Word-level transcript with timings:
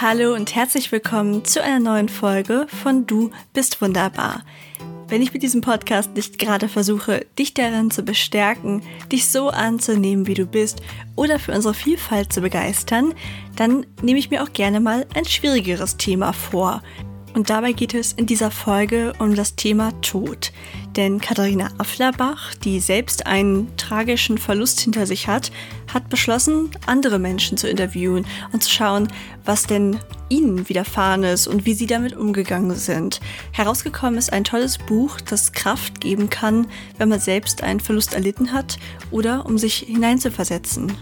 Hallo 0.00 0.34
und 0.34 0.56
herzlich 0.56 0.90
willkommen 0.90 1.44
zu 1.44 1.62
einer 1.62 1.78
neuen 1.78 2.08
Folge 2.08 2.66
von 2.82 3.06
Du 3.06 3.30
bist 3.52 3.80
wunderbar. 3.80 4.42
Wenn 5.06 5.22
ich 5.22 5.32
mit 5.32 5.44
diesem 5.44 5.60
Podcast 5.60 6.16
nicht 6.16 6.40
gerade 6.40 6.68
versuche, 6.68 7.24
dich 7.38 7.54
darin 7.54 7.92
zu 7.92 8.02
bestärken, 8.02 8.82
dich 9.12 9.28
so 9.28 9.50
anzunehmen, 9.50 10.26
wie 10.26 10.34
du 10.34 10.46
bist 10.46 10.82
oder 11.14 11.38
für 11.38 11.52
unsere 11.52 11.74
Vielfalt 11.74 12.32
zu 12.32 12.40
begeistern, 12.40 13.14
dann 13.54 13.86
nehme 14.02 14.18
ich 14.18 14.30
mir 14.30 14.42
auch 14.42 14.52
gerne 14.52 14.80
mal 14.80 15.06
ein 15.14 15.26
schwierigeres 15.26 15.96
Thema 15.96 16.32
vor, 16.32 16.82
und 17.34 17.50
dabei 17.50 17.72
geht 17.72 17.94
es 17.94 18.12
in 18.12 18.26
dieser 18.26 18.50
Folge 18.50 19.12
um 19.18 19.34
das 19.34 19.56
Thema 19.56 19.92
Tod. 20.00 20.52
Denn 20.96 21.20
Katharina 21.20 21.70
Afflerbach, 21.78 22.54
die 22.54 22.78
selbst 22.78 23.26
einen 23.26 23.76
tragischen 23.76 24.38
Verlust 24.38 24.80
hinter 24.80 25.06
sich 25.06 25.26
hat, 25.26 25.50
hat 25.92 26.08
beschlossen, 26.08 26.70
andere 26.86 27.18
Menschen 27.18 27.58
zu 27.58 27.68
interviewen 27.68 28.24
und 28.52 28.62
zu 28.62 28.70
schauen, 28.70 29.08
was 29.44 29.64
denn 29.64 29.98
ihnen 30.28 30.68
widerfahren 30.68 31.24
ist 31.24 31.48
und 31.48 31.66
wie 31.66 31.74
sie 31.74 31.86
damit 31.86 32.16
umgegangen 32.16 32.76
sind. 32.76 33.20
Herausgekommen 33.52 34.18
ist 34.18 34.32
ein 34.32 34.44
tolles 34.44 34.78
Buch, 34.78 35.20
das 35.20 35.52
Kraft 35.52 36.00
geben 36.00 36.30
kann, 36.30 36.68
wenn 36.98 37.08
man 37.08 37.20
selbst 37.20 37.62
einen 37.62 37.80
Verlust 37.80 38.14
erlitten 38.14 38.52
hat 38.52 38.78
oder 39.10 39.44
um 39.46 39.58
sich 39.58 39.78
hineinzuversetzen. 39.78 40.92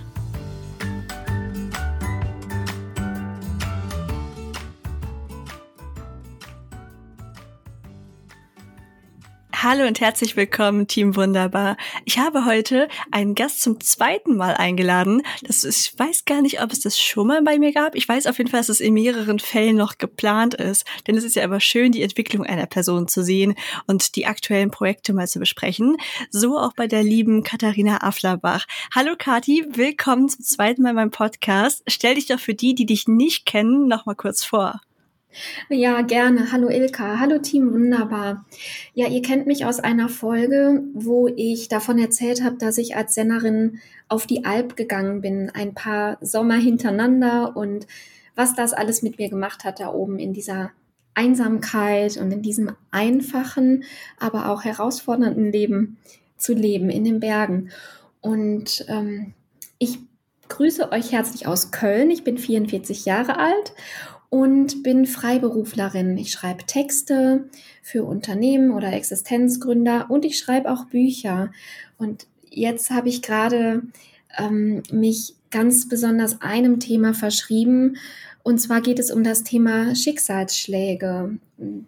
Hallo 9.64 9.86
und 9.86 10.00
herzlich 10.00 10.34
willkommen, 10.34 10.88
Team 10.88 11.14
Wunderbar. 11.14 11.76
Ich 12.04 12.18
habe 12.18 12.46
heute 12.46 12.88
einen 13.12 13.36
Gast 13.36 13.62
zum 13.62 13.78
zweiten 13.78 14.36
Mal 14.36 14.54
eingeladen. 14.54 15.22
Das 15.42 15.62
ist, 15.62 15.86
ich 15.86 15.96
weiß 15.96 16.24
gar 16.24 16.42
nicht, 16.42 16.60
ob 16.60 16.72
es 16.72 16.80
das 16.80 16.98
schon 16.98 17.28
mal 17.28 17.42
bei 17.42 17.60
mir 17.60 17.72
gab. 17.72 17.94
Ich 17.94 18.08
weiß 18.08 18.26
auf 18.26 18.38
jeden 18.38 18.50
Fall, 18.50 18.58
dass 18.58 18.70
es 18.70 18.80
in 18.80 18.94
mehreren 18.94 19.38
Fällen 19.38 19.76
noch 19.76 19.98
geplant 19.98 20.54
ist. 20.54 20.84
Denn 21.06 21.16
es 21.16 21.22
ist 21.22 21.36
ja 21.36 21.44
immer 21.44 21.60
schön, 21.60 21.92
die 21.92 22.02
Entwicklung 22.02 22.44
einer 22.44 22.66
Person 22.66 23.06
zu 23.06 23.22
sehen 23.22 23.54
und 23.86 24.16
die 24.16 24.26
aktuellen 24.26 24.72
Projekte 24.72 25.12
mal 25.12 25.28
zu 25.28 25.38
besprechen. 25.38 25.96
So 26.30 26.58
auch 26.58 26.72
bei 26.72 26.88
der 26.88 27.04
lieben 27.04 27.44
Katharina 27.44 27.98
Afflerbach. 27.98 28.66
Hallo 28.92 29.14
Kati, 29.16 29.64
willkommen 29.68 30.28
zum 30.28 30.44
zweiten 30.44 30.82
Mal 30.82 30.90
in 30.90 30.96
meinem 30.96 31.12
Podcast. 31.12 31.84
Stell 31.86 32.16
dich 32.16 32.26
doch 32.26 32.40
für 32.40 32.54
die, 32.54 32.74
die 32.74 32.86
dich 32.86 33.06
nicht 33.06 33.46
kennen, 33.46 33.86
noch 33.86 34.06
mal 34.06 34.16
kurz 34.16 34.42
vor. 34.42 34.80
Ja, 35.68 36.02
gerne. 36.02 36.52
Hallo 36.52 36.68
Ilka. 36.68 37.18
Hallo 37.18 37.38
Team 37.38 37.72
Wunderbar. 37.72 38.44
Ja, 38.94 39.08
ihr 39.08 39.22
kennt 39.22 39.46
mich 39.46 39.64
aus 39.64 39.80
einer 39.80 40.08
Folge, 40.08 40.82
wo 40.94 41.28
ich 41.28 41.68
davon 41.68 41.98
erzählt 41.98 42.42
habe, 42.42 42.56
dass 42.56 42.78
ich 42.78 42.96
als 42.96 43.14
Sennerin 43.14 43.80
auf 44.08 44.26
die 44.26 44.44
Alp 44.44 44.76
gegangen 44.76 45.20
bin, 45.20 45.50
ein 45.50 45.74
paar 45.74 46.18
Sommer 46.20 46.56
hintereinander 46.56 47.56
und 47.56 47.86
was 48.34 48.54
das 48.54 48.72
alles 48.72 49.02
mit 49.02 49.18
mir 49.18 49.28
gemacht 49.28 49.64
hat 49.64 49.80
da 49.80 49.92
oben 49.92 50.18
in 50.18 50.32
dieser 50.32 50.70
Einsamkeit 51.14 52.16
und 52.16 52.30
in 52.30 52.42
diesem 52.42 52.72
einfachen, 52.90 53.84
aber 54.18 54.50
auch 54.50 54.64
herausfordernden 54.64 55.52
Leben 55.52 55.98
zu 56.36 56.54
leben 56.54 56.90
in 56.90 57.04
den 57.04 57.20
Bergen. 57.20 57.70
Und 58.20 58.84
ähm, 58.88 59.34
ich 59.78 59.98
grüße 60.48 60.92
euch 60.92 61.12
herzlich 61.12 61.46
aus 61.46 61.70
Köln. 61.70 62.10
Ich 62.10 62.24
bin 62.24 62.38
44 62.38 63.04
Jahre 63.04 63.38
alt 63.38 63.74
und 64.32 64.82
bin 64.82 65.04
Freiberuflerin. 65.04 66.16
Ich 66.16 66.32
schreibe 66.32 66.64
Texte 66.64 67.50
für 67.82 68.04
Unternehmen 68.04 68.70
oder 68.70 68.90
Existenzgründer 68.90 70.10
und 70.10 70.24
ich 70.24 70.38
schreibe 70.38 70.72
auch 70.72 70.86
Bücher. 70.86 71.52
Und 71.98 72.26
jetzt 72.48 72.90
habe 72.90 73.10
ich 73.10 73.20
gerade 73.20 73.82
ähm, 74.38 74.82
mich 74.90 75.34
ganz 75.50 75.86
besonders 75.86 76.40
einem 76.40 76.80
Thema 76.80 77.12
verschrieben. 77.12 77.98
Und 78.42 78.58
zwar 78.58 78.80
geht 78.80 78.98
es 78.98 79.10
um 79.10 79.22
das 79.22 79.44
Thema 79.44 79.94
Schicksalsschläge. 79.94 81.38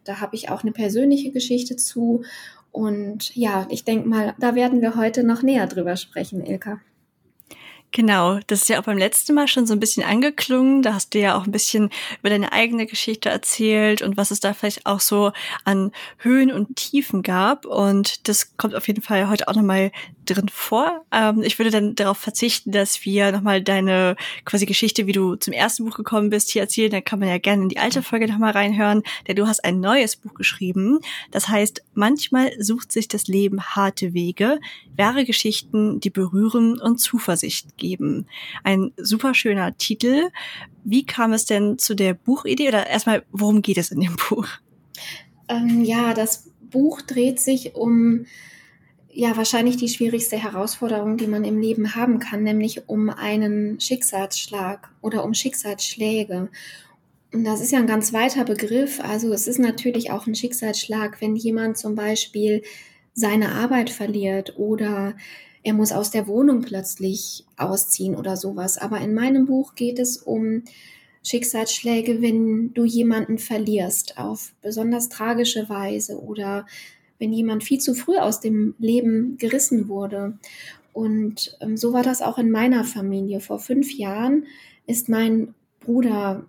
Da 0.04 0.20
habe 0.20 0.36
ich 0.36 0.50
auch 0.50 0.64
eine 0.64 0.72
persönliche 0.72 1.30
Geschichte 1.30 1.76
zu. 1.76 2.24
Und 2.72 3.34
ja, 3.34 3.66
ich 3.70 3.84
denke 3.84 4.06
mal, 4.06 4.34
da 4.38 4.54
werden 4.54 4.82
wir 4.82 4.96
heute 4.96 5.24
noch 5.24 5.40
näher 5.40 5.66
drüber 5.66 5.96
sprechen, 5.96 6.44
Ilka. 6.44 6.78
Genau, 7.96 8.40
das 8.48 8.62
ist 8.62 8.68
ja 8.68 8.80
auch 8.80 8.84
beim 8.86 8.98
letzten 8.98 9.36
Mal 9.36 9.46
schon 9.46 9.68
so 9.68 9.72
ein 9.72 9.78
bisschen 9.78 10.02
angeklungen. 10.02 10.82
Da 10.82 10.94
hast 10.94 11.14
du 11.14 11.20
ja 11.20 11.38
auch 11.38 11.46
ein 11.46 11.52
bisschen 11.52 11.90
über 12.18 12.28
deine 12.28 12.50
eigene 12.50 12.86
Geschichte 12.86 13.28
erzählt 13.28 14.02
und 14.02 14.16
was 14.16 14.32
es 14.32 14.40
da 14.40 14.52
vielleicht 14.52 14.84
auch 14.84 14.98
so 14.98 15.30
an 15.62 15.92
Höhen 16.18 16.50
und 16.50 16.74
Tiefen 16.74 17.22
gab. 17.22 17.64
Und 17.66 18.26
das 18.26 18.56
kommt 18.56 18.74
auf 18.74 18.88
jeden 18.88 19.00
Fall 19.00 19.28
heute 19.28 19.46
auch 19.46 19.54
nochmal 19.54 19.92
drin 20.24 20.48
vor. 20.48 21.04
Ähm, 21.12 21.42
ich 21.44 21.56
würde 21.60 21.70
dann 21.70 21.94
darauf 21.94 22.18
verzichten, 22.18 22.72
dass 22.72 23.04
wir 23.04 23.30
nochmal 23.30 23.62
deine 23.62 24.16
quasi 24.44 24.66
Geschichte, 24.66 25.06
wie 25.06 25.12
du 25.12 25.36
zum 25.36 25.52
ersten 25.52 25.84
Buch 25.84 25.96
gekommen 25.96 26.30
bist, 26.30 26.50
hier 26.50 26.62
erzählen. 26.62 26.90
Da 26.90 27.00
kann 27.00 27.20
man 27.20 27.28
ja 27.28 27.38
gerne 27.38 27.62
in 27.62 27.68
die 27.68 27.78
alte 27.78 28.02
Folge 28.02 28.26
nochmal 28.26 28.52
reinhören, 28.52 29.04
denn 29.28 29.36
du 29.36 29.46
hast 29.46 29.64
ein 29.64 29.78
neues 29.78 30.16
Buch 30.16 30.34
geschrieben. 30.34 30.98
Das 31.30 31.46
heißt, 31.46 31.84
manchmal 31.94 32.50
sucht 32.60 32.90
sich 32.90 33.06
das 33.06 33.28
Leben 33.28 33.62
harte 33.62 34.14
Wege, 34.14 34.58
wahre 34.96 35.24
Geschichten, 35.24 36.00
die 36.00 36.10
berühren 36.10 36.80
und 36.80 36.98
Zuversicht 36.98 37.76
geben. 37.76 37.83
Ein 38.62 38.92
super 38.96 39.34
schöner 39.34 39.76
Titel. 39.76 40.30
Wie 40.84 41.04
kam 41.04 41.32
es 41.32 41.44
denn 41.44 41.78
zu 41.78 41.94
der 41.94 42.14
Buchidee 42.14 42.68
oder 42.68 42.86
erstmal, 42.86 43.24
worum 43.30 43.62
geht 43.62 43.78
es 43.78 43.90
in 43.90 44.00
dem 44.00 44.16
Buch? 44.28 44.46
Ähm, 45.48 45.84
ja, 45.84 46.14
das 46.14 46.50
Buch 46.70 47.02
dreht 47.02 47.40
sich 47.40 47.74
um 47.74 48.26
ja 49.12 49.36
wahrscheinlich 49.36 49.76
die 49.76 49.88
schwierigste 49.88 50.36
Herausforderung, 50.36 51.16
die 51.16 51.28
man 51.28 51.44
im 51.44 51.60
Leben 51.60 51.94
haben 51.94 52.18
kann, 52.18 52.42
nämlich 52.42 52.88
um 52.88 53.10
einen 53.10 53.80
Schicksalsschlag 53.80 54.90
oder 55.00 55.24
um 55.24 55.34
Schicksalsschläge. 55.34 56.48
Und 57.32 57.44
das 57.44 57.60
ist 57.60 57.72
ja 57.72 57.78
ein 57.78 57.86
ganz 57.86 58.12
weiter 58.12 58.44
Begriff. 58.44 59.00
Also 59.00 59.32
es 59.32 59.46
ist 59.46 59.58
natürlich 59.58 60.10
auch 60.10 60.26
ein 60.26 60.34
Schicksalsschlag, 60.34 61.20
wenn 61.20 61.36
jemand 61.36 61.78
zum 61.78 61.94
Beispiel 61.94 62.62
seine 63.14 63.52
Arbeit 63.52 63.90
verliert 63.90 64.56
oder 64.56 65.14
er 65.64 65.72
muss 65.72 65.92
aus 65.92 66.10
der 66.10 66.26
Wohnung 66.28 66.60
plötzlich 66.60 67.44
ausziehen 67.56 68.14
oder 68.14 68.36
sowas. 68.36 68.76
Aber 68.76 69.00
in 69.00 69.14
meinem 69.14 69.46
Buch 69.46 69.74
geht 69.74 69.98
es 69.98 70.18
um 70.18 70.62
Schicksalsschläge, 71.22 72.20
wenn 72.20 72.74
du 72.74 72.84
jemanden 72.84 73.38
verlierst 73.38 74.18
auf 74.18 74.52
besonders 74.60 75.08
tragische 75.08 75.70
Weise 75.70 76.20
oder 76.20 76.66
wenn 77.18 77.32
jemand 77.32 77.64
viel 77.64 77.78
zu 77.80 77.94
früh 77.94 78.18
aus 78.18 78.40
dem 78.40 78.74
Leben 78.78 79.38
gerissen 79.38 79.88
wurde. 79.88 80.38
Und 80.92 81.56
ähm, 81.60 81.78
so 81.78 81.94
war 81.94 82.02
das 82.02 82.20
auch 82.20 82.36
in 82.36 82.50
meiner 82.50 82.84
Familie. 82.84 83.40
Vor 83.40 83.58
fünf 83.58 83.90
Jahren 83.94 84.44
ist 84.86 85.08
mein 85.08 85.54
Bruder 85.80 86.44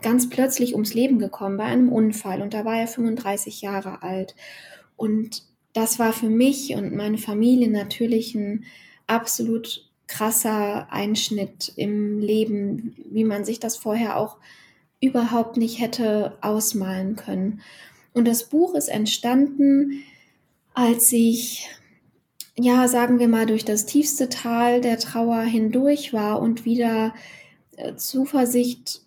ganz 0.00 0.30
plötzlich 0.30 0.72
ums 0.72 0.94
Leben 0.94 1.18
gekommen 1.18 1.58
bei 1.58 1.64
einem 1.64 1.92
Unfall 1.92 2.40
und 2.40 2.54
da 2.54 2.64
war 2.64 2.78
er 2.78 2.86
35 2.86 3.60
Jahre 3.60 4.02
alt. 4.02 4.34
Und 4.96 5.42
das 5.72 5.98
war 5.98 6.12
für 6.12 6.28
mich 6.28 6.74
und 6.74 6.94
meine 6.94 7.18
Familie 7.18 7.70
natürlich 7.70 8.34
ein 8.34 8.64
absolut 9.06 9.88
krasser 10.06 10.92
Einschnitt 10.92 11.72
im 11.76 12.18
Leben, 12.18 12.96
wie 13.10 13.24
man 13.24 13.44
sich 13.44 13.60
das 13.60 13.76
vorher 13.76 14.16
auch 14.16 14.38
überhaupt 15.00 15.56
nicht 15.56 15.80
hätte 15.80 16.36
ausmalen 16.40 17.16
können. 17.16 17.60
Und 18.12 18.26
das 18.26 18.48
Buch 18.48 18.74
ist 18.74 18.88
entstanden, 18.88 20.02
als 20.74 21.12
ich, 21.12 21.68
ja, 22.58 22.88
sagen 22.88 23.18
wir 23.18 23.28
mal, 23.28 23.46
durch 23.46 23.64
das 23.64 23.86
tiefste 23.86 24.28
Tal 24.28 24.80
der 24.80 24.98
Trauer 24.98 25.42
hindurch 25.42 26.12
war 26.12 26.40
und 26.40 26.64
wieder 26.64 27.14
äh, 27.76 27.94
Zuversicht 27.94 29.02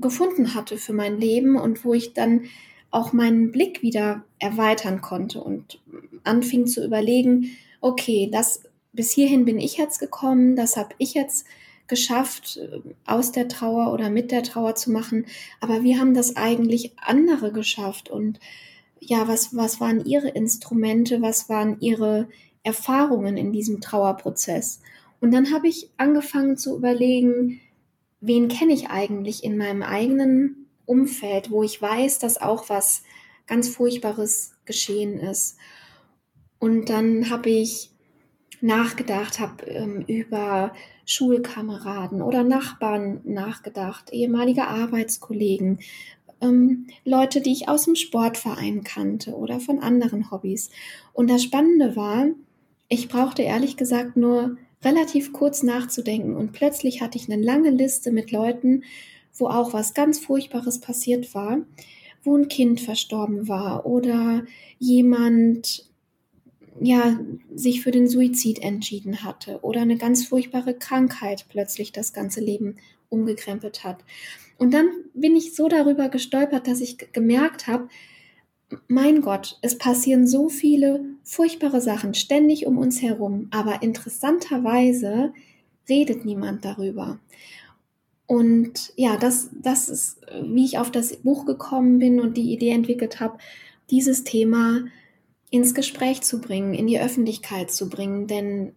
gefunden 0.00 0.54
hatte 0.54 0.78
für 0.78 0.92
mein 0.92 1.18
Leben 1.18 1.56
und 1.56 1.84
wo 1.84 1.94
ich 1.94 2.14
dann 2.14 2.44
auch 2.90 3.12
meinen 3.12 3.52
Blick 3.52 3.82
wieder 3.82 4.24
erweitern 4.38 5.00
konnte 5.00 5.42
und 5.42 5.80
anfing 6.24 6.66
zu 6.66 6.84
überlegen, 6.84 7.50
okay, 7.80 8.28
das 8.32 8.62
bis 8.92 9.12
hierhin 9.12 9.44
bin 9.44 9.58
ich 9.58 9.76
jetzt 9.76 9.98
gekommen, 9.98 10.56
das 10.56 10.76
habe 10.76 10.94
ich 10.98 11.14
jetzt 11.14 11.46
geschafft, 11.86 12.58
äh, 12.58 12.80
aus 13.06 13.32
der 13.32 13.48
Trauer 13.48 13.92
oder 13.92 14.10
mit 14.10 14.30
der 14.30 14.42
Trauer 14.42 14.74
zu 14.74 14.90
machen. 14.90 15.26
Aber 15.60 15.82
wie 15.82 15.98
haben 15.98 16.14
das 16.14 16.36
eigentlich 16.36 16.92
andere 16.98 17.52
geschafft? 17.52 18.10
Und 18.10 18.38
ja, 19.00 19.26
was, 19.28 19.56
was 19.56 19.80
waren 19.80 20.04
ihre 20.04 20.28
Instrumente? 20.28 21.22
Was 21.22 21.48
waren 21.48 21.80
ihre 21.80 22.28
Erfahrungen 22.62 23.36
in 23.36 23.52
diesem 23.52 23.80
Trauerprozess? 23.80 24.80
Und 25.20 25.32
dann 25.32 25.52
habe 25.52 25.68
ich 25.68 25.90
angefangen 25.96 26.56
zu 26.56 26.76
überlegen, 26.76 27.60
wen 28.20 28.48
kenne 28.48 28.72
ich 28.72 28.90
eigentlich 28.90 29.42
in 29.42 29.56
meinem 29.56 29.82
eigenen 29.82 30.57
Umfeld, 30.88 31.50
wo 31.50 31.62
ich 31.62 31.80
weiß, 31.80 32.18
dass 32.18 32.40
auch 32.40 32.68
was 32.68 33.02
ganz 33.46 33.68
Furchtbares 33.68 34.54
geschehen 34.64 35.18
ist. 35.18 35.56
Und 36.58 36.90
dann 36.90 37.30
habe 37.30 37.50
ich 37.50 37.90
nachgedacht, 38.60 39.38
habe 39.38 39.64
ähm, 39.66 40.04
über 40.06 40.72
Schulkameraden 41.04 42.22
oder 42.22 42.42
Nachbarn 42.42 43.20
nachgedacht, 43.24 44.10
ehemalige 44.12 44.66
Arbeitskollegen, 44.66 45.78
ähm, 46.40 46.86
Leute, 47.04 47.40
die 47.40 47.52
ich 47.52 47.68
aus 47.68 47.84
dem 47.84 47.94
Sportverein 47.94 48.84
kannte 48.84 49.34
oder 49.34 49.60
von 49.60 49.78
anderen 49.78 50.30
Hobbys. 50.30 50.70
Und 51.12 51.30
das 51.30 51.42
Spannende 51.42 51.96
war, 51.96 52.26
ich 52.88 53.08
brauchte 53.08 53.42
ehrlich 53.42 53.76
gesagt 53.76 54.16
nur 54.16 54.56
relativ 54.84 55.32
kurz 55.32 55.62
nachzudenken 55.62 56.36
und 56.36 56.52
plötzlich 56.52 57.00
hatte 57.00 57.18
ich 57.18 57.30
eine 57.30 57.42
lange 57.42 57.70
Liste 57.70 58.12
mit 58.12 58.30
Leuten, 58.30 58.84
wo 59.38 59.46
auch 59.46 59.72
was 59.72 59.94
ganz 59.94 60.18
Furchtbares 60.18 60.80
passiert 60.80 61.34
war, 61.34 61.58
wo 62.22 62.36
ein 62.36 62.48
Kind 62.48 62.80
verstorben 62.80 63.48
war 63.48 63.86
oder 63.86 64.44
jemand 64.78 65.88
ja, 66.80 67.18
sich 67.54 67.82
für 67.82 67.90
den 67.90 68.08
Suizid 68.08 68.60
entschieden 68.60 69.22
hatte 69.24 69.60
oder 69.62 69.80
eine 69.80 69.96
ganz 69.96 70.26
furchtbare 70.26 70.74
Krankheit 70.74 71.46
plötzlich 71.48 71.92
das 71.92 72.12
ganze 72.12 72.40
Leben 72.40 72.76
umgekrempelt 73.08 73.84
hat. 73.84 74.04
Und 74.58 74.74
dann 74.74 74.88
bin 75.14 75.36
ich 75.36 75.54
so 75.54 75.68
darüber 75.68 76.08
gestolpert, 76.08 76.66
dass 76.66 76.80
ich 76.80 76.98
gemerkt 77.12 77.66
habe, 77.66 77.88
mein 78.86 79.22
Gott, 79.22 79.58
es 79.62 79.78
passieren 79.78 80.26
so 80.26 80.48
viele 80.48 81.04
furchtbare 81.24 81.80
Sachen 81.80 82.14
ständig 82.14 82.66
um 82.66 82.76
uns 82.76 83.00
herum, 83.00 83.48
aber 83.50 83.82
interessanterweise 83.82 85.32
redet 85.88 86.24
niemand 86.24 86.64
darüber. 86.64 87.18
Und 88.28 88.92
ja, 88.96 89.16
das, 89.16 89.48
das 89.54 89.88
ist, 89.88 90.20
wie 90.42 90.66
ich 90.66 90.78
auf 90.78 90.90
das 90.90 91.16
Buch 91.16 91.46
gekommen 91.46 91.98
bin 91.98 92.20
und 92.20 92.36
die 92.36 92.52
Idee 92.52 92.72
entwickelt 92.72 93.20
habe, 93.20 93.38
dieses 93.90 94.22
Thema 94.22 94.84
ins 95.50 95.74
Gespräch 95.74 96.20
zu 96.20 96.38
bringen, 96.38 96.74
in 96.74 96.86
die 96.86 97.00
Öffentlichkeit 97.00 97.70
zu 97.70 97.88
bringen. 97.88 98.26
Denn 98.26 98.74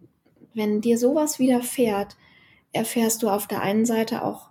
wenn 0.54 0.80
dir 0.80 0.96
sowas 0.96 1.38
widerfährt, 1.38 2.16
erfährst 2.72 3.22
du 3.22 3.28
auf 3.28 3.46
der 3.46 3.60
einen 3.60 3.84
Seite 3.84 4.24
auch, 4.24 4.48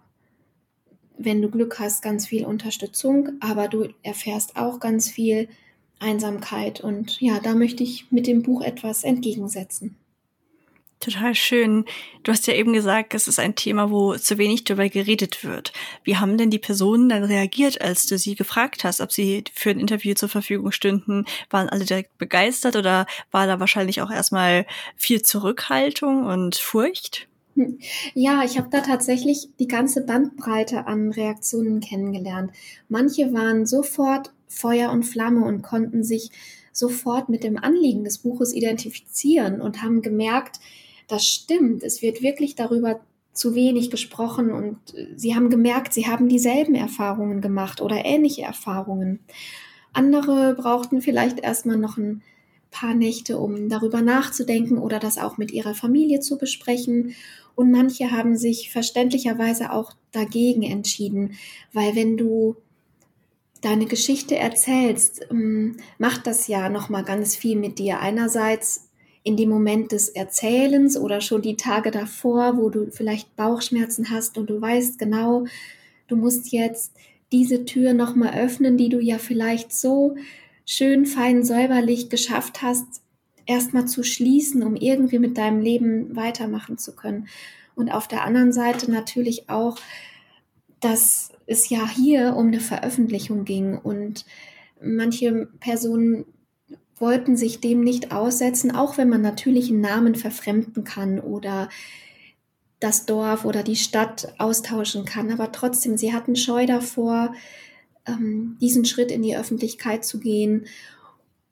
wenn 1.17 1.41
du 1.41 1.49
Glück 1.49 1.79
hast, 1.79 2.03
ganz 2.03 2.27
viel 2.27 2.45
Unterstützung, 2.45 3.29
aber 3.39 3.67
du 3.67 3.87
erfährst 4.03 4.55
auch 4.55 4.79
ganz 4.79 5.09
viel 5.09 5.49
Einsamkeit. 5.97 6.79
Und 6.79 7.19
ja, 7.21 7.39
da 7.39 7.55
möchte 7.55 7.81
ich 7.81 8.11
mit 8.11 8.27
dem 8.27 8.43
Buch 8.43 8.61
etwas 8.61 9.03
entgegensetzen. 9.03 9.97
Total 11.01 11.33
schön. 11.33 11.85
Du 12.21 12.31
hast 12.31 12.45
ja 12.45 12.53
eben 12.53 12.73
gesagt, 12.73 13.15
es 13.15 13.27
ist 13.27 13.39
ein 13.39 13.55
Thema, 13.55 13.89
wo 13.89 14.15
zu 14.15 14.37
wenig 14.37 14.65
darüber 14.65 14.87
geredet 14.87 15.43
wird. 15.43 15.73
Wie 16.03 16.17
haben 16.17 16.37
denn 16.37 16.51
die 16.51 16.59
Personen 16.59 17.09
dann 17.09 17.23
reagiert, 17.23 17.81
als 17.81 18.05
du 18.05 18.19
sie 18.19 18.35
gefragt 18.35 18.83
hast, 18.83 19.01
ob 19.01 19.11
sie 19.11 19.43
für 19.51 19.71
ein 19.71 19.79
Interview 19.79 20.13
zur 20.13 20.29
Verfügung 20.29 20.71
stünden? 20.71 21.25
Waren 21.49 21.69
alle 21.69 21.85
direkt 21.85 22.19
begeistert 22.19 22.75
oder 22.75 23.07
war 23.31 23.47
da 23.47 23.59
wahrscheinlich 23.59 24.03
auch 24.03 24.11
erstmal 24.11 24.67
viel 24.95 25.23
Zurückhaltung 25.23 26.27
und 26.27 26.55
Furcht? 26.57 27.27
Ja, 28.13 28.43
ich 28.43 28.59
habe 28.59 28.69
da 28.69 28.81
tatsächlich 28.81 29.49
die 29.59 29.67
ganze 29.67 30.05
Bandbreite 30.05 30.85
an 30.85 31.11
Reaktionen 31.11 31.79
kennengelernt. 31.79 32.51
Manche 32.89 33.33
waren 33.33 33.65
sofort 33.65 34.31
Feuer 34.47 34.91
und 34.91 35.03
Flamme 35.03 35.45
und 35.45 35.63
konnten 35.63 36.03
sich 36.03 36.29
sofort 36.71 37.27
mit 37.27 37.43
dem 37.43 37.57
Anliegen 37.57 38.03
des 38.03 38.19
Buches 38.19 38.53
identifizieren 38.53 39.61
und 39.61 39.81
haben 39.81 40.01
gemerkt, 40.01 40.59
das 41.11 41.27
stimmt. 41.27 41.83
Es 41.83 42.01
wird 42.01 42.21
wirklich 42.21 42.55
darüber 42.55 43.01
zu 43.33 43.55
wenig 43.55 43.89
gesprochen 43.89 44.51
und 44.51 44.77
äh, 44.95 45.07
sie 45.15 45.35
haben 45.35 45.49
gemerkt, 45.49 45.93
sie 45.93 46.07
haben 46.07 46.29
dieselben 46.29 46.75
Erfahrungen 46.75 47.41
gemacht 47.41 47.81
oder 47.81 48.05
ähnliche 48.05 48.43
Erfahrungen. 48.43 49.19
Andere 49.93 50.55
brauchten 50.55 51.01
vielleicht 51.01 51.39
erstmal 51.39 51.77
noch 51.77 51.97
ein 51.97 52.21
paar 52.71 52.93
Nächte, 52.93 53.37
um 53.37 53.67
darüber 53.67 54.01
nachzudenken 54.01 54.77
oder 54.77 54.99
das 54.99 55.17
auch 55.17 55.37
mit 55.37 55.51
ihrer 55.51 55.75
Familie 55.75 56.21
zu 56.21 56.37
besprechen. 56.37 57.13
Und 57.55 57.71
manche 57.71 58.11
haben 58.11 58.37
sich 58.37 58.71
verständlicherweise 58.71 59.73
auch 59.73 59.91
dagegen 60.13 60.63
entschieden, 60.63 61.33
weil 61.73 61.95
wenn 61.95 62.15
du 62.15 62.55
deine 63.59 63.85
Geschichte 63.85 64.37
erzählst, 64.37 65.27
ähm, 65.29 65.77
macht 65.97 66.25
das 66.27 66.47
ja 66.47 66.69
noch 66.69 66.89
mal 66.89 67.03
ganz 67.03 67.35
viel 67.35 67.57
mit 67.57 67.77
dir. 67.77 67.99
Einerseits 67.99 68.90
in 69.23 69.37
dem 69.37 69.49
Moment 69.49 69.91
des 69.91 70.09
Erzählens 70.09 70.97
oder 70.97 71.21
schon 71.21 71.41
die 71.41 71.55
Tage 71.55 71.91
davor, 71.91 72.57
wo 72.57 72.69
du 72.69 72.89
vielleicht 72.91 73.35
Bauchschmerzen 73.35 74.09
hast 74.09 74.37
und 74.37 74.49
du 74.49 74.59
weißt 74.59 74.97
genau, 74.97 75.45
du 76.07 76.15
musst 76.15 76.51
jetzt 76.51 76.93
diese 77.31 77.65
Tür 77.65 77.93
nochmal 77.93 78.37
öffnen, 78.37 78.77
die 78.77 78.89
du 78.89 78.99
ja 78.99 79.17
vielleicht 79.17 79.73
so 79.73 80.15
schön 80.65 81.05
fein 81.05 81.43
säuberlich 81.43 82.09
geschafft 82.09 82.61
hast, 82.61 83.01
erstmal 83.45 83.85
zu 83.87 84.03
schließen, 84.03 84.63
um 84.63 84.75
irgendwie 84.75 85.19
mit 85.19 85.37
deinem 85.37 85.61
Leben 85.61 86.15
weitermachen 86.15 86.77
zu 86.77 86.95
können. 86.95 87.27
Und 87.75 87.89
auf 87.89 88.07
der 88.07 88.23
anderen 88.25 88.51
Seite 88.51 88.91
natürlich 88.91 89.49
auch, 89.49 89.77
dass 90.79 91.31
es 91.45 91.69
ja 91.69 91.87
hier 91.87 92.35
um 92.35 92.47
eine 92.47 92.59
Veröffentlichung 92.59 93.45
ging 93.45 93.77
und 93.77 94.25
manche 94.81 95.47
Personen 95.59 96.25
wollten 97.01 97.35
sich 97.35 97.59
dem 97.59 97.81
nicht 97.81 98.11
aussetzen, 98.11 98.71
auch 98.71 98.97
wenn 98.97 99.09
man 99.09 99.21
natürlich 99.21 99.69
einen 99.69 99.81
Namen 99.81 100.15
verfremden 100.15 100.83
kann 100.83 101.19
oder 101.19 101.69
das 102.79 103.05
Dorf 103.05 103.45
oder 103.45 103.63
die 103.63 103.75
Stadt 103.75 104.33
austauschen 104.37 105.05
kann. 105.05 105.31
Aber 105.31 105.51
trotzdem, 105.51 105.97
sie 105.97 106.13
hatten 106.13 106.35
Scheu 106.35 106.65
davor, 106.65 107.33
ähm, 108.07 108.57
diesen 108.61 108.85
Schritt 108.85 109.11
in 109.11 109.21
die 109.21 109.37
Öffentlichkeit 109.37 110.05
zu 110.05 110.19
gehen. 110.19 110.65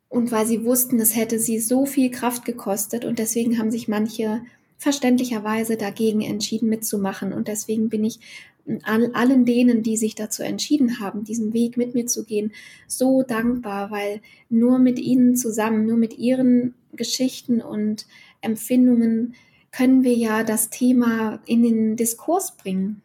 Und 0.07 0.31
weil 0.31 0.47
sie 0.47 0.65
wussten, 0.65 0.99
es 0.99 1.15
hätte 1.15 1.37
sie 1.39 1.59
so 1.59 1.85
viel 1.85 2.09
Kraft 2.09 2.45
gekostet 2.45 3.05
und 3.05 3.19
deswegen 3.19 3.59
haben 3.59 3.69
sich 3.69 3.87
manche 3.87 4.41
verständlicherweise 4.77 5.77
dagegen 5.77 6.21
entschieden 6.21 6.69
mitzumachen. 6.69 7.31
Und 7.31 7.47
deswegen 7.47 7.89
bin 7.89 8.03
ich 8.03 8.19
all, 8.83 9.11
allen 9.13 9.45
denen, 9.45 9.83
die 9.83 9.97
sich 9.97 10.15
dazu 10.15 10.43
entschieden 10.43 10.99
haben, 10.99 11.23
diesen 11.23 11.53
Weg 11.53 11.77
mit 11.77 11.95
mir 11.95 12.05
zu 12.05 12.25
gehen, 12.25 12.51
so 12.87 13.23
dankbar, 13.23 13.91
weil 13.91 14.21
nur 14.49 14.79
mit 14.79 14.99
ihnen 14.99 15.35
zusammen, 15.35 15.85
nur 15.85 15.97
mit 15.97 16.17
ihren 16.17 16.75
Geschichten 16.93 17.61
und 17.61 18.05
Empfindungen 18.41 19.35
können 19.71 20.03
wir 20.03 20.13
ja 20.13 20.43
das 20.43 20.69
Thema 20.69 21.39
in 21.45 21.63
den 21.63 21.95
Diskurs 21.95 22.55
bringen. 22.55 23.01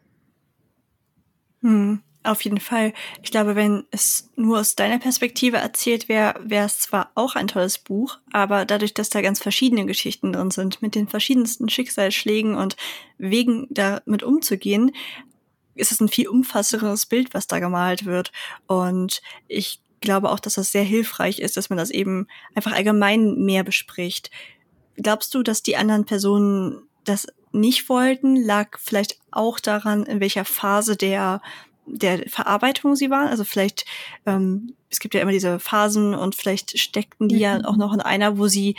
Hm, 1.61 2.01
auf 2.23 2.41
jeden 2.41 2.59
Fall. 2.59 2.93
Ich 3.23 3.31
glaube, 3.31 3.55
wenn 3.55 3.85
es 3.91 4.29
nur 4.35 4.59
aus 4.59 4.75
deiner 4.75 4.99
Perspektive 4.99 5.57
erzählt 5.57 6.09
wäre, 6.09 6.35
wäre 6.43 6.65
es 6.65 6.79
zwar 6.79 7.11
auch 7.15 7.35
ein 7.35 7.47
tolles 7.47 7.77
Buch, 7.77 8.17
aber 8.31 8.65
dadurch, 8.65 8.93
dass 8.93 9.09
da 9.09 9.21
ganz 9.21 9.39
verschiedene 9.39 9.85
Geschichten 9.85 10.33
drin 10.33 10.51
sind, 10.51 10.81
mit 10.81 10.95
den 10.95 11.07
verschiedensten 11.07 11.69
Schicksalsschlägen 11.69 12.55
und 12.55 12.75
Wegen 13.17 13.67
damit 13.69 14.23
umzugehen, 14.23 14.91
ist 15.75 15.91
es 15.91 15.99
ein 15.99 16.09
viel 16.09 16.27
umfassenderes 16.27 17.05
Bild, 17.05 17.33
was 17.33 17.47
da 17.47 17.59
gemalt 17.59 18.05
wird. 18.05 18.31
Und 18.67 19.21
ich 19.47 19.79
glaube 20.01 20.29
auch, 20.29 20.39
dass 20.39 20.55
das 20.55 20.71
sehr 20.71 20.83
hilfreich 20.83 21.39
ist, 21.39 21.57
dass 21.57 21.69
man 21.69 21.77
das 21.77 21.89
eben 21.89 22.27
einfach 22.53 22.71
allgemein 22.73 23.35
mehr 23.35 23.63
bespricht. 23.63 24.31
Glaubst 24.95 25.33
du, 25.33 25.43
dass 25.43 25.63
die 25.63 25.77
anderen 25.77 26.05
Personen 26.05 26.83
das 27.03 27.27
nicht 27.51 27.89
wollten? 27.89 28.35
Lag 28.35 28.79
vielleicht 28.79 29.19
auch 29.31 29.59
daran, 29.59 30.03
in 30.03 30.19
welcher 30.19 30.45
Phase 30.45 30.95
der 30.95 31.41
der 31.87 32.27
Verarbeitung 32.29 32.95
sie 32.95 33.09
waren. 33.09 33.27
Also 33.27 33.43
vielleicht, 33.43 33.85
ähm, 34.25 34.73
es 34.89 34.99
gibt 34.99 35.13
ja 35.13 35.21
immer 35.21 35.31
diese 35.31 35.59
Phasen 35.59 36.15
und 36.15 36.35
vielleicht 36.35 36.79
steckten 36.79 37.27
die 37.27 37.35
mhm. 37.35 37.41
ja 37.41 37.65
auch 37.65 37.77
noch 37.77 37.93
in 37.93 38.01
einer, 38.01 38.37
wo 38.37 38.47
sie 38.47 38.75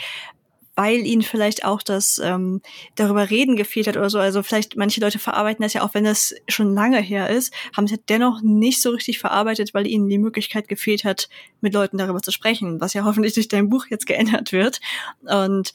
weil 0.77 1.07
ihnen 1.07 1.23
vielleicht 1.23 1.65
auch 1.65 1.81
das 1.81 2.21
ähm, 2.23 2.61
darüber 2.93 3.31
reden 3.31 3.55
gefehlt 3.55 3.87
hat 3.87 3.97
oder 3.97 4.11
so. 4.11 4.19
Also 4.19 4.43
vielleicht 4.43 4.77
manche 4.77 5.01
Leute 5.01 5.17
verarbeiten 5.17 5.63
das 5.63 5.73
ja 5.73 5.81
auch, 5.81 5.95
wenn 5.95 6.03
das 6.03 6.35
schon 6.47 6.75
lange 6.75 7.01
her 7.01 7.31
ist, 7.31 7.51
haben 7.75 7.87
sie 7.87 7.97
dennoch 8.07 8.41
nicht 8.43 8.79
so 8.83 8.91
richtig 8.91 9.17
verarbeitet, 9.17 9.73
weil 9.73 9.87
ihnen 9.87 10.07
die 10.07 10.19
Möglichkeit 10.19 10.67
gefehlt 10.67 11.03
hat, 11.03 11.29
mit 11.61 11.73
Leuten 11.73 11.97
darüber 11.97 12.21
zu 12.21 12.31
sprechen, 12.31 12.79
was 12.79 12.93
ja 12.93 13.03
hoffentlich 13.05 13.33
durch 13.33 13.47
dein 13.47 13.69
Buch 13.69 13.87
jetzt 13.89 14.05
geändert 14.05 14.51
wird. 14.51 14.79
Und 15.23 15.73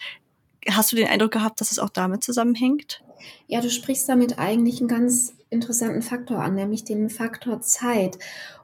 hast 0.70 0.92
du 0.92 0.96
den 0.96 1.08
Eindruck 1.08 1.32
gehabt, 1.32 1.60
dass 1.60 1.72
es 1.72 1.80
auch 1.80 1.90
damit 1.90 2.22
zusammenhängt? 2.22 3.02
Ja, 3.48 3.60
du 3.60 3.70
sprichst 3.70 4.08
damit 4.08 4.38
eigentlich 4.38 4.78
einen 4.78 4.88
ganz 4.88 5.34
interessanten 5.50 6.02
Faktor 6.02 6.38
an, 6.38 6.54
nämlich 6.54 6.84
den 6.84 7.10
Faktor 7.10 7.60
Zeit. 7.60 8.18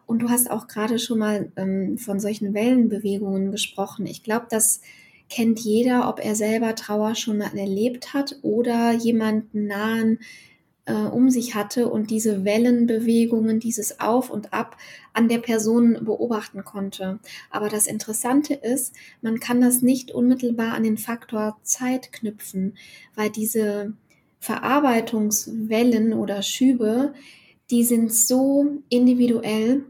Und 0.07 0.21
du 0.21 0.29
hast 0.29 0.53
auch 0.53 0.69
gerade 0.69 1.01
schon 1.01 1.19
mal 1.19 1.51
ähm, 1.57 1.99
von 1.99 2.21
solchen 2.21 2.55
Wellenbewegungen 2.55 3.51
gesprochen. 3.51 4.07
Ich 4.07 4.23
glaube, 4.23 4.47
dass 4.49 4.81
kennt 5.29 5.61
jeder, 5.61 6.09
ob 6.09 6.25
er 6.25 6.35
selber 6.35 6.75
Trauer 6.75 7.15
schon 7.15 7.39
mal 7.39 7.57
erlebt 7.57 8.15
hat 8.15 8.39
oder 8.43 8.93
jemanden 8.93 9.67
nahen 9.67 10.19
äh, 10.89 10.93
um 10.93 11.31
sich 11.31 11.55
hatte 11.55 11.89
und 11.89 12.11
diese 12.11 12.45
Wellenbewegungen, 12.45 13.61
dieses 13.61 14.01
Auf 14.01 14.31
und 14.31 14.53
Ab 14.53 14.77
an 15.13 15.29
der 15.29 15.39
Person 15.39 15.99
beobachten 16.05 16.65
konnte. 16.65 17.21
Aber 17.51 17.69
das 17.69 17.87
Interessante 17.87 18.55
ist, 18.55 18.95
man 19.21 19.39
kann 19.39 19.61
das 19.61 19.83
nicht 19.83 20.11
unmittelbar 20.11 20.73
an 20.73 20.83
den 20.83 20.99
Faktor 20.99 21.59
Zeit 21.63 22.13
knüpfen, 22.13 22.77
weil 23.15 23.31
diese 23.31 23.93
Verarbeitungswellen 24.41 26.15
oder 26.15 26.43
Schübe, 26.43 27.13
die 27.71 27.85
sind 27.85 28.13
so 28.13 28.79
individuell 28.89 29.85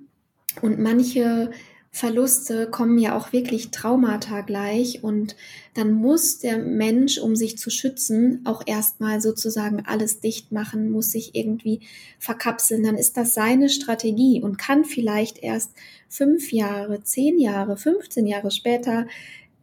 und 0.62 0.80
manche 0.80 1.52
Verluste 1.98 2.70
kommen 2.70 2.96
ja 2.96 3.16
auch 3.16 3.32
wirklich 3.32 3.72
Traumata 3.72 4.42
gleich 4.42 5.02
und 5.02 5.34
dann 5.74 5.92
muss 5.92 6.38
der 6.38 6.58
Mensch, 6.58 7.18
um 7.18 7.34
sich 7.34 7.58
zu 7.58 7.70
schützen, 7.70 8.42
auch 8.44 8.62
erstmal 8.66 9.20
sozusagen 9.20 9.84
alles 9.84 10.20
dicht 10.20 10.52
machen, 10.52 10.90
muss 10.90 11.10
sich 11.10 11.34
irgendwie 11.34 11.80
verkapseln. 12.20 12.84
Dann 12.84 12.96
ist 12.96 13.16
das 13.16 13.34
seine 13.34 13.68
Strategie 13.68 14.40
und 14.40 14.58
kann 14.58 14.84
vielleicht 14.84 15.38
erst 15.38 15.72
fünf 16.08 16.52
Jahre, 16.52 17.02
zehn 17.02 17.40
Jahre, 17.40 17.76
15 17.76 18.28
Jahre 18.28 18.52
später 18.52 19.08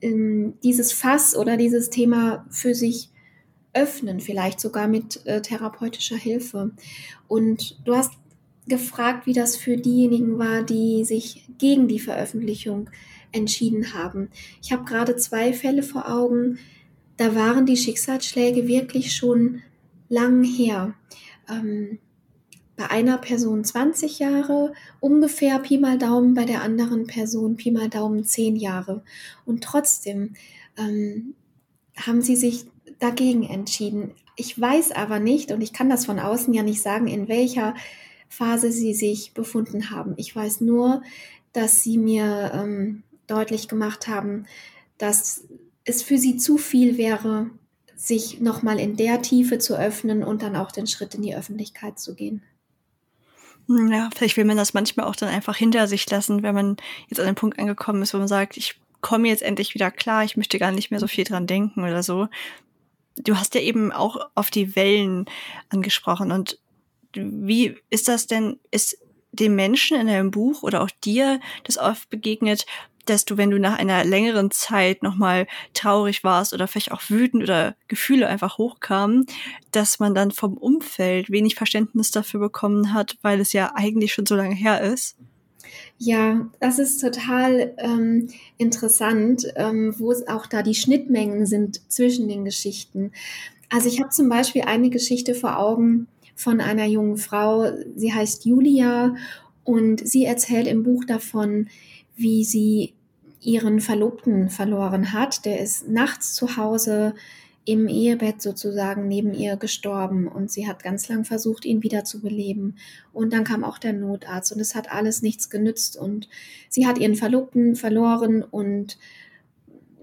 ähm, 0.01 0.55
dieses 0.61 0.91
Fass 0.91 1.37
oder 1.37 1.55
dieses 1.55 1.89
Thema 1.89 2.45
für 2.49 2.75
sich 2.75 3.11
öffnen, 3.71 4.19
vielleicht 4.19 4.59
sogar 4.59 4.89
mit 4.89 5.25
äh, 5.25 5.41
therapeutischer 5.41 6.17
Hilfe. 6.17 6.71
Und 7.29 7.79
du 7.85 7.95
hast 7.95 8.11
gefragt, 8.67 9.27
wie 9.27 9.33
das 9.33 9.55
für 9.55 9.77
diejenigen 9.77 10.37
war, 10.39 10.63
die 10.63 11.03
sich 11.03 11.47
gegen 11.57 11.87
die 11.87 11.99
Veröffentlichung 11.99 12.89
entschieden 13.31 13.93
haben. 13.93 14.29
Ich 14.61 14.71
habe 14.71 14.85
gerade 14.85 15.15
zwei 15.15 15.53
Fälle 15.53 15.83
vor 15.83 16.09
Augen, 16.11 16.57
da 17.17 17.35
waren 17.35 17.65
die 17.65 17.77
Schicksalsschläge 17.77 18.67
wirklich 18.67 19.15
schon 19.15 19.61
lang 20.09 20.43
her. 20.43 20.93
Ähm, 21.49 21.99
bei 22.77 22.89
einer 22.89 23.17
Person 23.17 23.63
20 23.63 24.19
Jahre, 24.19 24.73
ungefähr 24.99 25.59
Pi 25.59 25.77
mal 25.77 25.97
Daumen, 25.97 26.33
bei 26.33 26.43
der 26.43 26.61
anderen 26.61 27.07
Person 27.07 27.55
Pi 27.55 27.71
mal 27.71 27.89
Daumen 27.89 28.25
10 28.25 28.57
Jahre. 28.57 29.03
Und 29.45 29.63
trotzdem 29.63 30.33
ähm, 30.77 31.35
haben 31.95 32.21
sie 32.21 32.35
sich 32.35 32.65
dagegen 32.99 33.43
entschieden. 33.43 34.11
Ich 34.35 34.59
weiß 34.59 34.91
aber 34.91 35.19
nicht, 35.19 35.51
und 35.51 35.61
ich 35.61 35.71
kann 35.71 35.89
das 35.89 36.05
von 36.05 36.19
außen 36.19 36.53
ja 36.53 36.63
nicht 36.63 36.81
sagen, 36.81 37.07
in 37.07 37.29
welcher 37.29 37.75
Phase 38.35 38.71
sie 38.71 38.93
sich 38.93 39.33
befunden 39.33 39.91
haben. 39.91 40.13
Ich 40.17 40.35
weiß 40.35 40.61
nur, 40.61 41.01
dass 41.53 41.83
sie 41.83 41.97
mir 41.97 42.51
ähm, 42.53 43.03
deutlich 43.27 43.67
gemacht 43.67 44.07
haben, 44.07 44.45
dass 44.97 45.45
es 45.85 46.01
für 46.03 46.17
sie 46.17 46.37
zu 46.37 46.57
viel 46.57 46.97
wäre, 46.97 47.49
sich 47.95 48.41
nochmal 48.41 48.79
in 48.79 48.97
der 48.97 49.21
Tiefe 49.21 49.57
zu 49.57 49.77
öffnen 49.77 50.23
und 50.23 50.41
dann 50.41 50.55
auch 50.55 50.71
den 50.71 50.85
Schritt 50.85 51.15
in 51.15 51.21
die 51.21 51.35
Öffentlichkeit 51.35 51.97
zu 51.97 52.13
gehen. 52.13 52.43
Hm, 53.67 53.91
ja, 53.91 54.09
vielleicht 54.15 54.35
will 54.37 54.45
man 54.45 54.57
das 54.57 54.73
manchmal 54.73 55.07
auch 55.07 55.15
dann 55.15 55.29
einfach 55.29 55.55
hinter 55.55 55.87
sich 55.87 56.09
lassen, 56.09 56.43
wenn 56.43 56.53
man 56.55 56.77
jetzt 57.07 57.19
an 57.19 57.25
den 57.25 57.35
Punkt 57.35 57.57
angekommen 57.57 58.01
ist, 58.01 58.13
wo 58.13 58.17
man 58.17 58.27
sagt, 58.27 58.57
ich 58.57 58.75
komme 59.01 59.27
jetzt 59.27 59.43
endlich 59.43 59.73
wieder 59.73 59.91
klar, 59.91 60.23
ich 60.23 60.35
möchte 60.35 60.59
gar 60.59 60.71
nicht 60.71 60.91
mehr 60.91 60.99
so 60.99 61.07
viel 61.07 61.23
dran 61.23 61.47
denken 61.47 61.83
oder 61.83 62.03
so. 62.03 62.27
Du 63.17 63.37
hast 63.37 63.55
ja 63.55 63.61
eben 63.61 63.93
auch 63.93 64.17
auf 64.35 64.49
die 64.51 64.75
Wellen 64.75 65.25
angesprochen 65.69 66.31
und 66.31 66.59
wie 67.15 67.75
ist 67.89 68.07
das 68.07 68.27
denn, 68.27 68.59
ist 68.71 68.97
dem 69.31 69.55
Menschen 69.55 69.99
in 69.99 70.07
deinem 70.07 70.31
Buch 70.31 70.63
oder 70.63 70.81
auch 70.81 70.89
dir 71.03 71.39
das 71.63 71.77
oft 71.77 72.09
begegnet, 72.09 72.65
dass 73.05 73.25
du, 73.25 73.37
wenn 73.37 73.51
du 73.51 73.59
nach 73.59 73.77
einer 73.77 74.03
längeren 74.03 74.51
Zeit 74.51 75.03
nochmal 75.03 75.47
traurig 75.73 76.23
warst 76.23 76.53
oder 76.53 76.67
vielleicht 76.67 76.91
auch 76.91 77.03
wütend 77.09 77.43
oder 77.43 77.75
Gefühle 77.87 78.27
einfach 78.27 78.57
hochkamen, 78.57 79.25
dass 79.71 79.99
man 79.99 80.15
dann 80.15 80.31
vom 80.31 80.57
Umfeld 80.57 81.29
wenig 81.29 81.55
Verständnis 81.55 82.11
dafür 82.11 82.39
bekommen 82.39 82.93
hat, 82.93 83.17
weil 83.21 83.39
es 83.39 83.53
ja 83.53 83.73
eigentlich 83.75 84.13
schon 84.13 84.25
so 84.25 84.35
lange 84.35 84.55
her 84.55 84.81
ist? 84.81 85.17
Ja, 85.97 86.49
das 86.59 86.79
ist 86.79 86.99
total 86.99 87.73
ähm, 87.77 88.29
interessant, 88.57 89.47
ähm, 89.55 89.95
wo 89.97 90.11
es 90.11 90.27
auch 90.27 90.45
da 90.45 90.61
die 90.61 90.75
Schnittmengen 90.75 91.45
sind 91.45 91.91
zwischen 91.91 92.27
den 92.27 92.45
Geschichten. 92.45 93.11
Also 93.69 93.87
ich 93.87 93.99
habe 93.99 94.09
zum 94.09 94.29
Beispiel 94.29 94.63
eine 94.63 94.89
Geschichte 94.89 95.33
vor 95.33 95.57
Augen 95.57 96.07
von 96.35 96.61
einer 96.61 96.85
jungen 96.85 97.17
Frau, 97.17 97.71
sie 97.95 98.13
heißt 98.13 98.45
Julia 98.45 99.15
und 99.63 100.07
sie 100.07 100.25
erzählt 100.25 100.67
im 100.67 100.83
Buch 100.83 101.05
davon, 101.05 101.67
wie 102.15 102.43
sie 102.43 102.93
ihren 103.41 103.79
Verlobten 103.79 104.49
verloren 104.49 105.13
hat. 105.13 105.45
Der 105.45 105.59
ist 105.59 105.87
nachts 105.87 106.33
zu 106.33 106.57
Hause 106.57 107.15
im 107.65 107.87
Ehebett 107.87 108.41
sozusagen 108.41 109.07
neben 109.07 109.33
ihr 109.33 109.57
gestorben 109.57 110.27
und 110.27 110.51
sie 110.51 110.67
hat 110.67 110.83
ganz 110.83 111.09
lang 111.09 111.25
versucht, 111.25 111.65
ihn 111.65 111.81
wieder 111.81 112.03
zu 112.03 112.21
beleben. 112.21 112.75
Und 113.11 113.33
dann 113.33 113.43
kam 113.43 113.63
auch 113.63 113.79
der 113.79 113.93
Notarzt 113.93 114.51
und 114.51 114.59
es 114.59 114.75
hat 114.75 114.91
alles 114.91 115.23
nichts 115.23 115.49
genützt 115.49 115.97
und 115.97 116.29
sie 116.69 116.85
hat 116.85 116.99
ihren 116.99 117.15
Verlobten 117.15 117.75
verloren 117.75 118.43
und 118.43 118.99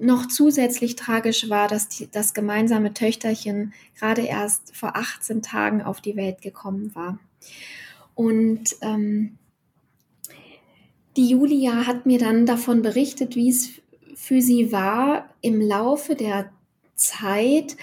noch 0.02 0.26
zusätzlich 0.26 0.96
tragisch 0.96 1.48
war, 1.48 1.68
dass 1.68 1.88
die, 1.88 2.10
das 2.10 2.34
gemeinsame 2.34 2.92
Töchterchen 2.92 3.72
gerade 3.98 4.22
erst 4.22 4.74
vor 4.76 4.96
18 4.96 5.42
Tagen 5.42 5.80
auf 5.80 6.00
die 6.00 6.16
Welt 6.16 6.42
gekommen 6.42 6.94
war. 6.94 7.18
Und 8.14 8.76
ähm, 8.82 9.38
die 11.16 11.28
Julia 11.28 11.86
hat 11.86 12.04
mir 12.04 12.18
dann 12.18 12.46
davon 12.46 12.82
berichtet, 12.82 13.36
wie 13.36 13.50
es 13.50 13.70
für 14.14 14.42
sie 14.42 14.72
war, 14.72 15.28
im 15.40 15.60
Laufe 15.60 16.16
der 16.16 16.50
Zeit 16.96 17.76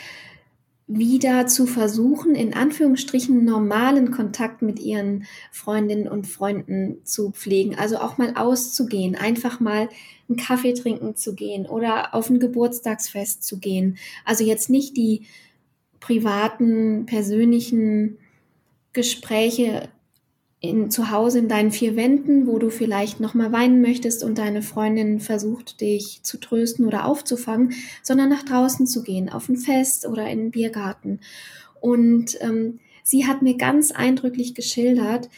wieder 0.91 1.46
zu 1.46 1.67
versuchen, 1.67 2.34
in 2.34 2.55
Anführungsstrichen 2.55 3.46
normalen 3.46 4.10
Kontakt 4.10 4.63
mit 4.63 4.79
ihren 4.79 5.25
Freundinnen 5.51 6.08
und 6.08 6.25
Freunden 6.25 7.05
zu 7.05 7.29
pflegen. 7.29 7.75
Also 7.75 8.00
auch 8.00 8.17
mal 8.17 8.34
auszugehen, 8.36 9.15
einfach 9.15 9.60
mal 9.60 9.88
einen 10.27 10.38
Kaffee 10.38 10.74
trinken 10.74 11.15
zu 11.15 11.36
gehen 11.36 11.67
oder 11.67 12.15
auf 12.15 12.31
ein 12.31 12.39
Geburtstagsfest 12.39 13.43
zu 13.43 13.60
gehen. 13.60 14.00
Also 14.25 14.43
jetzt 14.43 14.72
nicht 14.72 14.98
die 14.98 15.27
privaten, 16.00 17.05
persönlichen 17.05 18.17
Gespräche 18.91 19.89
in, 20.61 20.91
zu 20.91 21.09
Hause 21.09 21.39
in 21.39 21.47
deinen 21.47 21.71
vier 21.71 21.95
Wänden, 21.95 22.45
wo 22.45 22.59
du 22.59 22.69
vielleicht 22.69 23.19
nochmal 23.19 23.51
weinen 23.51 23.81
möchtest 23.81 24.23
und 24.23 24.37
deine 24.37 24.61
Freundin 24.61 25.19
versucht, 25.19 25.79
dich 25.79 26.19
zu 26.23 26.37
trösten 26.37 26.85
oder 26.85 27.05
aufzufangen, 27.05 27.73
sondern 28.03 28.29
nach 28.29 28.43
draußen 28.43 28.85
zu 28.85 29.03
gehen, 29.03 29.29
auf 29.29 29.47
ein 29.47 29.55
Fest 29.55 30.05
oder 30.05 30.23
in 30.23 30.39
einen 30.39 30.51
Biergarten. 30.51 31.21
Und 31.79 32.37
ähm, 32.41 32.79
sie 33.03 33.25
hat 33.25 33.41
mir 33.41 33.55
ganz 33.55 33.91
eindrücklich 33.91 34.53
geschildert, 34.53 35.29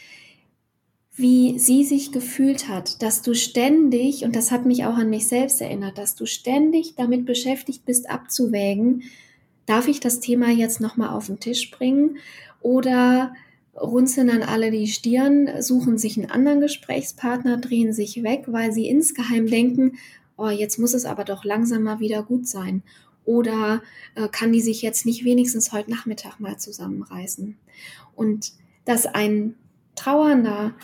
wie 1.14 1.58
sie 1.58 1.84
sich 1.84 2.10
gefühlt 2.10 2.68
hat, 2.68 3.02
dass 3.02 3.22
du 3.22 3.34
ständig, 3.34 4.24
und 4.24 4.34
das 4.34 4.50
hat 4.50 4.64
mich 4.64 4.86
auch 4.86 4.96
an 4.96 5.10
mich 5.10 5.28
selbst 5.28 5.60
erinnert, 5.60 5.98
dass 5.98 6.14
du 6.16 6.26
ständig 6.26 6.94
damit 6.96 7.26
beschäftigt 7.26 7.84
bist, 7.84 8.10
abzuwägen, 8.10 9.02
darf 9.66 9.86
ich 9.86 10.00
das 10.00 10.20
Thema 10.20 10.50
jetzt 10.50 10.80
nochmal 10.80 11.10
auf 11.10 11.26
den 11.26 11.38
Tisch 11.38 11.70
bringen 11.70 12.16
oder 12.60 13.34
runzeln 13.80 14.28
dann 14.28 14.42
alle 14.42 14.70
die 14.70 14.86
Stirn, 14.86 15.62
suchen 15.62 15.98
sich 15.98 16.18
einen 16.18 16.30
anderen 16.30 16.60
Gesprächspartner, 16.60 17.56
drehen 17.58 17.92
sich 17.92 18.22
weg, 18.22 18.44
weil 18.46 18.72
sie 18.72 18.88
insgeheim 18.88 19.46
denken, 19.46 19.92
oh, 20.36 20.48
jetzt 20.48 20.78
muss 20.78 20.94
es 20.94 21.04
aber 21.04 21.24
doch 21.24 21.44
langsam 21.44 21.82
mal 21.82 22.00
wieder 22.00 22.22
gut 22.22 22.46
sein. 22.46 22.82
Oder 23.24 23.82
äh, 24.14 24.28
kann 24.28 24.52
die 24.52 24.60
sich 24.60 24.82
jetzt 24.82 25.06
nicht 25.06 25.24
wenigstens 25.24 25.72
heute 25.72 25.90
Nachmittag 25.90 26.40
mal 26.40 26.58
zusammenreißen? 26.58 27.56
Und 28.16 28.52
dass 28.84 29.06
ein 29.06 29.54
Trauernder 29.94 30.74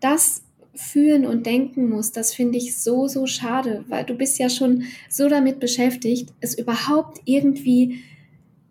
das 0.00 0.42
fühlen 0.74 1.26
und 1.26 1.44
denken 1.44 1.90
muss, 1.90 2.12
das 2.12 2.32
finde 2.32 2.56
ich 2.56 2.78
so, 2.78 3.06
so 3.08 3.26
schade, 3.26 3.84
weil 3.88 4.04
du 4.04 4.14
bist 4.14 4.38
ja 4.38 4.48
schon 4.48 4.84
so 5.10 5.28
damit 5.28 5.60
beschäftigt, 5.60 6.32
es 6.40 6.56
überhaupt 6.56 7.20
irgendwie 7.26 8.02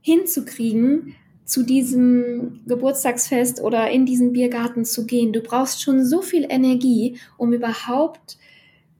hinzukriegen, 0.01 1.15
zu 1.51 1.63
diesem 1.63 2.61
Geburtstagsfest 2.65 3.59
oder 3.59 3.91
in 3.91 4.05
diesen 4.05 4.31
Biergarten 4.31 4.85
zu 4.85 5.05
gehen. 5.05 5.33
Du 5.33 5.41
brauchst 5.41 5.81
schon 5.81 6.05
so 6.05 6.21
viel 6.21 6.47
Energie, 6.49 7.17
um 7.37 7.51
überhaupt 7.51 8.37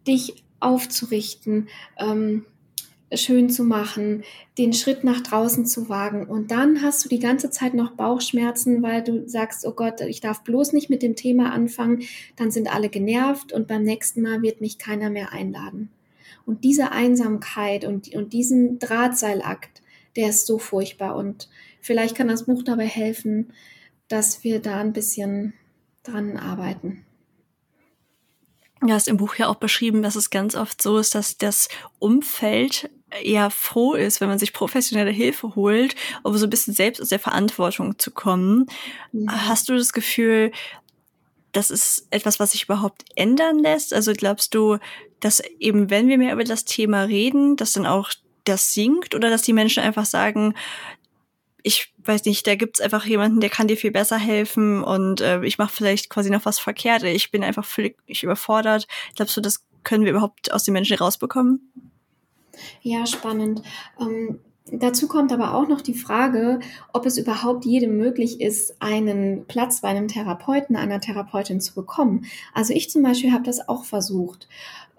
dich 0.05 0.43
aufzurichten, 0.59 1.69
ähm, 1.97 2.45
schön 3.13 3.49
zu 3.49 3.63
machen, 3.63 4.25
den 4.57 4.73
Schritt 4.73 5.05
nach 5.05 5.21
draußen 5.21 5.65
zu 5.65 5.87
wagen. 5.87 6.25
Und 6.25 6.51
dann 6.51 6.81
hast 6.81 7.05
du 7.05 7.09
die 7.09 7.19
ganze 7.19 7.51
Zeit 7.51 7.73
noch 7.73 7.91
Bauchschmerzen, 7.91 8.83
weil 8.83 9.01
du 9.01 9.29
sagst, 9.29 9.65
oh 9.65 9.71
Gott, 9.71 10.01
ich 10.01 10.19
darf 10.19 10.43
bloß 10.43 10.73
nicht 10.73 10.89
mit 10.89 11.03
dem 11.03 11.15
Thema 11.15 11.53
anfangen. 11.53 12.03
Dann 12.35 12.51
sind 12.51 12.73
alle 12.73 12.89
genervt 12.89 13.53
und 13.53 13.69
beim 13.69 13.83
nächsten 13.83 14.21
Mal 14.21 14.41
wird 14.41 14.59
mich 14.59 14.77
keiner 14.77 15.09
mehr 15.09 15.31
einladen. 15.31 15.89
Und 16.45 16.65
diese 16.65 16.91
Einsamkeit 16.91 17.85
und, 17.85 18.13
und 18.13 18.33
diesen 18.33 18.77
Drahtseilakt, 18.77 19.81
der 20.17 20.29
ist 20.29 20.47
so 20.47 20.57
furchtbar. 20.57 21.15
Und 21.15 21.47
vielleicht 21.81 22.15
kann 22.15 22.27
das 22.27 22.45
Buch 22.45 22.63
dabei 22.63 22.87
helfen, 22.87 23.53
dass 24.07 24.43
wir 24.43 24.61
da 24.61 24.79
ein 24.79 24.93
bisschen 24.93 25.53
dran 26.03 26.37
arbeiten. 26.37 27.05
Du 28.81 28.91
hast 28.91 29.07
im 29.07 29.17
Buch 29.17 29.35
ja 29.35 29.47
auch 29.47 29.55
beschrieben, 29.55 30.01
dass 30.01 30.15
es 30.15 30.31
ganz 30.31 30.55
oft 30.55 30.81
so 30.81 30.97
ist, 30.97 31.13
dass 31.13 31.37
das 31.37 31.69
Umfeld 31.99 32.89
eher 33.23 33.51
froh 33.51 33.93
ist, 33.93 34.21
wenn 34.21 34.29
man 34.29 34.39
sich 34.39 34.53
professionelle 34.53 35.11
Hilfe 35.11 35.55
holt, 35.55 35.95
um 36.23 36.35
so 36.37 36.47
ein 36.47 36.49
bisschen 36.49 36.73
selbst 36.73 37.01
aus 37.01 37.09
der 37.09 37.19
Verantwortung 37.19 37.99
zu 37.99 38.09
kommen. 38.09 38.65
Ja. 39.11 39.47
Hast 39.47 39.69
du 39.69 39.75
das 39.75 39.93
Gefühl, 39.93 40.51
das 41.51 41.69
ist 41.69 42.07
etwas, 42.09 42.39
was 42.39 42.53
sich 42.53 42.63
überhaupt 42.63 43.03
ändern 43.15 43.59
lässt? 43.59 43.93
Also 43.93 44.13
glaubst 44.13 44.55
du, 44.55 44.77
dass 45.19 45.41
eben, 45.59 45.89
wenn 45.89 46.07
wir 46.07 46.17
mehr 46.17 46.33
über 46.33 46.43
das 46.43 46.65
Thema 46.65 47.03
reden, 47.03 47.57
dass 47.57 47.73
dann 47.73 47.85
auch 47.85 48.11
das 48.45 48.73
sinkt 48.73 49.13
oder 49.13 49.29
dass 49.29 49.43
die 49.43 49.53
Menschen 49.53 49.83
einfach 49.83 50.05
sagen, 50.05 50.55
ich 51.63 51.93
weiß 52.03 52.25
nicht, 52.25 52.45
da 52.47 52.55
gibt's 52.55 52.81
einfach 52.81 53.05
jemanden, 53.05 53.39
der 53.39 53.49
kann 53.49 53.67
dir 53.67 53.77
viel 53.77 53.91
besser 53.91 54.17
helfen 54.17 54.83
und 54.83 55.21
äh, 55.21 55.43
ich 55.43 55.57
mache 55.57 55.73
vielleicht 55.73 56.09
quasi 56.09 56.29
noch 56.29 56.45
was 56.45 56.59
verkehrt. 56.59 57.03
Ich 57.03 57.31
bin 57.31 57.43
einfach 57.43 57.65
völlig 57.65 57.97
überfordert. 58.23 58.87
Glaubst 59.15 59.37
du, 59.37 59.41
das 59.41 59.63
können 59.83 60.03
wir 60.03 60.11
überhaupt 60.11 60.51
aus 60.51 60.63
den 60.63 60.73
Menschen 60.73 60.97
rausbekommen? 60.97 61.71
Ja, 62.81 63.05
spannend. 63.05 63.61
Ähm, 63.99 64.39
dazu 64.71 65.07
kommt 65.07 65.31
aber 65.31 65.53
auch 65.53 65.67
noch 65.67 65.81
die 65.81 65.93
Frage, 65.93 66.59
ob 66.93 67.05
es 67.05 67.17
überhaupt 67.17 67.65
jedem 67.65 67.97
möglich 67.97 68.41
ist, 68.41 68.81
einen 68.81 69.45
Platz 69.45 69.81
bei 69.81 69.89
einem 69.89 70.07
Therapeuten, 70.07 70.75
einer 70.75 70.99
Therapeutin 70.99 71.61
zu 71.61 71.73
bekommen. 71.73 72.25
Also 72.53 72.73
ich 72.73 72.89
zum 72.89 73.03
Beispiel 73.03 73.31
habe 73.31 73.43
das 73.43 73.67
auch 73.67 73.85
versucht. 73.85 74.47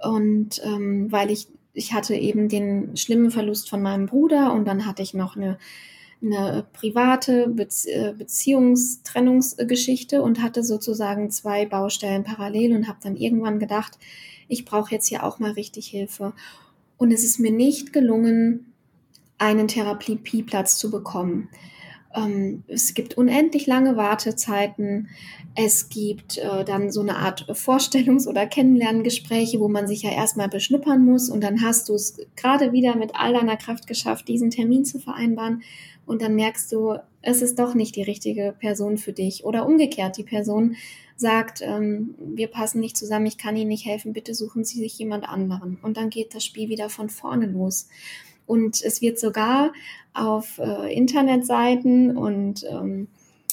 Und 0.03 0.61
ähm, 0.65 1.11
weil 1.11 1.31
ich, 1.31 1.49
ich 1.75 1.93
hatte 1.93 2.15
eben 2.15 2.49
den 2.49 2.97
schlimmen 2.97 3.31
Verlust 3.31 3.71
von 3.71 3.83
meinem 3.83 4.07
Bruder 4.07 4.53
und 4.53 4.67
dann 4.67 4.87
hatte 4.87 5.03
ich 5.03 5.15
noch 5.15 5.37
eine 5.37 5.59
eine 6.23 6.65
private 6.73 7.55
äh, 7.87 8.13
Beziehungstrennungsgeschichte 8.13 10.23
und 10.23 10.43
hatte 10.43 10.63
sozusagen 10.63 11.31
zwei 11.31 11.67
Baustellen 11.67 12.25
parallel 12.25 12.77
und 12.77 12.89
habe 12.89 12.99
dann 13.03 13.17
irgendwann 13.17 13.59
gedacht, 13.59 13.99
ich 14.49 14.65
brauche 14.65 14.95
jetzt 14.95 15.09
hier 15.09 15.25
auch 15.25 15.39
mal 15.39 15.53
richtig 15.53 15.89
Hilfe. 15.89 16.33
Und 16.97 17.13
es 17.13 17.25
ist 17.25 17.41
mir 17.41 17.51
nicht 17.51 17.93
gelungen, 17.93 18.73
einen 19.39 19.67
Therapieplatz 19.67 20.79
zu 20.79 20.91
bekommen. 20.91 21.49
Ähm, 22.15 22.63
es 22.69 22.95
gibt 22.95 23.15
unendlich 23.15 23.67
lange 23.67 23.97
Wartezeiten. 23.97 25.09
Es 25.55 25.89
gibt 25.89 26.39
äh, 26.39 26.65
dann 26.65 26.93
so 26.93 27.01
eine 27.01 27.17
Art 27.17 27.47
Vorstellungs- 27.51 28.29
oder 28.29 28.47
Kennenlerngespräche, 28.47 29.61
wo 29.61 29.69
man 29.69 29.89
sich 29.89 30.03
ja 30.03 30.11
erstmal 30.11 30.49
beschnuppern 30.49 31.05
muss 31.05 31.29
und 31.29 31.43
dann 31.43 31.63
hast 31.63 31.89
du 31.89 31.95
es 31.95 32.19
gerade 32.37 32.73
wieder 32.73 32.97
mit 32.97 33.13
all 33.15 33.33
deiner 33.33 33.57
Kraft 33.57 33.87
geschafft, 33.87 34.29
diesen 34.29 34.51
Termin 34.51 34.85
zu 34.85 34.99
vereinbaren 34.99 35.63
und 36.07 36.23
dann 36.23 36.35
merkst 36.35 36.71
du, 36.73 36.97
es 37.23 37.43
ist 37.43 37.59
doch 37.59 37.75
nicht 37.75 37.97
die 37.97 38.03
richtige 38.03 38.55
Person 38.59 38.99
für 38.99 39.13
dich 39.13 39.45
oder 39.45 39.67
umgekehrt, 39.67 40.17
die 40.17 40.25
Person 40.25 40.77
sagt, 41.17 41.63
ähm, 41.63 42.15
wir 42.19 42.49
passen 42.49 42.81
nicht 42.81 42.97
zusammen, 42.97 43.27
ich 43.27 43.39
kann 43.39 43.57
Ihnen 43.57 43.69
nicht 43.69 43.87
helfen, 43.87 44.13
bitte 44.13 44.35
suchen 44.35 44.65
Sie 44.65 44.81
sich 44.81 44.99
jemand 44.99 45.29
anderen 45.29 45.79
und 45.83 45.97
dann 45.97 46.11
geht 46.11 46.35
das 46.35 46.45
Spiel 46.45 46.69
wieder 46.69 46.91
von 46.91 47.09
vorne 47.09 47.47
los. 47.47 47.89
Und 48.47 48.83
es 48.83 49.01
wird 49.01 49.19
sogar 49.19 49.73
auf 50.15 50.59
äh, 50.59 50.93
Internetseiten 50.93 52.17
und 52.17 52.65
ähm, 52.69 53.07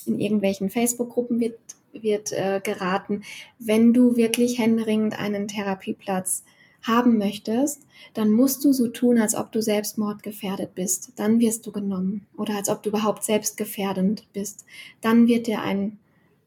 in 0.06 0.20
irgendwelchen 0.20 0.70
Facebook-Gruppen 0.70 1.40
wird, 1.40 1.60
wird 1.94 2.32
äh, 2.32 2.60
geraten, 2.64 3.24
wenn 3.60 3.94
du 3.94 4.16
wirklich 4.16 4.58
händeringend 4.58 5.18
einen 5.18 5.48
Therapieplatz 5.48 6.44
haben 6.82 7.18
möchtest, 7.18 7.82
dann 8.14 8.32
musst 8.32 8.64
du 8.64 8.72
so 8.72 8.88
tun, 8.88 9.18
als 9.20 9.36
ob 9.36 9.52
du 9.52 9.62
selbstmordgefährdet 9.62 10.76
bist. 10.76 11.14
Dann 11.16 11.40
wirst 11.40 11.66
du 11.68 11.72
genommen. 11.72 12.26
Oder 12.38 12.56
als 12.56 12.70
ob 12.70 12.84
du 12.84 12.90
überhaupt 12.90 13.24
selbstgefährdend 13.24 14.28
bist. 14.34 14.66
Dann 15.02 15.28
wird 15.28 15.48
dir 15.48 15.62
ein, 15.62 16.00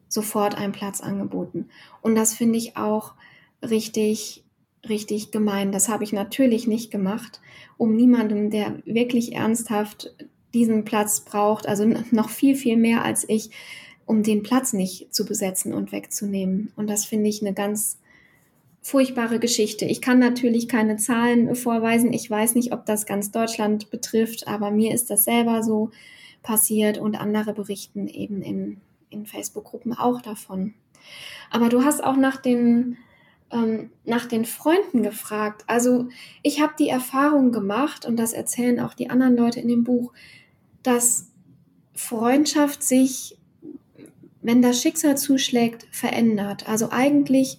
sofort 0.08 0.56
ein 0.56 0.72
Platz 0.72 1.00
angeboten. 1.00 1.68
Und 2.00 2.14
das 2.14 2.34
finde 2.34 2.58
ich 2.58 2.76
auch 2.76 3.14
richtig 3.62 4.42
richtig 4.88 5.30
gemein. 5.30 5.72
Das 5.72 5.88
habe 5.88 6.04
ich 6.04 6.12
natürlich 6.12 6.66
nicht 6.66 6.90
gemacht, 6.90 7.40
um 7.76 7.94
niemandem, 7.94 8.50
der 8.50 8.82
wirklich 8.84 9.34
ernsthaft 9.34 10.14
diesen 10.54 10.84
Platz 10.84 11.20
braucht, 11.20 11.66
also 11.66 11.84
noch 12.10 12.30
viel, 12.30 12.56
viel 12.56 12.76
mehr 12.76 13.04
als 13.04 13.28
ich, 13.28 13.50
um 14.06 14.22
den 14.22 14.42
Platz 14.42 14.72
nicht 14.72 15.14
zu 15.14 15.24
besetzen 15.24 15.72
und 15.72 15.92
wegzunehmen. 15.92 16.72
Und 16.76 16.90
das 16.90 17.04
finde 17.04 17.28
ich 17.28 17.40
eine 17.40 17.54
ganz 17.54 17.98
furchtbare 18.82 19.38
Geschichte. 19.38 19.84
Ich 19.84 20.00
kann 20.00 20.18
natürlich 20.18 20.68
keine 20.68 20.96
Zahlen 20.96 21.54
vorweisen. 21.54 22.12
Ich 22.12 22.28
weiß 22.28 22.56
nicht, 22.56 22.72
ob 22.72 22.84
das 22.84 23.06
ganz 23.06 23.30
Deutschland 23.30 23.90
betrifft, 23.90 24.48
aber 24.48 24.70
mir 24.72 24.92
ist 24.92 25.08
das 25.08 25.24
selber 25.24 25.62
so 25.62 25.90
passiert 26.42 26.98
und 26.98 27.14
andere 27.14 27.54
berichten 27.54 28.08
eben 28.08 28.42
in, 28.42 28.80
in 29.08 29.24
Facebook-Gruppen 29.24 29.92
auch 29.96 30.20
davon. 30.20 30.74
Aber 31.50 31.68
du 31.68 31.84
hast 31.84 32.02
auch 32.02 32.16
nach 32.16 32.36
den 32.38 32.96
ähm, 33.52 33.90
nach 34.04 34.26
den 34.26 34.44
Freunden 34.44 35.02
gefragt. 35.02 35.64
Also 35.68 36.08
ich 36.42 36.60
habe 36.60 36.72
die 36.78 36.88
Erfahrung 36.88 37.52
gemacht, 37.52 38.04
und 38.04 38.16
das 38.16 38.32
erzählen 38.32 38.80
auch 38.80 38.94
die 38.94 39.10
anderen 39.10 39.36
Leute 39.36 39.60
in 39.60 39.68
dem 39.68 39.84
Buch, 39.84 40.12
dass 40.82 41.28
Freundschaft 41.94 42.82
sich, 42.82 43.38
wenn 44.40 44.62
das 44.62 44.80
Schicksal 44.80 45.16
zuschlägt, 45.16 45.86
verändert. 45.92 46.68
Also 46.68 46.88
eigentlich 46.90 47.58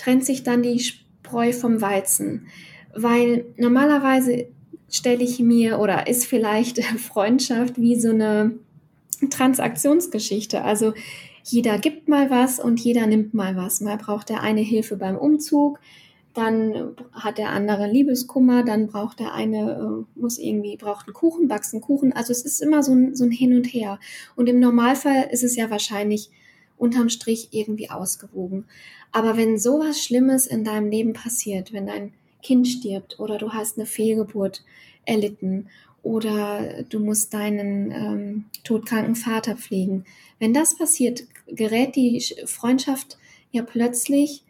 trennt 0.00 0.24
sich 0.24 0.42
dann 0.42 0.62
die 0.62 0.80
Spreu 0.80 1.52
vom 1.52 1.80
Weizen, 1.80 2.46
weil 2.94 3.44
normalerweise 3.56 4.46
stelle 4.88 5.22
ich 5.22 5.38
mir 5.38 5.78
oder 5.78 6.06
ist 6.06 6.26
vielleicht 6.26 6.82
Freundschaft 6.98 7.80
wie 7.80 8.00
so 8.00 8.10
eine 8.10 8.52
Transaktionsgeschichte. 9.28 10.62
Also 10.62 10.94
jeder 11.44 11.78
gibt 11.78 12.08
mal 12.08 12.30
was 12.30 12.58
und 12.58 12.80
jeder 12.80 13.06
nimmt 13.06 13.34
mal 13.34 13.56
was. 13.56 13.80
Mal 13.80 13.98
braucht 13.98 14.30
der 14.30 14.42
eine 14.42 14.60
Hilfe 14.60 14.96
beim 14.96 15.16
Umzug, 15.16 15.78
dann 16.32 16.96
hat 17.12 17.38
der 17.38 17.50
andere 17.50 17.90
Liebeskummer, 17.90 18.62
dann 18.62 18.86
braucht 18.86 19.18
der 19.18 19.34
eine, 19.34 20.04
äh, 20.16 20.20
muss 20.20 20.38
irgendwie, 20.38 20.76
braucht 20.76 21.06
einen 21.06 21.14
Kuchen, 21.14 21.48
backst 21.48 21.74
einen 21.74 21.82
Kuchen. 21.82 22.12
Also 22.12 22.32
es 22.32 22.42
ist 22.42 22.62
immer 22.62 22.82
so 22.82 22.92
ein, 22.92 23.14
so 23.14 23.24
ein 23.24 23.32
Hin 23.32 23.54
und 23.54 23.64
Her. 23.64 23.98
Und 24.36 24.48
im 24.48 24.60
Normalfall 24.60 25.28
ist 25.30 25.42
es 25.42 25.56
ja 25.56 25.70
wahrscheinlich 25.70 26.30
unterm 26.80 27.10
Strich 27.10 27.48
irgendwie 27.52 27.90
ausgewogen. 27.90 28.64
Aber 29.12 29.36
wenn 29.36 29.58
sowas 29.58 30.02
Schlimmes 30.02 30.46
in 30.46 30.64
deinem 30.64 30.90
Leben 30.90 31.12
passiert, 31.12 31.72
wenn 31.72 31.86
dein 31.86 32.12
Kind 32.42 32.66
stirbt 32.66 33.20
oder 33.20 33.38
du 33.38 33.52
hast 33.52 33.76
eine 33.76 33.86
Fehlgeburt 33.86 34.64
erlitten 35.04 35.68
oder 36.02 36.82
du 36.88 36.98
musst 36.98 37.34
deinen 37.34 37.90
ähm, 37.90 38.44
todkranken 38.64 39.14
Vater 39.14 39.56
pflegen. 39.56 40.04
Wenn 40.38 40.54
das 40.54 40.78
passiert, 40.78 41.24
gerät 41.46 41.96
die 41.96 42.24
Freundschaft 42.46 43.18
ja 43.50 43.62
plötzlich 43.62 44.42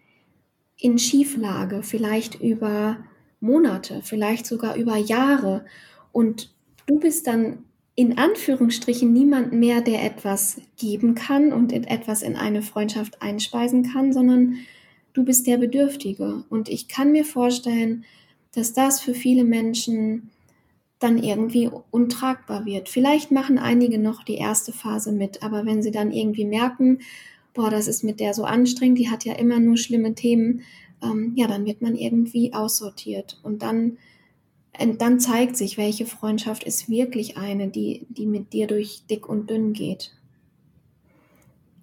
in 0.76 0.98
Schieflage, 0.98 1.82
vielleicht 1.82 2.40
über 2.40 2.98
Monate, 3.40 4.02
vielleicht 4.04 4.46
sogar 4.46 4.76
über 4.76 4.96
Jahre. 4.96 5.64
Und 6.12 6.54
du 6.86 7.00
bist 7.00 7.26
dann 7.26 7.64
in 7.94 8.18
Anführungsstrichen 8.18 9.12
niemand 9.12 9.52
mehr, 9.52 9.80
der 9.80 10.04
etwas 10.04 10.60
geben 10.78 11.14
kann 11.14 11.52
und 11.52 11.72
etwas 11.72 12.22
in 12.22 12.36
eine 12.36 12.62
Freundschaft 12.62 13.20
einspeisen 13.20 13.92
kann, 13.92 14.12
sondern 14.12 14.56
du 15.12 15.24
bist 15.24 15.46
der 15.46 15.58
Bedürftige. 15.58 16.44
Und 16.48 16.68
ich 16.68 16.88
kann 16.88 17.12
mir 17.12 17.24
vorstellen, 17.24 18.04
dass 18.54 18.72
das 18.72 19.00
für 19.00 19.14
viele 19.14 19.44
Menschen 19.44 20.30
dann 20.98 21.18
irgendwie 21.18 21.70
untragbar 21.90 22.66
wird. 22.66 22.88
Vielleicht 22.88 23.30
machen 23.30 23.58
einige 23.58 23.98
noch 23.98 24.22
die 24.22 24.36
erste 24.36 24.72
Phase 24.72 25.12
mit, 25.12 25.42
aber 25.42 25.64
wenn 25.64 25.82
sie 25.82 25.90
dann 25.90 26.12
irgendwie 26.12 26.44
merken, 26.44 26.98
boah, 27.54 27.70
das 27.70 27.88
ist 27.88 28.04
mit 28.04 28.20
der 28.20 28.34
so 28.34 28.44
anstrengend, 28.44 28.98
die 28.98 29.10
hat 29.10 29.24
ja 29.24 29.32
immer 29.34 29.58
nur 29.60 29.76
schlimme 29.76 30.14
Themen, 30.14 30.62
ähm, 31.02 31.32
ja, 31.36 31.46
dann 31.46 31.64
wird 31.64 31.80
man 31.80 31.96
irgendwie 31.96 32.52
aussortiert 32.52 33.40
und 33.42 33.62
dann 33.62 33.96
dann 34.80 35.20
zeigt 35.20 35.56
sich, 35.56 35.76
welche 35.76 36.06
Freundschaft 36.06 36.64
ist 36.64 36.88
wirklich 36.88 37.36
eine, 37.36 37.68
die, 37.68 38.06
die 38.08 38.26
mit 38.26 38.52
dir 38.52 38.66
durch 38.66 39.02
dick 39.08 39.28
und 39.28 39.50
dünn 39.50 39.72
geht. 39.72 40.12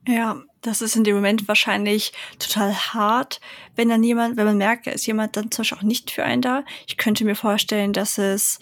Ja, 0.07 0.41
das 0.61 0.81
ist 0.81 0.95
in 0.95 1.03
dem 1.03 1.15
Moment 1.15 1.47
wahrscheinlich 1.47 2.13
total 2.39 2.73
hart, 2.73 3.41
wenn 3.75 3.89
dann 3.89 4.03
jemand, 4.03 4.37
wenn 4.37 4.45
man 4.45 4.57
merkt, 4.57 4.87
da 4.87 4.91
ist 4.91 5.05
jemand 5.05 5.35
dann 5.35 5.51
zum 5.51 5.63
Beispiel 5.63 5.77
auch 5.77 5.83
nicht 5.83 6.11
für 6.11 6.23
einen 6.23 6.41
da. 6.41 6.63
Ich 6.87 6.97
könnte 6.97 7.25
mir 7.25 7.35
vorstellen, 7.35 7.93
dass 7.93 8.17
es 8.17 8.59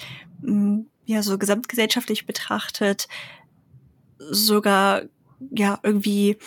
ja 1.06 1.22
so 1.24 1.38
gesamtgesellschaftlich 1.38 2.26
betrachtet 2.26 3.08
sogar 4.18 5.04
ja 5.52 5.80
irgendwie 5.84 6.38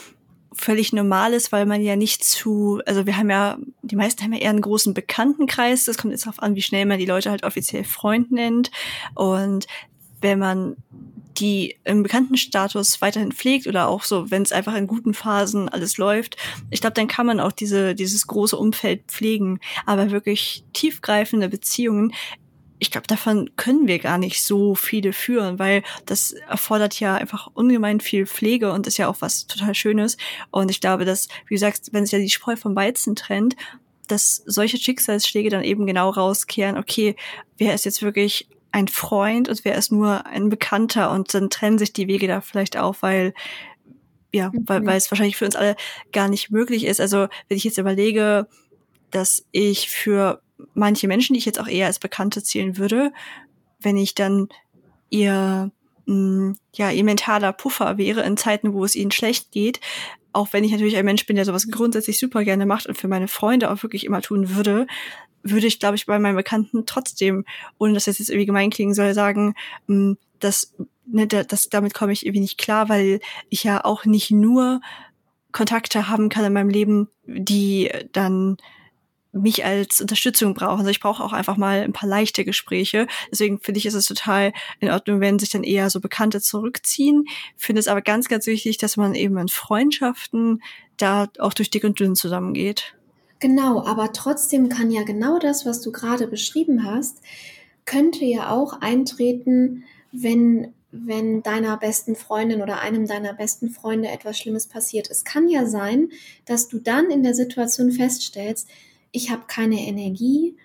völlig 0.59 0.93
normal 0.93 1.33
ist, 1.33 1.53
weil 1.53 1.67
man 1.67 1.83
ja 1.83 1.97
nicht 1.97 2.25
zu, 2.25 2.81
also 2.85 3.07
wir 3.07 3.17
haben 3.17 3.31
ja, 3.31 3.59
die 3.83 3.97
meisten 3.97 4.23
haben 4.23 4.33
ja 4.33 4.41
eher 4.41 4.51
einen 4.51 4.61
großen 4.61 4.93
Bekanntenkreis. 4.93 5.85
Das 5.85 5.97
kommt 5.97 6.13
jetzt 6.13 6.27
darauf 6.27 6.43
an, 6.43 6.57
wie 6.57 6.63
schnell 6.63 6.85
man 6.85 6.99
die 6.99 7.07
Leute 7.07 7.31
halt 7.31 7.45
offiziell 7.45 7.85
Freund 7.85 8.33
nennt. 8.33 8.71
Und 9.15 9.67
wenn 10.21 10.39
man 10.39 10.77
die 11.39 11.77
im 11.85 12.03
Bekanntenstatus 12.03 13.01
weiterhin 13.01 13.31
pflegt 13.31 13.69
oder 13.69 13.89
auch 13.89 14.03
so, 14.03 14.31
wenn 14.31 14.43
es 14.43 14.51
einfach 14.51 14.75
in 14.75 14.89
guten 14.89 15.15
Phasen 15.15 15.69
alles 15.69 15.97
läuft, 15.97 16.37
ich 16.71 16.81
glaube, 16.81 16.95
dann 16.95 17.07
kann 17.07 17.27
man 17.27 17.39
auch 17.39 17.53
diese, 17.53 17.95
dieses 17.95 18.27
große 18.27 18.57
Umfeld 18.57 19.05
pflegen. 19.07 19.61
Aber 19.87 20.11
wirklich 20.11 20.65
tiefgreifende 20.73 21.49
Beziehungen 21.49 22.13
ich 22.79 22.91
glaube, 22.91 23.07
davon 23.07 23.51
können 23.57 23.87
wir 23.87 23.99
gar 23.99 24.19
nicht 24.19 24.43
so 24.43 24.75
viele 24.75 25.13
führen, 25.13 25.59
weil 25.59 25.83
das 26.07 26.33
erfordert 26.33 26.99
ja 27.01 27.17
einfach 27.17 27.49
ungemein 27.55 28.01
viel 28.01 28.27
Pflege 28.27 28.73
und 28.73 28.87
ist 28.87 28.99
ja 28.99 29.09
auch 29.09 29.17
was 29.21 29.47
total 29.47 29.75
Schönes. 29.75 30.17
Und 30.51 30.71
ich 30.71 30.81
glaube, 30.81 31.05
dass, 31.05 31.29
wie 31.47 31.55
du 31.55 31.59
sagst, 31.59 31.93
wenn 31.93 32.05
sich 32.05 32.13
ja 32.13 32.19
die 32.19 32.31
Spreu 32.31 32.57
vom 32.57 32.77
Weizen 32.77 33.17
trennt, 33.17 33.57
dass 34.07 34.43
solche 34.47 34.79
Schicksalsschläge 34.79 35.51
dann 35.51 35.65
eben 35.65 35.87
genau 35.87 36.11
rauskehren, 36.11 36.79
okay, 36.79 37.17
wer 37.59 37.75
ist 37.75 37.85
jetzt 37.85 38.03
wirklich 38.03 38.49
ein 38.71 38.89
Freund 38.89 39.49
und 39.49 39.65
wer 39.65 39.77
ist 39.77 39.93
nur 39.93 40.27
ein 40.27 40.49
Bekannter 40.49 41.11
und 41.11 41.35
dann 41.35 41.51
trennen 41.51 41.79
sich 41.79 41.93
die 41.93 42.07
Wege 42.07 42.29
da 42.29 42.41
vielleicht 42.41 42.77
auch, 42.77 42.97
weil 43.01 43.35
ja, 44.31 44.53
weil, 44.55 44.81
mhm. 44.81 44.87
weil 44.87 44.99
es 44.99 45.11
wahrscheinlich 45.11 45.37
für 45.37 45.47
uns 45.47 45.57
alle 45.57 45.75
gar 46.13 46.29
nicht 46.29 46.51
möglich 46.51 46.85
ist. 46.85 47.01
Also 47.01 47.29
wenn 47.49 47.57
ich 47.57 47.65
jetzt 47.65 47.79
überlege, 47.79 48.47
dass 49.11 49.47
ich 49.53 49.89
für 49.89 50.43
manche 50.75 51.09
Menschen, 51.09 51.35
die 51.35 51.39
ich 51.39 51.47
jetzt 51.47 51.61
auch 51.61 51.69
eher 51.69 51.87
als 51.87 51.99
Bekannte 51.99 52.43
zählen 52.43 52.77
würde, 52.79 53.13
wenn 53.81 53.97
ich 53.97 54.15
dann 54.15 54.49
ihr, 55.11 55.71
mm, 56.07 56.53
ja, 56.75 56.91
ihr 56.91 57.05
mentaler 57.05 57.53
Puffer 57.53 57.99
wäre 57.99 58.23
in 58.23 58.37
Zeiten, 58.37 58.73
wo 58.73 58.85
es 58.85 58.95
ihnen 58.95 59.11
schlecht 59.11 59.53
geht, 59.53 59.81
auch 60.33 60.53
wenn 60.53 60.65
ich 60.65 60.73
natürlich 60.73 60.97
ein 60.97 61.05
Mensch 61.05 61.27
bin, 61.27 61.37
der 61.37 61.45
sowas 61.45 61.69
grundsätzlich 61.71 62.19
super 62.19 62.45
gerne 62.45 62.67
macht 62.67 62.87
und 62.87 62.99
für 62.99 63.09
meine 63.09 63.29
Freunde 63.29 63.71
auch 63.71 63.83
wirklich 63.83 64.05
immer 64.05 64.21
tun 64.21 64.55
würde, 64.55 64.87
würde 65.43 65.67
ich, 65.67 65.81
glaube 65.81 65.97
ich, 65.97 66.07
bei 66.07 66.19
meinen 66.19 66.37
Bekannten 66.37 66.85
trotzdem, 66.87 67.45
ohne 67.79 67.95
dass 67.95 68.05
das 68.05 68.19
jetzt 68.19 68.29
irgendwie 68.29 68.47
gemein 68.47 68.71
klingen 68.71 68.95
soll, 68.95 69.15
sagen, 69.15 69.55
mm, 69.87 70.13
dass, 70.41 70.75
ne, 71.07 71.27
das, 71.27 71.69
damit 71.69 71.95
komme 71.95 72.13
ich 72.13 72.27
irgendwie 72.27 72.41
nicht 72.41 72.59
klar, 72.59 72.89
weil 72.89 73.21
ich 73.49 73.65
ja 73.65 73.85
auch 73.85 74.05
nicht 74.05 74.31
nur 74.31 74.81
Kontakte 75.53 76.09
haben 76.09 76.29
kann 76.29 76.45
in 76.45 76.53
meinem 76.53 76.69
Leben, 76.69 77.09
die 77.25 77.91
dann 78.13 78.59
mich 79.33 79.65
als 79.65 80.01
Unterstützung 80.01 80.55
brauchen. 80.55 80.81
Also 80.81 80.91
ich 80.91 81.01
brauche 81.01 81.23
auch 81.23 81.33
einfach 81.33 81.57
mal 81.57 81.83
ein 81.83 81.93
paar 81.93 82.09
leichte 82.09 82.45
Gespräche. 82.45 83.07
Deswegen 83.31 83.61
finde 83.61 83.79
ich, 83.79 83.87
ist 83.87 83.95
es 83.95 84.07
total 84.07 84.53
in 84.81 84.91
Ordnung, 84.91 85.21
wenn 85.21 85.39
sich 85.39 85.51
dann 85.51 85.65
eher 85.65 85.91
so 85.91 86.01
Bekannte 86.01 86.41
zurückziehen. 86.41 87.25
Finde 87.57 87.81
es 87.81 87.89
aber 87.89 88.03
ganz, 88.03 88.29
ganz 88.29 88.47
wichtig, 88.47 88.79
dass 88.79 88.97
man 88.97 89.15
eben 89.15 89.37
in 89.39 89.49
Freundschaften 89.49 90.63
da 90.97 91.29
auch 91.39 91.55
durch 91.55 91.71
dick 91.71 91.85
und 91.85 92.01
dünn 92.01 92.15
zusammengeht. 92.15 92.95
Genau, 93.41 93.85
aber 93.85 94.13
trotzdem 94.13 94.69
kann 94.69 94.91
ja 94.91 95.05
genau 95.05 95.39
das, 95.39 95.65
was 95.65 95.81
du 95.81 95.93
gerade 95.93 96.27
beschrieben 96.27 96.85
hast, 96.85 97.19
könnte 97.85 98.25
ja 98.25 98.51
auch 98.51 98.81
eintreten, 98.81 99.85
wenn 100.11 100.75
wenn 100.91 101.43
deiner 101.43 101.77
besten 101.77 102.17
Freundin 102.17 102.63
oder 102.63 102.81
einem 102.81 103.07
deiner 103.07 103.35
besten 103.35 103.69
Freunde 103.69 104.09
etwas 104.09 104.39
Schlimmes 104.39 104.67
passiert. 104.69 105.11
Es 105.11 105.25
kann 105.25 105.49
ja 105.49 105.67
sein, 105.67 106.09
dass 106.47 106.69
du 106.69 106.79
dann 106.79 107.11
in 107.11 107.23
der 107.23 107.35
Situation 107.35 107.93
feststellst, 107.93 108.69
ich 109.13 109.31
habe 109.31 109.43
keine 109.47 109.87
Energie 109.87 110.57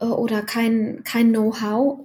äh, 0.00 0.04
oder 0.04 0.42
kein, 0.42 1.02
kein 1.04 1.30
Know-how, 1.30 2.00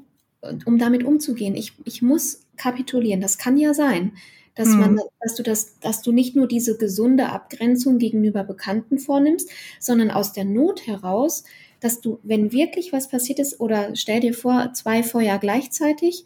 um 0.66 0.78
damit 0.78 1.04
umzugehen. 1.04 1.56
Ich, 1.56 1.74
ich 1.86 2.02
muss 2.02 2.46
kapitulieren. 2.58 3.22
Das 3.22 3.38
kann 3.38 3.58
ja 3.58 3.74
sein, 3.74 4.14
dass 4.56 4.70
mhm. 4.70 4.80
man, 4.80 5.00
dass 5.20 5.36
du 5.36 5.44
das, 5.44 5.80
dass 5.80 6.02
du 6.02 6.12
nicht 6.12 6.36
nur 6.36 6.48
diese 6.48 6.78
gesunde 6.78 7.30
Abgrenzung 7.30 7.98
gegenüber 7.98 8.44
Bekannten 8.44 9.00
vornimmst, 9.00 9.50
sondern 9.80 10.12
aus 10.12 10.34
der 10.34 10.46
Not 10.46 10.88
heraus, 10.88 11.44
dass 11.82 12.02
du, 12.02 12.20
wenn 12.24 12.52
wirklich 12.52 12.94
was 12.94 13.10
passiert 13.10 13.40
ist, 13.40 13.60
oder 13.60 13.96
stell 13.96 14.22
dir 14.22 14.34
vor, 14.34 14.72
zwei 14.74 15.04
Feuer 15.04 15.38
gleichzeitig, 15.38 16.26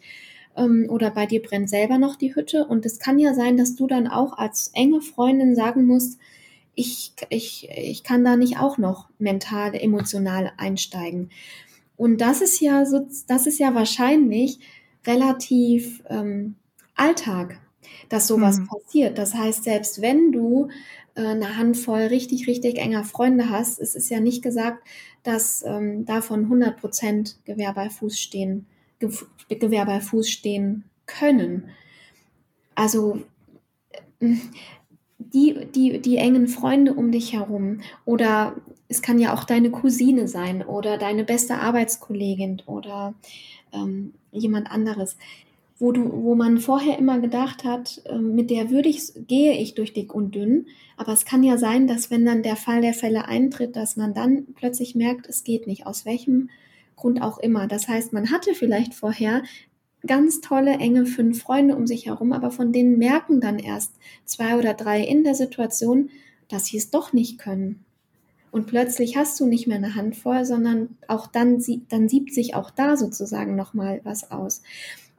ähm, 0.56 0.86
oder 0.88 1.10
bei 1.10 1.26
dir 1.26 1.42
brennt 1.42 1.68
selber 1.68 1.98
noch 1.98 2.16
die 2.16 2.34
Hütte. 2.34 2.66
Und 2.66 2.86
es 2.86 2.98
kann 2.98 3.18
ja 3.18 3.34
sein, 3.34 3.56
dass 3.56 3.74
du 3.74 3.86
dann 3.86 4.06
auch 4.06 4.38
als 4.38 4.70
enge 4.74 5.00
Freundin 5.00 5.54
sagen 5.54 5.86
musst, 5.86 6.18
ich, 6.80 7.12
ich, 7.28 7.68
ich 7.70 8.02
kann 8.02 8.24
da 8.24 8.36
nicht 8.36 8.58
auch 8.58 8.78
noch 8.78 9.08
mental, 9.18 9.74
emotional 9.74 10.52
einsteigen. 10.56 11.30
Und 11.96 12.22
das 12.22 12.40
ist 12.40 12.60
ja 12.60 12.86
so, 12.86 13.06
das 13.28 13.46
ist 13.46 13.58
ja 13.58 13.74
wahrscheinlich 13.74 14.58
relativ 15.06 16.02
ähm, 16.08 16.56
Alltag, 16.94 17.60
dass 18.08 18.26
sowas 18.26 18.58
mhm. 18.58 18.68
passiert. 18.68 19.18
Das 19.18 19.34
heißt, 19.34 19.64
selbst 19.64 20.00
wenn 20.00 20.32
du 20.32 20.68
äh, 21.14 21.26
eine 21.26 21.58
Handvoll 21.58 22.02
richtig, 22.02 22.48
richtig 22.48 22.78
enger 22.78 23.04
Freunde 23.04 23.50
hast, 23.50 23.78
es 23.78 23.94
ist 23.94 24.08
ja 24.08 24.20
nicht 24.20 24.42
gesagt, 24.42 24.82
dass 25.22 25.62
ähm, 25.66 26.06
davon 26.06 26.44
100 26.44 26.78
Prozent 26.78 27.36
Gewehr 27.44 27.74
bei 27.74 27.90
Fuß 27.90 28.18
stehen, 28.18 28.66
Gewehr 28.98 29.84
bei 29.84 30.00
Fuß 30.00 30.30
stehen 30.30 30.84
können. 31.04 31.68
Also 32.74 33.22
äh, 34.20 34.36
die, 35.32 35.66
die, 35.74 36.00
die 36.00 36.16
engen 36.16 36.48
Freunde 36.48 36.94
um 36.94 37.12
dich 37.12 37.32
herum 37.32 37.80
oder 38.04 38.54
es 38.88 39.02
kann 39.02 39.18
ja 39.18 39.34
auch 39.34 39.44
deine 39.44 39.70
Cousine 39.70 40.26
sein 40.28 40.62
oder 40.62 40.98
deine 40.98 41.24
beste 41.24 41.56
Arbeitskollegin 41.56 42.62
oder 42.66 43.14
ähm, 43.72 44.12
jemand 44.32 44.70
anderes, 44.70 45.16
wo 45.78 45.92
du, 45.92 46.10
wo 46.24 46.34
man 46.34 46.58
vorher 46.58 46.98
immer 46.98 47.20
gedacht 47.20 47.64
hat, 47.64 48.02
äh, 48.04 48.18
mit 48.18 48.50
der 48.50 48.70
würde 48.70 48.88
ich, 48.88 49.12
gehe 49.28 49.54
ich 49.54 49.74
durch 49.74 49.92
dick 49.92 50.14
und 50.14 50.34
dünn. 50.34 50.66
Aber 50.96 51.12
es 51.12 51.24
kann 51.24 51.42
ja 51.42 51.56
sein, 51.56 51.86
dass 51.86 52.10
wenn 52.10 52.26
dann 52.26 52.42
der 52.42 52.56
Fall 52.56 52.82
der 52.82 52.92
Fälle 52.92 53.26
eintritt, 53.26 53.76
dass 53.76 53.96
man 53.96 54.12
dann 54.12 54.46
plötzlich 54.54 54.94
merkt, 54.94 55.26
es 55.26 55.44
geht 55.44 55.66
nicht, 55.66 55.86
aus 55.86 56.04
welchem 56.04 56.50
Grund 56.96 57.22
auch 57.22 57.38
immer. 57.38 57.66
Das 57.66 57.88
heißt, 57.88 58.12
man 58.12 58.30
hatte 58.30 58.54
vielleicht 58.54 58.92
vorher 58.92 59.42
ganz 60.06 60.40
tolle, 60.40 60.72
enge 60.72 61.06
fünf 61.06 61.42
Freunde 61.42 61.76
um 61.76 61.86
sich 61.86 62.06
herum, 62.06 62.32
aber 62.32 62.50
von 62.50 62.72
denen 62.72 62.98
merken 62.98 63.40
dann 63.40 63.58
erst 63.58 63.92
zwei 64.24 64.56
oder 64.56 64.74
drei 64.74 65.02
in 65.02 65.24
der 65.24 65.34
Situation, 65.34 66.10
dass 66.48 66.66
sie 66.66 66.78
es 66.78 66.90
doch 66.90 67.12
nicht 67.12 67.38
können. 67.38 67.84
Und 68.50 68.66
plötzlich 68.66 69.16
hast 69.16 69.38
du 69.38 69.46
nicht 69.46 69.68
mehr 69.68 69.76
eine 69.76 69.94
Handvoll, 69.94 70.44
sondern 70.44 70.96
auch 71.06 71.28
dann, 71.28 71.62
dann 71.88 72.08
siebt 72.08 72.34
sich 72.34 72.54
auch 72.54 72.70
da 72.70 72.96
sozusagen 72.96 73.54
nochmal 73.54 74.00
was 74.02 74.30
aus. 74.32 74.62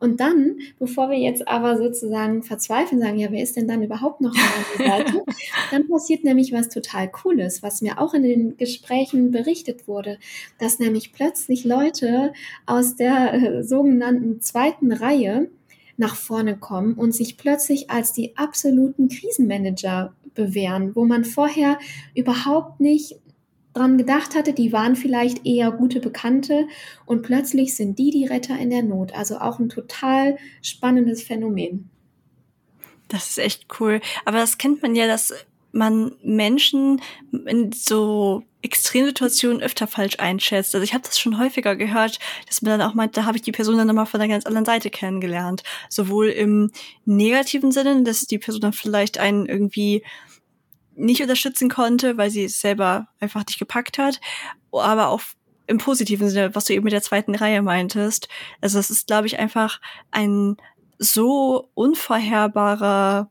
Und 0.02 0.20
dann, 0.20 0.58
bevor 0.80 1.12
wir 1.12 1.20
jetzt 1.20 1.48
aber 1.48 1.78
sozusagen 1.78 2.42
verzweifeln, 2.42 3.00
sagen, 3.00 3.20
ja, 3.20 3.32
wer 3.32 3.44
ist 3.44 3.56
denn 3.56 3.68
dann 3.68 3.84
überhaupt 3.84 4.20
noch 4.20 4.34
an 4.36 4.42
der 4.80 4.88
Seite? 4.88 5.24
dann 5.72 5.88
passiert 5.88 6.24
nämlich 6.24 6.52
was 6.52 6.70
total 6.70 7.08
Cooles, 7.08 7.62
was 7.62 7.84
mir 7.84 8.02
auch 8.02 8.16
in 8.16 8.24
den 8.24 8.58
Gesprächen 8.58 9.30
berichtet 9.30 9.88
wurde, 9.88 10.18
dass 10.58 10.80
nämlich 10.80 11.14
plötzlich 11.14 11.66
Leute 11.66 12.34
aus 12.66 12.96
der 12.96 13.34
äh, 13.34 13.64
sogenannten 13.64 14.42
zweiten 14.42 14.92
Reihe 14.92 15.52
nach 15.98 16.16
vorne 16.16 16.58
kommen 16.58 16.96
und 16.96 17.14
sich 17.14 17.38
plötzlich 17.38 17.92
als 17.92 18.12
die 18.12 18.36
absoluten 18.38 19.08
Krisenmanager 19.08 20.16
bewähren, 20.34 20.96
wo 20.96 21.06
man 21.06 21.26
vorher 21.26 21.78
überhaupt 22.16 22.80
nicht 22.80 23.20
dran 23.74 23.98
gedacht 23.98 24.36
hatte, 24.36 24.54
die 24.54 24.74
waren 24.74 24.96
vielleicht 24.96 25.46
eher 25.46 25.72
gute 25.72 26.00
Bekannte 26.00 26.68
und 27.06 27.22
plötzlich 27.22 27.76
sind 27.76 27.98
die 27.98 28.12
die 28.12 28.26
Retter 28.26 28.58
in 28.58 28.70
der 28.70 28.84
Not. 28.84 29.14
Also 29.14 29.38
auch 29.38 29.60
ein 29.60 29.70
total 29.70 30.38
spannendes 30.62 31.24
Phänomen. 31.24 31.90
Das 33.08 33.30
ist 33.30 33.40
echt 33.40 33.68
cool. 33.80 34.02
Aber 34.26 34.38
das 34.38 34.58
kennt 34.58 34.82
man 34.82 34.96
ja, 34.96 35.08
dass 35.08 35.34
man 35.74 36.14
Menschen 36.24 37.02
in 37.46 37.72
so 37.72 38.44
Extremsituationen 38.62 39.62
öfter 39.62 39.88
falsch 39.88 40.20
einschätzt. 40.20 40.76
Also 40.76 40.84
ich 40.84 40.94
habe 40.94 41.04
das 41.04 41.20
schon 41.20 41.40
häufiger 41.40 41.76
gehört, 41.76 42.20
dass 42.48 42.62
man 42.62 42.78
dann 42.78 42.88
auch 42.88 42.94
meint, 42.94 43.18
da 43.18 43.26
habe 43.26 43.38
ich 43.38 43.42
die 43.42 43.52
Person 43.52 43.78
dann 43.78 43.88
nochmal 43.88 44.06
von 44.06 44.20
der 44.20 44.30
ganz 44.30 44.46
anderen 44.46 44.66
Seite 44.66 44.90
kennengelernt. 44.90 45.64
Sowohl 45.90 46.28
im 46.28 46.72
negativen 47.06 47.72
Sinne, 47.72 48.04
dass 48.04 48.22
die 48.22 48.38
Person 48.38 48.62
dann 48.62 48.74
vielleicht 48.74 49.18
einen 49.18 49.46
irgendwie 49.46 50.04
nicht 51.02 51.22
unterstützen 51.22 51.70
konnte, 51.70 52.18
weil 52.18 52.30
sie 52.30 52.46
es 52.46 52.62
selber 52.62 53.08
einfach 53.20 53.46
nicht 53.46 53.60
gepackt 53.60 53.98
hat, 53.98 54.20
aber 54.72 55.10
auch 55.10 55.22
im 55.68 55.78
positiven 55.78 56.30
Sinne, 56.30 56.54
was 56.56 56.66
du 56.66 56.74
eben 56.74 56.84
mit 56.84 56.94
der 56.94 57.02
zweiten 57.02 57.36
Reihe 57.36 57.62
meintest. 57.62 58.28
Also 58.60 58.80
es 58.80 58.90
ist, 58.90 59.08
glaube 59.08 59.28
ich, 59.28 59.40
einfach 59.40 59.80
ein 60.12 60.58
so 60.98 61.70
unvorherbarer 61.74 63.30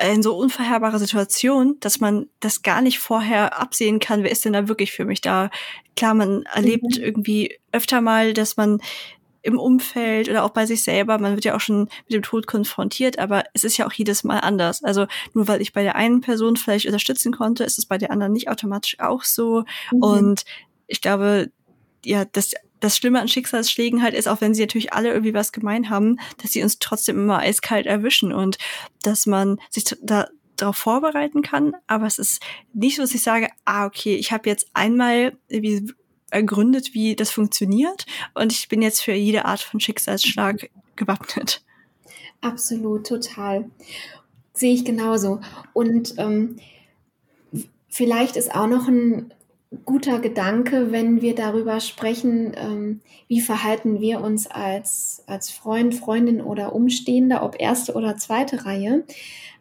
eine 0.00 0.22
so 0.22 0.34
unvorherbare 0.34 0.98
Situation, 0.98 1.76
dass 1.80 2.00
man 2.00 2.26
das 2.40 2.62
gar 2.62 2.80
nicht 2.80 2.98
vorher 2.98 3.60
absehen 3.60 3.98
kann, 3.98 4.22
wer 4.22 4.30
ist 4.30 4.44
denn 4.44 4.54
da 4.54 4.66
wirklich 4.66 4.92
für 4.92 5.04
mich 5.04 5.20
da. 5.20 5.50
Klar, 5.94 6.14
man 6.14 6.44
erlebt 6.44 6.96
mhm. 6.96 7.02
irgendwie 7.02 7.58
öfter 7.70 8.00
mal, 8.00 8.32
dass 8.32 8.56
man 8.56 8.80
im 9.42 9.58
Umfeld 9.58 10.28
oder 10.28 10.44
auch 10.44 10.50
bei 10.50 10.66
sich 10.66 10.84
selber, 10.84 11.18
man 11.18 11.34
wird 11.34 11.44
ja 11.44 11.56
auch 11.56 11.60
schon 11.60 11.82
mit 11.82 12.12
dem 12.12 12.22
Tod 12.22 12.46
konfrontiert, 12.46 13.18
aber 13.18 13.44
es 13.54 13.64
ist 13.64 13.76
ja 13.76 13.86
auch 13.86 13.92
jedes 13.92 14.24
Mal 14.24 14.38
anders. 14.40 14.84
Also 14.84 15.06
nur 15.34 15.48
weil 15.48 15.60
ich 15.60 15.72
bei 15.72 15.82
der 15.82 15.96
einen 15.96 16.20
Person 16.20 16.56
vielleicht 16.56 16.86
unterstützen 16.86 17.32
konnte, 17.32 17.64
ist 17.64 17.78
es 17.78 17.86
bei 17.86 17.98
der 17.98 18.10
anderen 18.10 18.32
nicht 18.32 18.48
automatisch 18.48 18.98
auch 19.00 19.24
so. 19.24 19.64
Mhm. 19.92 20.02
Und 20.02 20.44
ich 20.86 21.00
glaube, 21.00 21.50
ja, 22.04 22.24
das, 22.24 22.52
das 22.80 22.96
Schlimme 22.96 23.20
an 23.20 23.28
Schicksalsschlägen 23.28 24.02
halt 24.02 24.14
ist, 24.14 24.28
auch 24.28 24.40
wenn 24.40 24.54
sie 24.54 24.62
natürlich 24.62 24.92
alle 24.92 25.10
irgendwie 25.10 25.34
was 25.34 25.52
gemein 25.52 25.90
haben, 25.90 26.18
dass 26.42 26.52
sie 26.52 26.62
uns 26.62 26.78
trotzdem 26.78 27.16
immer 27.18 27.38
eiskalt 27.38 27.86
erwischen 27.86 28.32
und 28.32 28.58
dass 29.02 29.26
man 29.26 29.58
sich 29.70 29.84
da 30.02 30.28
darauf 30.56 30.76
vorbereiten 30.76 31.40
kann, 31.40 31.74
aber 31.86 32.06
es 32.06 32.18
ist 32.18 32.42
nicht 32.74 32.96
so, 32.96 33.02
dass 33.02 33.14
ich 33.14 33.22
sage, 33.22 33.48
ah, 33.64 33.86
okay, 33.86 34.16
ich 34.16 34.30
habe 34.30 34.48
jetzt 34.48 34.68
einmal 34.74 35.38
irgendwie 35.48 35.90
ergründet, 36.30 36.94
wie 36.94 37.16
das 37.16 37.30
funktioniert. 37.30 38.06
Und 38.34 38.52
ich 38.52 38.68
bin 38.68 38.82
jetzt 38.82 39.00
für 39.00 39.12
jede 39.12 39.44
Art 39.44 39.60
von 39.60 39.80
Schicksalsschlag 39.80 40.70
gewappnet. 40.96 41.62
Absolut, 42.40 43.06
total. 43.06 43.70
Sehe 44.52 44.74
ich 44.74 44.84
genauso. 44.84 45.40
Und 45.72 46.14
ähm, 46.18 46.56
vielleicht 47.88 48.36
ist 48.36 48.54
auch 48.54 48.66
noch 48.66 48.88
ein 48.88 49.32
guter 49.84 50.18
Gedanke, 50.18 50.90
wenn 50.90 51.22
wir 51.22 51.34
darüber 51.34 51.80
sprechen, 51.80 52.52
ähm, 52.56 53.00
wie 53.28 53.40
verhalten 53.40 54.00
wir 54.00 54.20
uns 54.20 54.48
als, 54.48 55.22
als 55.26 55.50
Freund, 55.50 55.94
Freundin 55.94 56.40
oder 56.40 56.74
Umstehender, 56.74 57.44
ob 57.44 57.60
erste 57.60 57.94
oder 57.94 58.16
zweite 58.16 58.64
Reihe. 58.64 59.04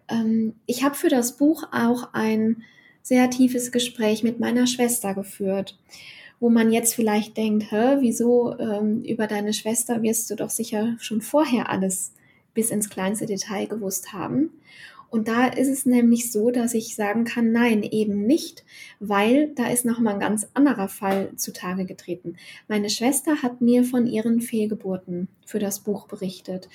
Ähm, 0.08 0.56
ich 0.66 0.84
habe 0.84 0.96
für 0.96 1.10
das 1.10 1.38
Buch 1.38 1.64
auch 1.72 2.14
ein 2.14 2.64
sehr 3.04 3.30
tiefes 3.30 3.72
Gespräch 3.72 4.24
mit 4.24 4.40
meiner 4.40 4.68
Schwester 4.68 5.14
geführt 5.14 5.78
wo 6.40 6.50
man 6.50 6.72
jetzt 6.72 6.96
vielleicht 6.96 7.38
denkt, 7.38 7.72
hä, 7.72 7.98
wieso 8.00 8.58
ähm, 8.58 9.02
über 9.04 9.28
deine 9.28 9.54
Schwester 9.54 10.02
wirst 10.02 10.30
du 10.30 10.36
doch 10.36 10.50
sicher 10.50 10.96
schon 11.00 11.22
vorher 11.22 11.70
alles 11.70 12.14
bis 12.54 12.72
ins 12.72 12.90
kleinste 12.90 13.26
Detail 13.26 13.68
gewusst 13.68 14.14
haben. 14.14 14.52
Und 15.10 15.28
da 15.28 15.48
ist 15.48 15.70
es 15.70 15.86
nämlich 15.86 16.32
so, 16.32 16.52
dass 16.52 16.74
ich 16.76 16.96
sagen 16.96 17.24
kann, 17.24 17.52
nein, 17.52 17.82
eben 17.82 18.26
nicht, 18.28 18.64
weil 19.00 19.52
da 19.56 19.68
ist 19.68 19.84
noch 19.84 20.00
mal 20.00 20.14
ein 20.14 20.20
ganz 20.20 20.48
anderer 20.54 20.88
Fall 20.88 21.32
zutage 21.36 21.86
getreten. 21.86 22.38
Meine 22.68 22.90
Schwester 22.90 23.42
hat 23.42 23.60
mir 23.60 23.84
von 23.84 24.06
ihren 24.06 24.40
Fehlgeburten 24.40 25.28
für 25.46 25.58
das 25.58 25.80
Buch 25.80 26.08
berichtet. 26.08 26.70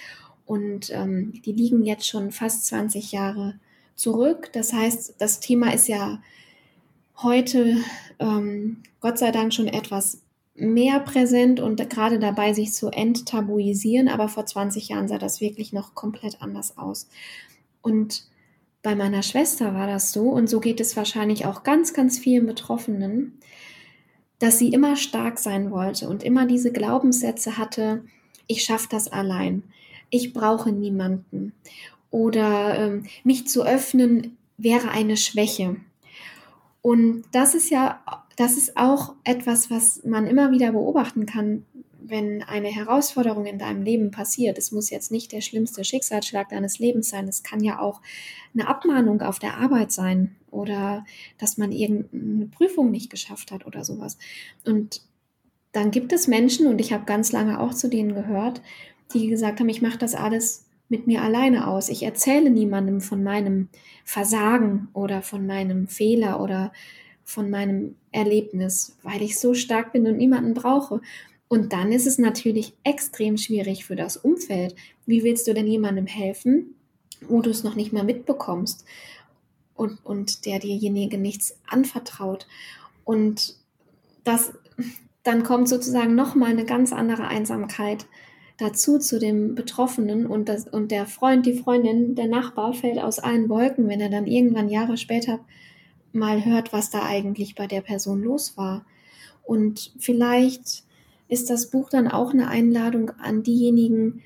Und 0.46 0.90
ähm, 0.90 1.32
die 1.44 1.52
liegen 1.52 1.84
jetzt 1.84 2.08
schon 2.08 2.32
fast 2.32 2.66
20 2.66 3.12
Jahre 3.12 3.54
zurück. 3.94 4.50
Das 4.52 4.72
heißt, 4.72 5.14
das 5.18 5.40
Thema 5.40 5.72
ist 5.72 5.86
ja 5.86 6.20
heute 7.22 7.78
ähm, 8.18 8.82
Gott 9.00 9.18
sei 9.18 9.30
Dank 9.30 9.54
schon 9.54 9.68
etwas 9.68 10.22
mehr 10.54 11.00
präsent 11.00 11.60
und 11.60 11.88
gerade 11.90 12.18
dabei, 12.18 12.52
sich 12.52 12.72
zu 12.72 12.88
enttabuisieren. 12.88 14.08
Aber 14.08 14.28
vor 14.28 14.46
20 14.46 14.88
Jahren 14.88 15.08
sah 15.08 15.18
das 15.18 15.40
wirklich 15.40 15.72
noch 15.72 15.94
komplett 15.94 16.40
anders 16.40 16.78
aus. 16.78 17.08
Und 17.82 18.24
bei 18.82 18.94
meiner 18.94 19.22
Schwester 19.22 19.74
war 19.74 19.86
das 19.86 20.12
so 20.12 20.28
und 20.28 20.48
so 20.48 20.60
geht 20.60 20.78
es 20.78 20.96
wahrscheinlich 20.96 21.46
auch 21.46 21.62
ganz, 21.62 21.94
ganz 21.94 22.18
vielen 22.18 22.46
Betroffenen, 22.46 23.38
dass 24.38 24.58
sie 24.58 24.68
immer 24.68 24.96
stark 24.96 25.38
sein 25.38 25.70
wollte 25.70 26.08
und 26.08 26.22
immer 26.22 26.46
diese 26.46 26.70
Glaubenssätze 26.70 27.56
hatte, 27.56 28.04
ich 28.46 28.62
schaffe 28.62 28.88
das 28.90 29.08
allein, 29.08 29.62
ich 30.10 30.34
brauche 30.34 30.70
niemanden 30.70 31.54
oder 32.10 32.78
ähm, 32.78 33.06
mich 33.24 33.48
zu 33.48 33.64
öffnen 33.64 34.36
wäre 34.58 34.90
eine 34.90 35.16
Schwäche. 35.16 35.76
Und 36.84 37.24
das 37.32 37.54
ist 37.54 37.70
ja, 37.70 38.02
das 38.36 38.58
ist 38.58 38.76
auch 38.76 39.14
etwas, 39.24 39.70
was 39.70 40.04
man 40.04 40.26
immer 40.26 40.50
wieder 40.50 40.70
beobachten 40.72 41.24
kann, 41.24 41.64
wenn 41.98 42.42
eine 42.42 42.68
Herausforderung 42.68 43.46
in 43.46 43.58
deinem 43.58 43.80
Leben 43.80 44.10
passiert. 44.10 44.58
Es 44.58 44.70
muss 44.70 44.90
jetzt 44.90 45.10
nicht 45.10 45.32
der 45.32 45.40
schlimmste 45.40 45.82
Schicksalsschlag 45.82 46.50
deines 46.50 46.78
Lebens 46.78 47.08
sein. 47.08 47.26
Es 47.26 47.42
kann 47.42 47.64
ja 47.64 47.80
auch 47.80 48.02
eine 48.52 48.68
Abmahnung 48.68 49.22
auf 49.22 49.38
der 49.38 49.56
Arbeit 49.56 49.92
sein 49.92 50.36
oder 50.50 51.06
dass 51.38 51.56
man 51.56 51.72
irgendeine 51.72 52.48
Prüfung 52.48 52.90
nicht 52.90 53.08
geschafft 53.08 53.50
hat 53.50 53.64
oder 53.64 53.82
sowas. 53.82 54.18
Und 54.66 55.00
dann 55.72 55.90
gibt 55.90 56.12
es 56.12 56.28
Menschen, 56.28 56.66
und 56.66 56.82
ich 56.82 56.92
habe 56.92 57.06
ganz 57.06 57.32
lange 57.32 57.60
auch 57.60 57.72
zu 57.72 57.88
denen 57.88 58.14
gehört, 58.14 58.60
die 59.14 59.28
gesagt 59.28 59.58
haben, 59.58 59.70
ich 59.70 59.80
mache 59.80 59.96
das 59.96 60.14
alles 60.14 60.66
mit 60.94 61.08
mir 61.08 61.22
alleine 61.22 61.66
aus. 61.66 61.88
Ich 61.88 62.04
erzähle 62.04 62.50
niemandem 62.50 63.00
von 63.00 63.24
meinem 63.24 63.68
Versagen 64.04 64.86
oder 64.92 65.22
von 65.22 65.44
meinem 65.44 65.88
Fehler 65.88 66.40
oder 66.40 66.72
von 67.24 67.50
meinem 67.50 67.96
Erlebnis, 68.12 68.96
weil 69.02 69.20
ich 69.20 69.40
so 69.40 69.54
stark 69.54 69.92
bin 69.92 70.06
und 70.06 70.18
niemanden 70.18 70.54
brauche. 70.54 71.00
Und 71.48 71.72
dann 71.72 71.90
ist 71.90 72.06
es 72.06 72.18
natürlich 72.18 72.74
extrem 72.84 73.36
schwierig 73.38 73.84
für 73.84 73.96
das 73.96 74.16
Umfeld. 74.16 74.76
Wie 75.04 75.24
willst 75.24 75.48
du 75.48 75.54
denn 75.54 75.66
jemandem 75.66 76.06
helfen, 76.06 76.76
wo 77.22 77.42
du 77.42 77.50
es 77.50 77.64
noch 77.64 77.74
nicht 77.74 77.92
mal 77.92 78.04
mitbekommst 78.04 78.84
und, 79.74 79.98
und 80.04 80.46
der 80.46 80.60
dirjenige 80.60 81.18
nichts 81.18 81.58
anvertraut? 81.66 82.46
Und 83.02 83.56
das, 84.22 84.52
dann 85.24 85.42
kommt 85.42 85.68
sozusagen 85.68 86.14
nochmal 86.14 86.50
eine 86.50 86.64
ganz 86.64 86.92
andere 86.92 87.26
Einsamkeit 87.26 88.06
dazu 88.56 88.98
zu 88.98 89.18
dem 89.18 89.54
Betroffenen 89.54 90.26
und, 90.26 90.48
das, 90.48 90.68
und 90.68 90.90
der 90.90 91.06
Freund, 91.06 91.46
die 91.46 91.54
Freundin, 91.54 92.14
der 92.14 92.28
Nachbar 92.28 92.72
fällt 92.72 92.98
aus 92.98 93.18
allen 93.18 93.48
Wolken, 93.48 93.88
wenn 93.88 94.00
er 94.00 94.10
dann 94.10 94.26
irgendwann 94.26 94.68
Jahre 94.68 94.96
später 94.96 95.40
mal 96.12 96.44
hört, 96.44 96.72
was 96.72 96.90
da 96.90 97.02
eigentlich 97.04 97.54
bei 97.54 97.66
der 97.66 97.80
Person 97.80 98.22
los 98.22 98.56
war. 98.56 98.84
Und 99.42 99.92
vielleicht 99.98 100.84
ist 101.28 101.50
das 101.50 101.70
Buch 101.70 101.90
dann 101.90 102.08
auch 102.08 102.32
eine 102.32 102.48
Einladung 102.48 103.10
an 103.18 103.42
diejenigen, 103.42 104.22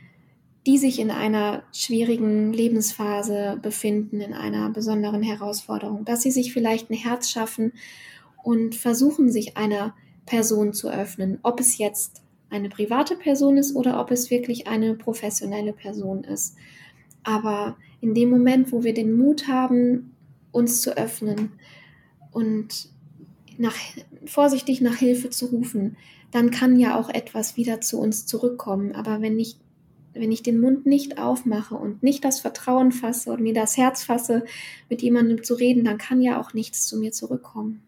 die 0.67 0.77
sich 0.77 0.99
in 0.99 1.11
einer 1.11 1.63
schwierigen 1.73 2.53
Lebensphase 2.53 3.59
befinden, 3.63 4.21
in 4.21 4.35
einer 4.35 4.69
besonderen 4.69 5.23
Herausforderung, 5.23 6.05
dass 6.05 6.23
sie 6.23 6.31
sich 6.31 6.53
vielleicht 6.53 6.91
ein 6.91 6.95
Herz 6.95 7.31
schaffen 7.31 7.73
und 8.43 8.75
versuchen, 8.75 9.31
sich 9.31 9.57
einer 9.57 9.95
Person 10.27 10.75
zu 10.75 10.91
öffnen, 10.91 11.39
ob 11.43 11.61
es 11.61 11.79
jetzt 11.79 12.23
eine 12.51 12.69
private 12.69 13.17
Person 13.17 13.57
ist 13.57 13.75
oder 13.75 14.01
ob 14.01 14.11
es 14.11 14.31
wirklich 14.31 14.67
eine 14.67 14.95
professionelle 14.95 15.73
Person 15.73 16.25
ist. 16.25 16.57
Aber 17.23 17.77
in 18.01 18.15
dem 18.15 18.31
Moment, 18.31 18.73
wo 18.73 18.85
wir 18.85 18.95
den 18.95 19.13
Mut 19.13 19.49
haben, 19.49 20.15
uns 20.53 20.81
zu 20.81 20.97
öffnen 20.97 21.53
und 22.33 22.89
nach, 23.59 23.77
vorsichtig 24.25 24.81
nach 24.81 24.97
Hilfe 24.97 25.31
zu 25.31 25.47
rufen, 25.47 25.97
dann 26.31 26.51
kann 26.51 26.79
ja 26.79 26.99
auch 26.99 27.09
etwas 27.09 27.57
wieder 27.57 27.81
zu 27.81 27.99
uns 28.01 28.27
zurückkommen. 28.27 28.95
Aber 28.95 29.21
wenn 29.21 29.39
ich, 29.39 29.57
wenn 30.15 30.33
ich 30.33 30.43
den 30.43 30.61
Mund 30.61 30.87
nicht 30.87 31.19
aufmache 31.19 31.75
und 31.75 32.03
nicht 32.03 32.25
das 32.25 32.41
Vertrauen 32.41 32.93
fasse 32.93 33.33
und 33.33 33.41
mir 33.41 33.55
das 33.55 33.77
Herz 33.77 34.05
fasse, 34.05 34.45
mit 34.89 35.03
jemandem 35.03 35.43
zu 35.43 35.55
reden, 35.55 35.85
dann 35.85 35.99
kann 35.99 36.23
ja 36.23 36.41
auch 36.41 36.55
nichts 36.55 36.87
zu 36.87 36.99
mir 36.99 37.13
zurückkommen. 37.13 37.83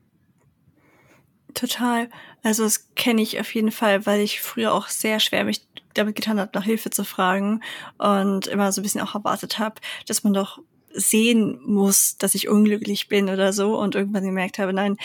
Total. 1.54 2.08
Also 2.42 2.64
das 2.64 2.88
kenne 2.94 3.22
ich 3.22 3.40
auf 3.40 3.54
jeden 3.54 3.72
Fall, 3.72 4.06
weil 4.06 4.20
ich 4.20 4.40
früher 4.40 4.72
auch 4.72 4.88
sehr 4.88 5.20
schwer 5.20 5.44
mich 5.44 5.66
damit 5.94 6.16
getan 6.16 6.38
habe, 6.38 6.50
nach 6.54 6.64
Hilfe 6.64 6.90
zu 6.90 7.04
fragen 7.04 7.62
und 7.98 8.46
immer 8.46 8.70
so 8.72 8.80
ein 8.80 8.84
bisschen 8.84 9.00
auch 9.00 9.14
erwartet 9.14 9.58
habe, 9.58 9.80
dass 10.06 10.22
man 10.22 10.32
doch 10.32 10.60
sehen 10.92 11.60
muss, 11.64 12.16
dass 12.18 12.34
ich 12.34 12.48
unglücklich 12.48 13.08
bin 13.08 13.28
oder 13.28 13.52
so 13.52 13.78
und 13.78 13.94
irgendwann 13.94 14.24
gemerkt 14.24 14.58
habe, 14.58 14.72
nein, 14.72 14.96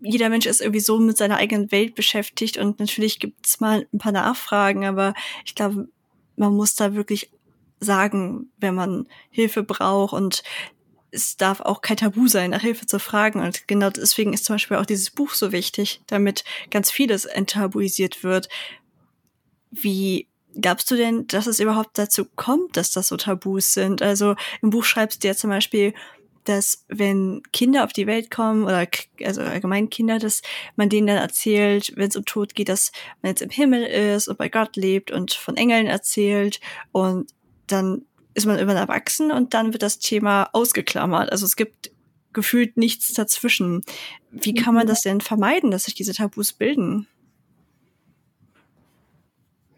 jeder 0.00 0.28
Mensch 0.28 0.46
ist 0.46 0.60
irgendwie 0.60 0.80
so 0.80 0.98
mit 0.98 1.16
seiner 1.16 1.36
eigenen 1.36 1.70
Welt 1.70 1.94
beschäftigt 1.94 2.58
und 2.58 2.80
natürlich 2.80 3.20
gibt's 3.20 3.60
mal 3.60 3.86
ein 3.92 3.98
paar 3.98 4.12
Nachfragen, 4.12 4.84
aber 4.84 5.14
ich 5.44 5.54
glaube, 5.54 5.88
man 6.36 6.54
muss 6.54 6.74
da 6.74 6.94
wirklich 6.94 7.30
sagen, 7.78 8.50
wenn 8.58 8.74
man 8.74 9.06
Hilfe 9.30 9.62
braucht 9.62 10.12
und 10.12 10.42
es 11.12 11.36
darf 11.36 11.60
auch 11.60 11.82
kein 11.82 11.98
Tabu 11.98 12.26
sein, 12.26 12.50
nach 12.50 12.62
Hilfe 12.62 12.86
zu 12.86 12.98
fragen. 12.98 13.40
Und 13.40 13.68
genau 13.68 13.90
deswegen 13.90 14.32
ist 14.32 14.46
zum 14.46 14.54
Beispiel 14.54 14.78
auch 14.78 14.86
dieses 14.86 15.10
Buch 15.10 15.34
so 15.34 15.52
wichtig, 15.52 16.00
damit 16.06 16.42
ganz 16.70 16.90
vieles 16.90 17.26
enttabuisiert 17.26 18.24
wird. 18.24 18.48
Wie 19.70 20.26
glaubst 20.60 20.90
du 20.90 20.96
denn, 20.96 21.26
dass 21.26 21.46
es 21.46 21.60
überhaupt 21.60 21.98
dazu 21.98 22.24
kommt, 22.34 22.76
dass 22.76 22.92
das 22.92 23.08
so 23.08 23.16
Tabus 23.16 23.74
sind? 23.74 24.02
Also 24.02 24.36
im 24.62 24.70
Buch 24.70 24.84
schreibst 24.84 25.22
du 25.22 25.28
ja 25.28 25.34
zum 25.34 25.50
Beispiel, 25.50 25.94
dass 26.44 26.84
wenn 26.88 27.42
Kinder 27.52 27.84
auf 27.84 27.92
die 27.92 28.06
Welt 28.06 28.30
kommen 28.30 28.64
oder 28.64 28.88
also 29.24 29.42
allgemein 29.42 29.90
Kinder, 29.90 30.18
dass 30.18 30.42
man 30.76 30.88
denen 30.88 31.06
dann 31.06 31.18
erzählt, 31.18 31.92
wenn 31.96 32.08
es 32.08 32.16
um 32.16 32.24
Tod 32.24 32.54
geht, 32.54 32.68
dass 32.68 32.90
man 33.20 33.30
jetzt 33.30 33.42
im 33.42 33.50
Himmel 33.50 33.84
ist 33.84 34.28
und 34.28 34.38
bei 34.38 34.48
Gott 34.48 34.76
lebt 34.76 35.10
und 35.10 35.34
von 35.34 35.56
Engeln 35.56 35.86
erzählt 35.86 36.58
und 36.90 37.30
dann 37.68 38.06
ist 38.34 38.46
man 38.46 38.56
irgendwann 38.56 38.78
erwachsen 38.78 39.30
und 39.30 39.54
dann 39.54 39.72
wird 39.72 39.82
das 39.82 39.98
Thema 39.98 40.48
ausgeklammert. 40.52 41.30
Also 41.30 41.46
es 41.46 41.56
gibt 41.56 41.90
gefühlt 42.32 42.76
nichts 42.76 43.12
dazwischen. 43.12 43.82
Wie 44.30 44.54
kann 44.54 44.74
man 44.74 44.84
mhm. 44.84 44.88
das 44.88 45.02
denn 45.02 45.20
vermeiden, 45.20 45.70
dass 45.70 45.84
sich 45.84 45.94
diese 45.94 46.14
Tabus 46.14 46.52
bilden? 46.52 47.06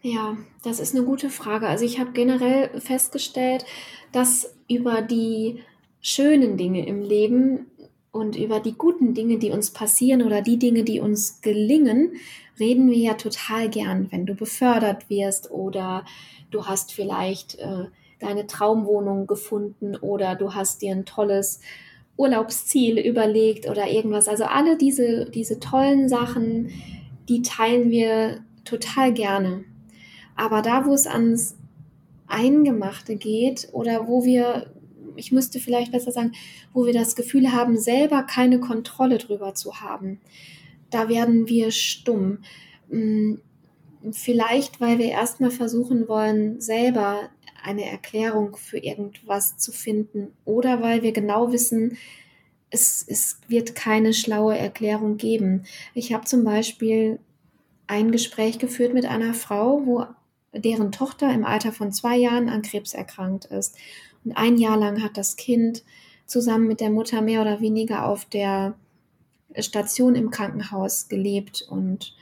Ja, 0.01 0.37
das 0.63 0.79
ist 0.79 0.95
eine 0.95 1.03
gute 1.03 1.29
Frage. 1.29 1.67
Also 1.67 1.83
ich 1.83 1.99
habe 1.99 2.11
generell 2.11 2.79
festgestellt, 2.79 3.65
dass 4.11 4.53
über 4.69 5.01
die 5.01 5.63
schönen 5.99 6.57
Dinge 6.57 6.85
im 6.85 7.01
Leben 7.01 7.65
und 8.11 8.35
über 8.35 8.59
die 8.59 8.73
guten 8.73 9.15
Dinge, 9.15 9.39
die 9.39 9.49
uns 9.49 9.71
passieren 9.71 10.21
oder 10.21 10.41
die 10.41 10.59
Dinge, 10.59 10.83
die 10.83 10.99
uns 10.99 11.41
gelingen, 11.41 12.13
reden 12.59 12.89
wir 12.89 12.97
ja 12.97 13.15
total 13.15 13.69
gern, 13.69 14.11
wenn 14.11 14.25
du 14.27 14.35
befördert 14.35 15.09
wirst 15.09 15.49
oder 15.49 16.05
du 16.51 16.67
hast 16.67 16.93
vielleicht 16.93 17.55
äh, 17.55 17.85
deine 18.19 18.47
Traumwohnung 18.47 19.27
gefunden 19.27 19.95
oder 19.95 20.35
du 20.35 20.53
hast 20.53 20.81
dir 20.81 20.91
ein 20.91 21.05
tolles 21.05 21.59
Urlaubsziel 22.17 22.97
überlegt 22.97 23.69
oder 23.69 23.87
irgendwas. 23.87 24.27
Also 24.27 24.45
alle 24.45 24.77
diese, 24.77 25.29
diese 25.29 25.59
tollen 25.59 26.07
Sachen, 26.07 26.69
die 27.27 27.41
teilen 27.41 27.89
wir 27.89 28.39
total 28.63 29.13
gerne. 29.13 29.65
Aber 30.35 30.61
da, 30.61 30.85
wo 30.85 30.93
es 30.93 31.07
ans 31.07 31.57
Eingemachte 32.27 33.15
geht 33.15 33.69
oder 33.73 34.07
wo 34.07 34.25
wir 34.25 34.67
ich 35.17 35.31
müsste 35.31 35.59
vielleicht 35.59 35.91
besser 35.91 36.11
sagen, 36.11 36.33
wo 36.73 36.85
wir 36.85 36.93
das 36.93 37.15
Gefühl 37.15 37.51
haben, 37.51 37.77
selber 37.77 38.23
keine 38.23 38.59
Kontrolle 38.59 39.17
drüber 39.17 39.53
zu 39.53 39.81
haben. 39.81 40.19
Da 40.89 41.09
werden 41.09 41.47
wir 41.47 41.71
stumm. 41.71 42.39
Hm, 42.89 43.41
vielleicht, 44.11 44.81
weil 44.81 44.99
wir 44.99 45.07
erstmal 45.07 45.51
versuchen 45.51 46.07
wollen, 46.07 46.61
selber 46.61 47.29
eine 47.65 47.89
Erklärung 47.89 48.55
für 48.55 48.77
irgendwas 48.77 49.57
zu 49.57 49.71
finden 49.71 50.33
oder 50.45 50.81
weil 50.81 51.01
wir 51.01 51.11
genau 51.11 51.51
wissen, 51.51 51.97
es, 52.69 53.05
es 53.07 53.39
wird 53.47 53.75
keine 53.75 54.13
schlaue 54.13 54.57
Erklärung 54.57 55.17
geben. 55.17 55.63
Ich 55.93 56.13
habe 56.13 56.25
zum 56.25 56.43
Beispiel 56.43 57.19
ein 57.87 58.11
Gespräch 58.11 58.59
geführt 58.59 58.93
mit 58.93 59.05
einer 59.05 59.33
Frau, 59.33 59.85
wo 59.85 60.05
deren 60.53 60.91
Tochter 60.91 61.33
im 61.33 61.45
Alter 61.45 61.71
von 61.71 61.91
zwei 61.91 62.17
Jahren 62.17 62.49
an 62.49 62.61
Krebs 62.61 62.93
erkrankt 62.93 63.45
ist. 63.45 63.75
Und 64.23 64.33
ein 64.33 64.57
Jahr 64.57 64.77
lang 64.77 65.03
hat 65.03 65.17
das 65.17 65.35
Kind 65.35 65.83
zusammen 66.25 66.67
mit 66.67 66.81
der 66.81 66.89
Mutter 66.89 67.21
mehr 67.21 67.41
oder 67.41 67.61
weniger 67.61 68.05
auf 68.05 68.25
der 68.25 68.75
Station 69.59 70.15
im 70.15 70.31
Krankenhaus 70.31 71.07
gelebt 71.07 71.65
und 71.69 72.15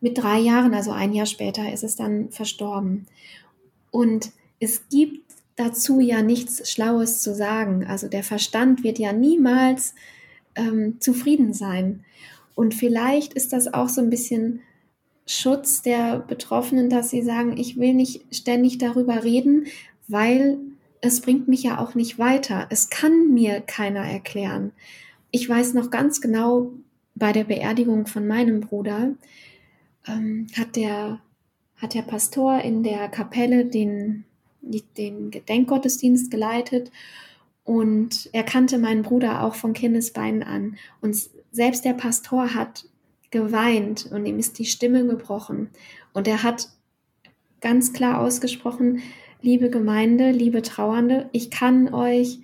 mit 0.00 0.18
drei 0.18 0.38
Jahren, 0.38 0.74
also 0.74 0.90
ein 0.90 1.12
Jahr 1.12 1.26
später, 1.26 1.72
ist 1.72 1.84
es 1.84 1.96
dann 1.96 2.30
verstorben. 2.30 3.06
Und 3.90 4.32
es 4.60 4.88
gibt 4.88 5.34
dazu 5.56 6.00
ja 6.00 6.22
nichts 6.22 6.70
Schlaues 6.70 7.20
zu 7.20 7.34
sagen. 7.34 7.86
Also 7.86 8.08
der 8.08 8.22
Verstand 8.22 8.84
wird 8.84 8.98
ja 8.98 9.12
niemals 9.12 9.94
ähm, 10.54 11.00
zufrieden 11.00 11.52
sein. 11.52 12.04
Und 12.54 12.74
vielleicht 12.74 13.34
ist 13.34 13.52
das 13.52 13.72
auch 13.72 13.88
so 13.88 14.00
ein 14.00 14.10
bisschen 14.10 14.60
Schutz 15.26 15.82
der 15.82 16.20
Betroffenen, 16.20 16.88
dass 16.88 17.10
sie 17.10 17.22
sagen, 17.22 17.56
ich 17.56 17.78
will 17.78 17.94
nicht 17.94 18.24
ständig 18.34 18.78
darüber 18.78 19.24
reden, 19.24 19.66
weil 20.08 20.58
es 21.00 21.20
bringt 21.20 21.48
mich 21.48 21.62
ja 21.62 21.78
auch 21.78 21.94
nicht 21.94 22.18
weiter. 22.18 22.66
Es 22.70 22.90
kann 22.90 23.32
mir 23.32 23.60
keiner 23.60 24.00
erklären. 24.00 24.72
Ich 25.30 25.48
weiß 25.48 25.74
noch 25.74 25.90
ganz 25.90 26.20
genau, 26.20 26.72
bei 27.14 27.32
der 27.32 27.44
Beerdigung 27.44 28.06
von 28.06 28.26
meinem 28.26 28.60
Bruder 28.60 29.14
ähm, 30.06 30.46
hat, 30.56 30.76
der, 30.76 31.20
hat 31.76 31.94
der 31.94 32.02
Pastor 32.02 32.60
in 32.60 32.82
der 32.82 33.08
Kapelle 33.08 33.64
den, 33.64 34.24
den 34.60 35.30
Gedenkgottesdienst 35.30 36.30
geleitet 36.30 36.90
Und 37.64 38.30
er 38.32 38.44
kannte 38.44 38.78
meinen 38.78 39.02
Bruder 39.02 39.42
auch 39.42 39.56
von 39.56 39.72
Kindesbeinen 39.72 40.44
an. 40.44 40.76
Und 41.00 41.16
selbst 41.50 41.84
der 41.84 41.94
Pastor 41.94 42.54
hat 42.54 42.88
geweint 43.30 44.08
und 44.12 44.24
ihm 44.24 44.38
ist 44.38 44.58
die 44.60 44.64
Stimme 44.66 45.04
gebrochen. 45.04 45.70
Und 46.12 46.28
er 46.28 46.44
hat 46.44 46.68
ganz 47.60 47.92
klar 47.92 48.20
ausgesprochen, 48.20 49.02
liebe 49.42 49.68
Gemeinde, 49.68 50.30
liebe 50.30 50.62
Trauernde, 50.62 51.28
ich 51.32 51.50
kann 51.50 51.92
euch 51.92 52.38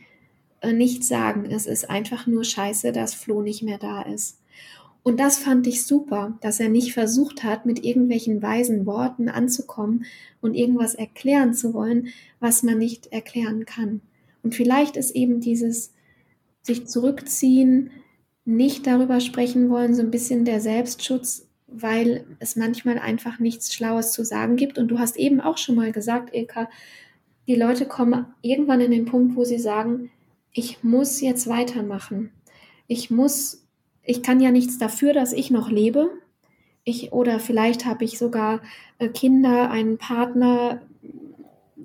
äh, 0.60 0.72
nicht 0.72 1.04
sagen, 1.04 1.46
es 1.50 1.66
ist 1.66 1.88
einfach 1.88 2.26
nur 2.26 2.44
scheiße, 2.44 2.90
dass 2.90 3.14
Flo 3.14 3.42
nicht 3.42 3.62
mehr 3.62 3.78
da 3.78 4.02
ist. 4.02 4.41
Und 5.02 5.18
das 5.18 5.38
fand 5.38 5.66
ich 5.66 5.84
super, 5.84 6.38
dass 6.40 6.60
er 6.60 6.68
nicht 6.68 6.92
versucht 6.92 7.42
hat, 7.42 7.66
mit 7.66 7.84
irgendwelchen 7.84 8.40
weisen 8.40 8.86
Worten 8.86 9.28
anzukommen 9.28 10.04
und 10.40 10.54
irgendwas 10.54 10.94
erklären 10.94 11.54
zu 11.54 11.74
wollen, 11.74 12.08
was 12.38 12.62
man 12.62 12.78
nicht 12.78 13.08
erklären 13.12 13.64
kann. 13.64 14.00
Und 14.42 14.54
vielleicht 14.54 14.96
ist 14.96 15.10
eben 15.12 15.40
dieses 15.40 15.92
sich 16.62 16.86
zurückziehen, 16.86 17.90
nicht 18.44 18.86
darüber 18.86 19.20
sprechen 19.20 19.70
wollen, 19.70 19.94
so 19.94 20.02
ein 20.02 20.10
bisschen 20.10 20.44
der 20.44 20.60
Selbstschutz, 20.60 21.46
weil 21.66 22.24
es 22.38 22.56
manchmal 22.56 22.98
einfach 22.98 23.38
nichts 23.38 23.74
Schlaues 23.74 24.12
zu 24.12 24.24
sagen 24.24 24.56
gibt. 24.56 24.78
Und 24.78 24.88
du 24.88 24.98
hast 24.98 25.16
eben 25.16 25.40
auch 25.40 25.58
schon 25.58 25.74
mal 25.74 25.92
gesagt, 25.92 26.34
Ilka, 26.34 26.68
die 27.46 27.56
Leute 27.56 27.86
kommen 27.86 28.26
irgendwann 28.40 28.80
in 28.80 28.90
den 28.90 29.04
Punkt, 29.04 29.36
wo 29.36 29.44
sie 29.44 29.58
sagen, 29.58 30.10
ich 30.52 30.84
muss 30.84 31.20
jetzt 31.20 31.48
weitermachen. 31.48 32.30
Ich 32.86 33.10
muss, 33.10 33.61
ich 34.04 34.22
kann 34.22 34.40
ja 34.40 34.50
nichts 34.50 34.78
dafür, 34.78 35.12
dass 35.12 35.32
ich 35.32 35.50
noch 35.50 35.70
lebe. 35.70 36.10
Ich, 36.84 37.12
oder 37.12 37.38
vielleicht 37.38 37.84
habe 37.84 38.04
ich 38.04 38.18
sogar 38.18 38.60
äh, 38.98 39.08
Kinder, 39.08 39.70
einen 39.70 39.98
Partner, 39.98 40.82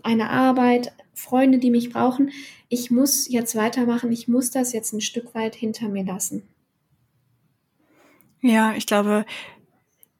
eine 0.01 0.29
Arbeit, 0.29 0.93
Freunde, 1.13 1.59
die 1.59 1.71
mich 1.71 1.91
brauchen. 1.91 2.31
Ich 2.69 2.89
muss 2.91 3.27
jetzt 3.27 3.55
weitermachen, 3.55 4.11
ich 4.11 4.27
muss 4.27 4.51
das 4.51 4.73
jetzt 4.73 4.93
ein 4.93 5.01
Stück 5.01 5.35
weit 5.35 5.55
hinter 5.55 5.89
mir 5.89 6.03
lassen. 6.03 6.43
Ja, 8.41 8.73
ich 8.75 8.85
glaube, 8.85 9.25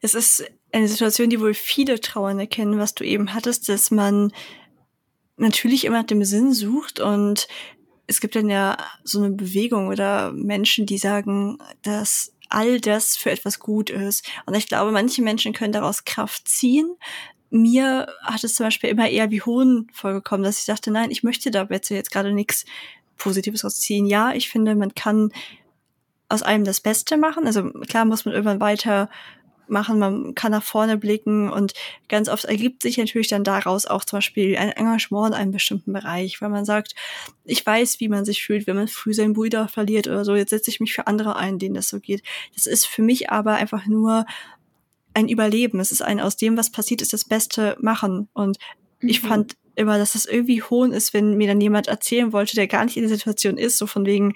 es 0.01 0.13
ist 0.13 0.43
eine 0.71 0.87
Situation, 0.87 1.29
die 1.29 1.39
wohl 1.39 1.53
viele 1.53 1.99
Trauernde 1.99 2.47
kennen, 2.47 2.77
was 2.77 2.93
du 2.93 3.03
eben 3.03 3.33
hattest, 3.33 3.69
dass 3.69 3.89
man 3.91 4.31
natürlich 5.37 5.85
immer 5.85 5.99
nach 5.99 6.07
dem 6.07 6.23
Sinn 6.23 6.51
sucht 6.51 6.99
und 6.99 7.47
es 8.07 8.21
gibt 8.21 8.35
dann 8.35 8.49
ja 8.49 8.77
so 9.03 9.21
eine 9.21 9.35
Bewegung 9.35 9.89
oder 9.89 10.31
Menschen, 10.31 10.85
die 10.85 10.97
sagen, 10.97 11.57
dass 11.83 12.33
all 12.49 12.79
das 12.79 13.17
für 13.17 13.29
etwas 13.31 13.59
gut 13.59 13.89
ist. 13.89 14.25
Und 14.45 14.55
ich 14.55 14.67
glaube, 14.67 14.91
manche 14.91 15.21
Menschen 15.21 15.53
können 15.53 15.73
daraus 15.73 16.05
Kraft 16.05 16.47
ziehen, 16.47 16.95
mir 17.49 18.07
hat 18.23 18.43
es 18.43 18.55
zum 18.55 18.65
Beispiel 18.65 18.89
immer 18.89 19.09
eher 19.09 19.31
wie 19.31 19.41
Hohn 19.41 19.87
vorgekommen, 19.93 20.43
dass 20.43 20.59
ich 20.59 20.65
dachte, 20.65 20.91
nein, 20.91 21.11
ich 21.11 21.23
möchte 21.23 21.49
da 21.49 21.65
jetzt 21.69 22.11
gerade 22.11 22.33
nichts 22.33 22.65
Positives 23.17 23.63
rausziehen. 23.63 24.05
Ja, 24.05 24.33
ich 24.33 24.49
finde, 24.49 24.75
man 24.75 24.93
kann 24.95 25.31
aus 26.29 26.43
allem 26.43 26.65
das 26.65 26.81
Beste 26.81 27.17
machen. 27.17 27.45
Also 27.45 27.71
klar 27.87 28.05
muss 28.05 28.25
man 28.25 28.33
irgendwann 28.33 28.59
weiter 28.59 29.09
machen, 29.69 29.99
man 29.99 30.35
kann 30.35 30.51
nach 30.51 30.63
vorne 30.63 30.97
blicken 30.97 31.49
und 31.49 31.73
ganz 32.09 32.29
oft 32.29 32.45
ergibt 32.45 32.81
sich 32.81 32.97
natürlich 32.97 33.27
dann 33.27 33.43
daraus 33.43 33.85
auch 33.85 34.05
zum 34.05 34.17
Beispiel 34.17 34.57
ein 34.57 34.71
Engagement 34.71 35.29
in 35.29 35.33
einem 35.33 35.51
bestimmten 35.51 35.93
Bereich, 35.93 36.41
weil 36.41 36.49
man 36.49 36.65
sagt, 36.65 36.95
ich 37.45 37.65
weiß, 37.65 37.99
wie 37.99 38.09
man 38.09 38.25
sich 38.25 38.43
fühlt, 38.43 38.67
wenn 38.67 38.75
man 38.75 38.87
früh 38.87 39.13
seinen 39.13 39.33
Bruder 39.33 39.67
verliert 39.67 40.07
oder 40.07 40.25
so, 40.25 40.35
jetzt 40.35 40.49
setze 40.49 40.69
ich 40.69 40.79
mich 40.79 40.93
für 40.93 41.07
andere 41.07 41.35
ein, 41.35 41.59
denen 41.59 41.75
das 41.75 41.89
so 41.89 41.99
geht. 41.99 42.23
Das 42.55 42.65
ist 42.65 42.85
für 42.85 43.01
mich 43.01 43.29
aber 43.29 43.55
einfach 43.55 43.85
nur 43.85 44.25
ein 45.13 45.29
Überleben. 45.29 45.79
Es 45.79 45.91
ist 45.91 46.01
ein 46.01 46.19
aus 46.19 46.37
dem, 46.37 46.57
was 46.57 46.71
passiert 46.71 47.01
ist, 47.01 47.11
das 47.11 47.25
Beste 47.25 47.75
machen. 47.81 48.29
Und 48.33 48.57
mhm. 49.01 49.09
ich 49.09 49.21
fand 49.21 49.57
immer, 49.75 49.97
dass 49.97 50.13
das 50.13 50.25
irgendwie 50.25 50.61
hohn 50.61 50.91
ist, 50.91 51.13
wenn 51.13 51.37
mir 51.37 51.47
dann 51.47 51.61
jemand 51.61 51.87
erzählen 51.87 52.33
wollte, 52.33 52.55
der 52.55 52.67
gar 52.67 52.85
nicht 52.85 52.97
in 52.97 53.03
der 53.03 53.15
Situation 53.15 53.57
ist, 53.57 53.77
so 53.77 53.87
von 53.87 54.05
wegen, 54.05 54.35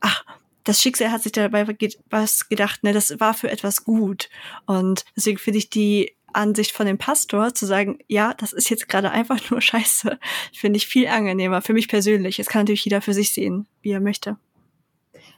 ach, 0.00 0.24
das 0.66 0.82
Schicksal 0.82 1.12
hat 1.12 1.22
sich 1.22 1.32
dabei 1.32 1.66
was 2.10 2.48
gedacht, 2.48 2.82
ne, 2.82 2.92
das 2.92 3.18
war 3.20 3.34
für 3.34 3.50
etwas 3.50 3.84
gut. 3.84 4.28
Und 4.66 5.04
deswegen 5.16 5.38
finde 5.38 5.58
ich 5.58 5.70
die 5.70 6.12
Ansicht 6.32 6.72
von 6.72 6.86
dem 6.86 6.98
Pastor 6.98 7.54
zu 7.54 7.66
sagen, 7.66 8.00
ja, 8.08 8.34
das 8.34 8.52
ist 8.52 8.68
jetzt 8.68 8.88
gerade 8.88 9.12
einfach 9.12 9.50
nur 9.50 9.60
scheiße, 9.62 10.18
finde 10.52 10.76
ich 10.76 10.88
viel 10.88 11.06
angenehmer 11.06 11.62
für 11.62 11.72
mich 11.72 11.88
persönlich. 11.88 12.40
Es 12.40 12.48
kann 12.48 12.62
natürlich 12.62 12.84
jeder 12.84 13.00
für 13.00 13.14
sich 13.14 13.32
sehen, 13.32 13.66
wie 13.80 13.92
er 13.92 14.00
möchte. 14.00 14.36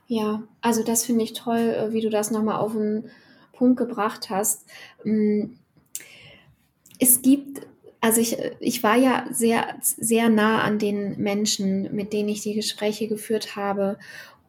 Ja, 0.06 0.42
also 0.62 0.82
das 0.82 1.04
finde 1.04 1.24
ich 1.24 1.34
toll, 1.34 1.58
äh, 1.58 1.92
wie 1.92 2.00
du 2.00 2.08
das 2.08 2.30
nochmal 2.30 2.56
auf 2.56 2.72
den 2.72 3.10
Punkt 3.52 3.76
gebracht 3.76 4.30
hast. 4.30 4.64
Mm, 5.04 5.56
es 6.98 7.20
gibt, 7.20 7.66
also 8.00 8.18
ich, 8.18 8.38
ich 8.60 8.82
war 8.82 8.96
ja 8.96 9.26
sehr, 9.30 9.76
sehr 9.82 10.30
nah 10.30 10.62
an 10.62 10.78
den 10.78 11.20
Menschen, 11.20 11.94
mit 11.94 12.14
denen 12.14 12.30
ich 12.30 12.40
die 12.40 12.54
Gespräche 12.54 13.08
geführt 13.08 13.56
habe. 13.56 13.98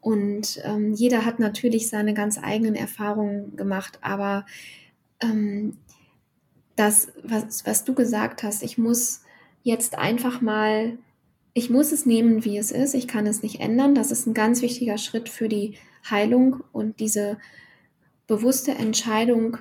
Und 0.01 0.61
ähm, 0.63 0.93
jeder 0.93 1.25
hat 1.25 1.39
natürlich 1.39 1.89
seine 1.89 2.13
ganz 2.13 2.37
eigenen 2.41 2.75
Erfahrungen 2.75 3.55
gemacht, 3.57 3.99
aber 4.01 4.45
ähm, 5.21 5.77
das, 6.75 7.09
was, 7.23 7.65
was 7.65 7.83
du 7.83 7.93
gesagt 7.93 8.43
hast, 8.43 8.63
ich 8.63 8.77
muss 8.77 9.21
jetzt 9.63 9.97
einfach 9.97 10.39
mal, 10.39 10.97
ich 11.53 11.69
muss 11.69 11.91
es 11.91 12.05
nehmen, 12.05 12.45
wie 12.45 12.57
es 12.57 12.71
ist, 12.71 12.93
ich 12.93 13.07
kann 13.07 13.27
es 13.27 13.43
nicht 13.43 13.59
ändern. 13.59 13.93
Das 13.93 14.11
ist 14.11 14.25
ein 14.25 14.33
ganz 14.33 14.61
wichtiger 14.61 14.97
Schritt 14.97 15.27
für 15.27 15.49
die 15.49 15.75
Heilung 16.09 16.63
und 16.71 17.01
diese 17.01 17.37
bewusste 18.27 18.71
Entscheidung, 18.71 19.57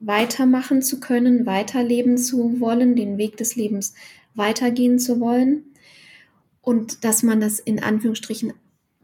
weitermachen 0.00 0.82
zu 0.82 1.00
können, 1.00 1.46
weiterleben 1.46 2.18
zu 2.18 2.60
wollen, 2.60 2.96
den 2.96 3.18
Weg 3.18 3.36
des 3.36 3.56
Lebens 3.56 3.94
weitergehen 4.34 4.98
zu 4.98 5.20
wollen 5.20 5.64
und 6.60 7.04
dass 7.04 7.22
man 7.22 7.40
das 7.40 7.58
in 7.58 7.82
Anführungsstrichen, 7.82 8.52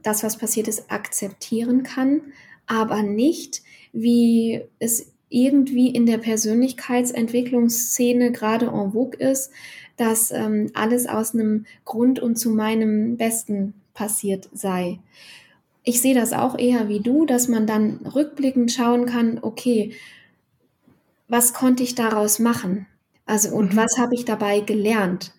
das, 0.03 0.23
was 0.23 0.37
passiert 0.37 0.69
ist, 0.69 0.91
akzeptieren 0.91 1.83
kann, 1.83 2.21
aber 2.67 3.03
nicht, 3.03 3.63
wie 3.93 4.63
es 4.79 5.11
irgendwie 5.29 5.89
in 5.89 6.07
der 6.07 6.19
Persönlichkeitsentwicklungsszene 6.19 8.31
gerade 8.33 8.67
en 8.67 8.93
vogue 8.93 9.19
ist, 9.19 9.51
dass 9.97 10.31
ähm, 10.31 10.71
alles 10.75 11.07
aus 11.07 11.35
einem 11.35 11.67
Grund 11.85 12.21
und 12.21 12.37
zu 12.37 12.51
meinem 12.51 13.17
Besten 13.17 13.75
passiert 13.95 14.49
sei 14.53 14.99
ich 15.85 16.01
sehe 16.01 16.15
das 16.15 16.33
auch 16.33 16.59
eher 16.59 16.89
wie 16.89 17.01
du, 17.01 17.27
dass 17.27 17.49
man 17.49 17.67
dann 17.67 18.01
rückblickend 18.15 18.71
schauen 18.71 19.07
kann, 19.07 19.39
okay, 19.43 19.93
was 21.29 21.55
konnte 21.55 21.83
ich 21.83 21.95
daraus 21.95 22.39
machen? 22.39 22.87
Also 23.27 23.55
und 23.55 23.73
mhm. 23.73 23.77
was 23.77 23.99
habe 23.99 24.15
ich 24.15 24.25
dabei 24.25 24.61
gelernt? 24.61 25.33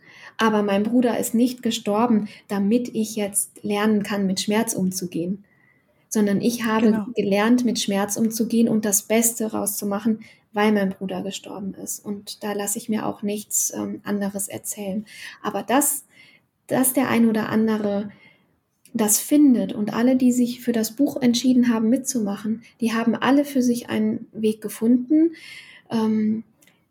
Aber 0.43 0.61
mein 0.61 0.83
Bruder 0.83 1.17
ist 1.17 1.33
nicht 1.33 1.63
gestorben, 1.63 2.27
damit 2.49 2.93
ich 2.93 3.15
jetzt 3.15 3.63
lernen 3.63 4.03
kann, 4.03 4.27
mit 4.27 4.41
Schmerz 4.41 4.73
umzugehen, 4.73 5.45
sondern 6.09 6.41
ich 6.41 6.65
habe 6.65 6.87
genau. 6.87 7.05
gelernt, 7.15 7.63
mit 7.63 7.79
Schmerz 7.79 8.17
umzugehen 8.17 8.67
und 8.67 8.83
das 8.83 9.03
Beste 9.03 9.53
rauszumachen, 9.53 10.19
weil 10.51 10.73
mein 10.73 10.89
Bruder 10.89 11.21
gestorben 11.21 11.73
ist. 11.75 12.03
Und 12.03 12.43
da 12.43 12.51
lasse 12.51 12.77
ich 12.77 12.89
mir 12.89 13.05
auch 13.05 13.21
nichts 13.21 13.71
ähm, 13.73 14.01
anderes 14.03 14.49
erzählen. 14.49 15.05
Aber 15.41 15.63
das, 15.63 16.03
dass 16.67 16.91
der 16.91 17.07
ein 17.07 17.29
oder 17.29 17.47
andere 17.47 18.11
das 18.93 19.19
findet 19.19 19.71
und 19.71 19.93
alle, 19.93 20.17
die 20.17 20.33
sich 20.33 20.59
für 20.59 20.73
das 20.73 20.91
Buch 20.97 21.21
entschieden 21.21 21.73
haben, 21.73 21.87
mitzumachen, 21.87 22.63
die 22.81 22.91
haben 22.91 23.15
alle 23.15 23.45
für 23.45 23.61
sich 23.61 23.89
einen 23.89 24.27
Weg 24.33 24.59
gefunden, 24.59 25.31
ähm, 25.89 26.43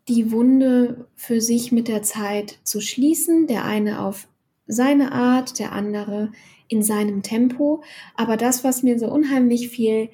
die 0.07 0.31
Wunde 0.31 1.07
für 1.15 1.41
sich 1.41 1.71
mit 1.71 1.87
der 1.87 2.03
Zeit 2.03 2.59
zu 2.63 2.81
schließen. 2.81 3.47
Der 3.47 3.65
eine 3.65 4.01
auf 4.01 4.27
seine 4.67 5.11
Art, 5.11 5.59
der 5.59 5.71
andere 5.71 6.31
in 6.67 6.83
seinem 6.83 7.23
Tempo. 7.23 7.83
Aber 8.15 8.37
das, 8.37 8.63
was 8.63 8.83
mir 8.83 8.97
so 8.99 9.07
unheimlich 9.07 9.69
viel 9.69 10.09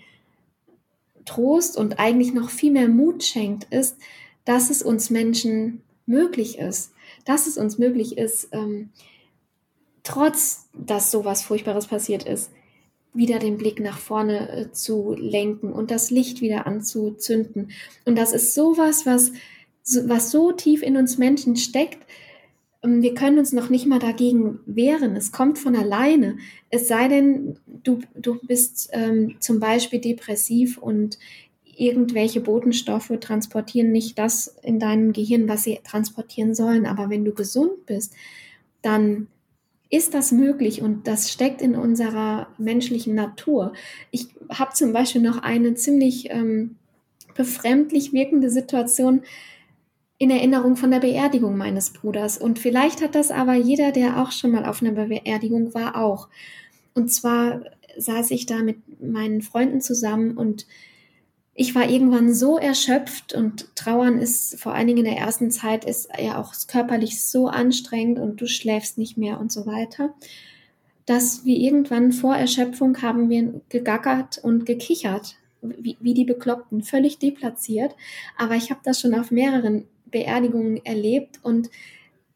Trost 1.26 1.78
und 1.78 2.00
eigentlich 2.00 2.34
noch 2.34 2.50
viel 2.50 2.72
mehr 2.72 2.88
Mut 2.88 3.24
schenkt, 3.24 3.66
ist, 3.72 3.98
dass 4.46 4.70
es 4.70 4.82
uns 4.82 5.10
Menschen 5.10 5.82
möglich 6.06 6.58
ist, 6.58 6.92
dass 7.26 7.46
es 7.46 7.58
uns 7.58 7.78
möglich 7.78 8.18
ist, 8.18 8.50
ähm, 8.52 8.90
trotz 10.04 10.70
dass 10.74 11.12
sowas 11.12 11.44
Furchtbares 11.44 11.86
passiert 11.86 12.24
ist, 12.24 12.50
wieder 13.14 13.38
den 13.38 13.58
Blick 13.58 13.80
nach 13.80 14.00
vorne 14.00 14.50
äh, 14.50 14.72
zu 14.72 15.14
lenken 15.16 15.72
und 15.72 15.92
das 15.92 16.10
Licht 16.10 16.42
wieder 16.42 16.66
anzuzünden. 16.66 17.72
Und 18.06 18.18
das 18.18 18.34
ist 18.34 18.56
sowas, 18.56 19.06
was, 19.06 19.32
was 20.08 20.32
so 20.32 20.52
tief 20.52 20.82
in 20.84 20.98
uns 20.98 21.18
Menschen 21.18 21.56
steckt. 21.56 22.00
Ähm, 22.84 23.02
wir 23.02 23.14
können 23.14 23.40
uns 23.40 23.52
noch 23.52 23.70
nicht 23.70 23.86
mal 23.86 24.00
dagegen 24.00 24.60
wehren. 24.66 25.16
Es 25.16 25.32
kommt 25.32 25.60
von 25.60 25.76
alleine. 25.76 26.38
Es 26.70 26.88
sei 26.88 27.08
denn, 27.08 27.58
du, 27.66 28.00
du 28.16 28.40
bist 28.42 28.90
ähm, 28.94 29.36
zum 29.40 29.60
Beispiel 29.60 30.00
depressiv 30.00 30.78
und 30.78 31.18
irgendwelche 31.64 32.42
Botenstoffe 32.42 33.12
transportieren 33.22 33.92
nicht 33.92 34.20
das 34.20 34.58
in 34.64 34.80
deinem 34.80 35.14
Gehirn, 35.14 35.48
was 35.48 35.64
sie 35.64 35.80
transportieren 35.84 36.54
sollen. 36.54 36.86
Aber 36.86 37.10
wenn 37.10 37.24
du 37.24 37.34
gesund 37.34 37.86
bist, 37.86 38.14
dann 38.82 39.28
ist 39.90 40.14
das 40.14 40.32
möglich 40.32 40.82
und 40.82 41.08
das 41.08 41.32
steckt 41.32 41.62
in 41.62 41.76
unserer 41.76 42.48
menschlichen 42.58 43.16
Natur. 43.16 43.74
Ich 44.12 44.28
habe 44.50 44.74
zum 44.74 44.94
Beispiel 44.94 45.22
noch 45.22 45.42
eine 45.42 45.74
ziemlich 45.74 46.30
ähm, 46.30 46.76
befremdlich 47.36 48.14
wirkende 48.14 48.50
Situation 48.50 49.22
in 50.20 50.30
Erinnerung 50.30 50.76
von 50.76 50.92
der 50.92 51.00
Beerdigung 51.00 51.58
meines 51.58 51.92
Bruders. 51.92 52.38
Und 52.38 52.60
vielleicht 52.60 53.02
hat 53.02 53.16
das 53.16 53.32
aber 53.32 53.56
jeder, 53.56 53.92
der 53.92 54.22
auch 54.22 54.32
schon 54.32 54.52
mal 54.52 54.66
auf 54.66 54.84
einer 54.84 54.92
Beerdigung 54.92 55.74
war, 55.74 55.96
auch. 55.96 56.28
Und 56.94 57.08
zwar 57.08 57.62
saß 57.98 58.30
ich 58.32 58.46
da 58.46 58.58
mit 58.62 59.02
meinen 59.02 59.42
Freunden 59.42 59.82
zusammen 59.82 60.38
und 60.38 60.68
ich 61.54 61.74
war 61.74 61.90
irgendwann 61.90 62.34
so 62.34 62.58
erschöpft 62.58 63.34
und 63.34 63.76
Trauern 63.76 64.20
ist 64.20 64.60
vor 64.60 64.74
allen 64.74 64.88
Dingen 64.88 65.00
in 65.00 65.12
der 65.12 65.18
ersten 65.18 65.52
Zeit 65.52 65.84
ist 65.84 66.10
ja 66.18 66.40
auch 66.40 66.54
körperlich 66.68 67.24
so 67.24 67.48
anstrengend 67.48 68.20
und 68.20 68.40
du 68.40 68.48
schläfst 68.48 68.98
nicht 68.98 69.18
mehr 69.18 69.40
und 69.40 69.52
so 69.52 69.66
weiter, 69.66 70.14
dass 71.06 71.44
wir 71.44 71.58
irgendwann 71.58 72.12
vor 72.12 72.36
Erschöpfung 72.36 73.02
haben 73.02 73.30
wir 73.30 73.62
gegackert 73.70 74.38
und 74.38 74.66
gekichert, 74.66 75.38
wie, 75.62 75.98
wie 76.00 76.14
die 76.14 76.24
Bekloppten, 76.24 76.82
völlig 76.82 77.20
deplatziert. 77.20 77.96
Aber 78.38 78.56
ich 78.56 78.70
habe 78.70 78.82
das 78.84 79.02
schon 79.02 79.14
auf 79.14 79.32
mehreren 79.32 79.86
Beerdigungen 80.12 80.84
erlebt 80.86 81.40
und 81.44 81.70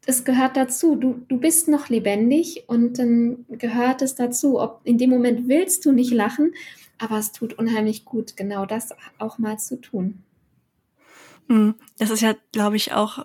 es 0.06 0.24
gehört 0.24 0.56
dazu. 0.56 0.96
Du, 0.96 1.22
du 1.28 1.38
bist 1.38 1.68
noch 1.68 1.88
lebendig 1.88 2.64
und 2.66 2.98
dann 2.98 3.46
gehört 3.48 4.02
es 4.02 4.14
dazu. 4.14 4.60
Ob 4.60 4.80
in 4.84 4.98
dem 4.98 5.10
Moment 5.10 5.48
willst 5.48 5.84
du 5.84 5.92
nicht 5.92 6.12
lachen, 6.12 6.52
aber 6.98 7.18
es 7.18 7.32
tut 7.32 7.54
unheimlich 7.54 8.04
gut, 8.04 8.36
genau 8.36 8.66
das 8.66 8.90
auch 9.18 9.38
mal 9.38 9.58
zu 9.58 9.80
tun. 9.80 10.22
Hm, 11.48 11.74
das 11.98 12.10
ist 12.10 12.20
ja, 12.20 12.34
glaube 12.52 12.76
ich, 12.76 12.92
auch 12.92 13.24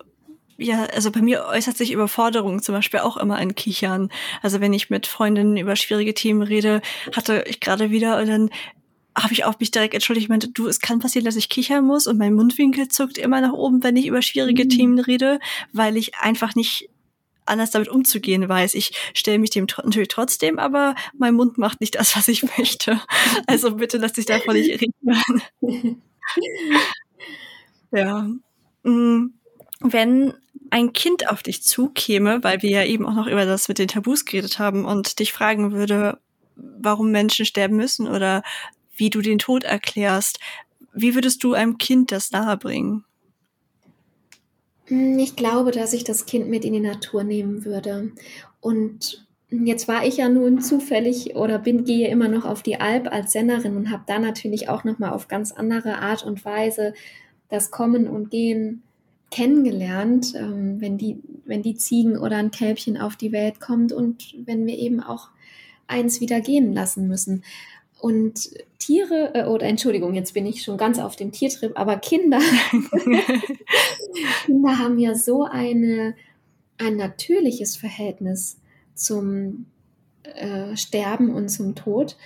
ja, 0.62 0.84
also 0.94 1.10
bei 1.10 1.22
mir 1.22 1.46
äußert 1.46 1.78
sich 1.78 1.94
Überforderung 1.94 2.62
zum 2.62 2.76
Beispiel 2.76 3.00
auch 3.00 3.16
immer 3.16 3.42
in 3.42 3.56
Kichern. 3.56 4.12
Also 4.42 4.60
wenn 4.60 4.74
ich 4.74 4.90
mit 4.90 5.08
Freundinnen 5.08 5.56
über 5.56 5.78
schwierige 5.78 6.14
Themen 6.14 6.42
rede, 6.42 6.82
hatte 7.16 7.46
ich 7.48 7.62
gerade 7.62 7.92
wieder 7.92 8.20
und 8.20 8.28
dann 8.28 8.50
habe 9.24 9.34
ich 9.34 9.46
auch 9.46 9.60
mich 9.60 9.72
direkt 9.72 9.94
entschuldigt, 9.94 10.26
ich 10.26 10.30
meinte, 10.30 10.50
du, 10.50 10.68
es 10.68 10.80
kann 10.80 11.00
passieren, 11.00 11.26
dass 11.26 11.36
ich 11.36 11.50
kichern 11.50 11.86
muss 11.86 12.08
und 12.08 12.18
mein 12.18 12.34
Mundwinkel 12.34 12.88
zuckt 12.88 13.18
immer 13.18 13.42
nach 13.42 13.54
oben, 13.54 13.84
wenn 13.84 13.96
ich 13.96 14.08
über 14.08 14.22
schwierige 14.22 14.66
mhm. 14.66 14.70
Themen 14.70 15.00
rede, 15.00 15.40
weil 15.74 15.98
ich 15.98 16.16
einfach 16.16 16.56
nicht 16.56 16.90
anders 17.50 17.72
damit 17.72 17.90
umzugehen 17.90 18.48
weiß. 18.48 18.76
Ich 18.76 18.92
stelle 19.14 19.40
mich 19.40 19.50
dem 19.50 19.68
natürlich 19.84 20.08
trotzdem, 20.08 20.60
aber 20.60 20.96
mein 21.18 21.34
Mund 21.34 21.58
macht 21.58 21.82
nicht 21.82 21.96
das, 21.96 22.16
was 22.16 22.28
ich 22.28 22.44
möchte. 22.58 23.02
Also 23.48 23.76
bitte 23.76 23.98
lass 23.98 24.14
dich 24.14 24.26
davon 24.26 24.54
nicht 24.54 24.80
reden. 24.80 24.94
ja. 27.92 28.30
Mm, 28.84 29.34
wenn 29.80 30.34
ein 30.70 30.94
Kind 30.94 31.30
auf 31.30 31.42
dich 31.42 31.64
zukäme, 31.64 32.44
weil 32.44 32.62
wir 32.62 32.70
ja 32.70 32.84
eben 32.84 33.06
auch 33.08 33.16
noch 33.16 33.28
über 33.28 33.46
das 33.46 33.68
mit 33.68 33.80
den 33.80 33.88
Tabus 33.88 34.26
geredet 34.26 34.60
haben 34.60 34.86
und 34.86 35.20
dich 35.20 35.34
fragen 35.34 35.72
würde, 35.72 36.20
warum 36.56 37.12
Menschen 37.12 37.46
sterben 37.46 37.78
müssen 37.78 38.08
oder 38.08 38.44
wie 39.00 39.10
du 39.10 39.22
den 39.22 39.40
Tod 39.40 39.64
erklärst, 39.64 40.40
wie 40.94 41.16
würdest 41.16 41.44
du 41.44 41.54
einem 41.54 41.78
Kind 41.78 42.12
das 42.12 42.32
nahebringen? 42.32 43.06
Hm, 44.86 45.18
ich 45.20 45.36
glaube, 45.36 45.72
dass 45.72 45.94
ich 45.94 46.04
das 46.04 46.26
Kind 46.26 46.50
mit 46.50 46.66
in 46.66 46.74
die 46.74 46.80
Natur 46.80 47.24
nehmen 47.24 47.66
würde. 47.66 48.12
Und 48.60 49.26
jetzt 49.50 49.88
war 49.88 50.06
ich 50.06 50.18
ja 50.18 50.30
nun 50.30 50.62
zufällig 50.62 51.36
oder 51.36 51.60
bin 51.60 51.86
gehe 51.86 52.10
immer 52.10 52.28
noch 52.28 52.46
auf 52.46 52.62
die 52.62 52.80
Alp 52.80 53.12
als 53.12 53.32
Sennerin 53.32 53.78
und 53.78 53.92
habe 53.92 54.04
da 54.08 54.20
natürlich 54.20 54.70
auch 54.70 54.84
noch 54.84 55.00
mal 55.00 55.12
auf 55.12 55.28
ganz 55.28 55.52
andere 55.52 56.00
Art 56.00 56.24
und 56.24 56.44
Weise 56.46 56.94
das 57.50 57.72
Kommen 57.72 58.08
und 58.08 58.30
Gehen 58.30 58.84
kennengelernt, 59.32 60.34
ähm, 60.36 60.82
wenn 60.82 60.98
die 60.98 61.20
wenn 61.46 61.62
die 61.62 61.76
Ziegen 61.76 62.18
oder 62.18 62.38
ein 62.38 62.52
Kälbchen 62.52 62.98
auf 62.98 63.16
die 63.16 63.32
Welt 63.32 63.60
kommt 63.60 63.92
und 63.92 64.36
wenn 64.46 64.66
wir 64.66 64.78
eben 64.78 65.02
auch 65.02 65.30
eins 65.88 66.22
wieder 66.22 66.42
gehen 66.42 66.74
lassen 66.74 67.08
müssen. 67.08 67.44
Und 68.00 68.50
Tiere, 68.80 69.32
äh, 69.34 69.46
oder 69.46 69.68
Entschuldigung, 69.68 70.14
jetzt 70.14 70.34
bin 70.34 70.46
ich 70.46 70.64
schon 70.64 70.78
ganz 70.78 71.00
auf 71.00 71.16
dem 71.16 71.32
Tiertrip, 71.32 71.74
aber 71.76 71.98
Kinder, 71.98 72.40
Kinder 74.46 74.80
haben 74.80 75.00
ja 75.00 75.16
so 75.16 75.44
eine, 75.44 76.16
ein 76.78 76.96
natürliches 76.96 77.76
Verhältnis 77.76 78.58
zum 78.96 79.66
äh, 80.24 80.76
Sterben 80.78 81.34
und 81.34 81.50
zum 81.50 81.76
Tod, 81.76 82.18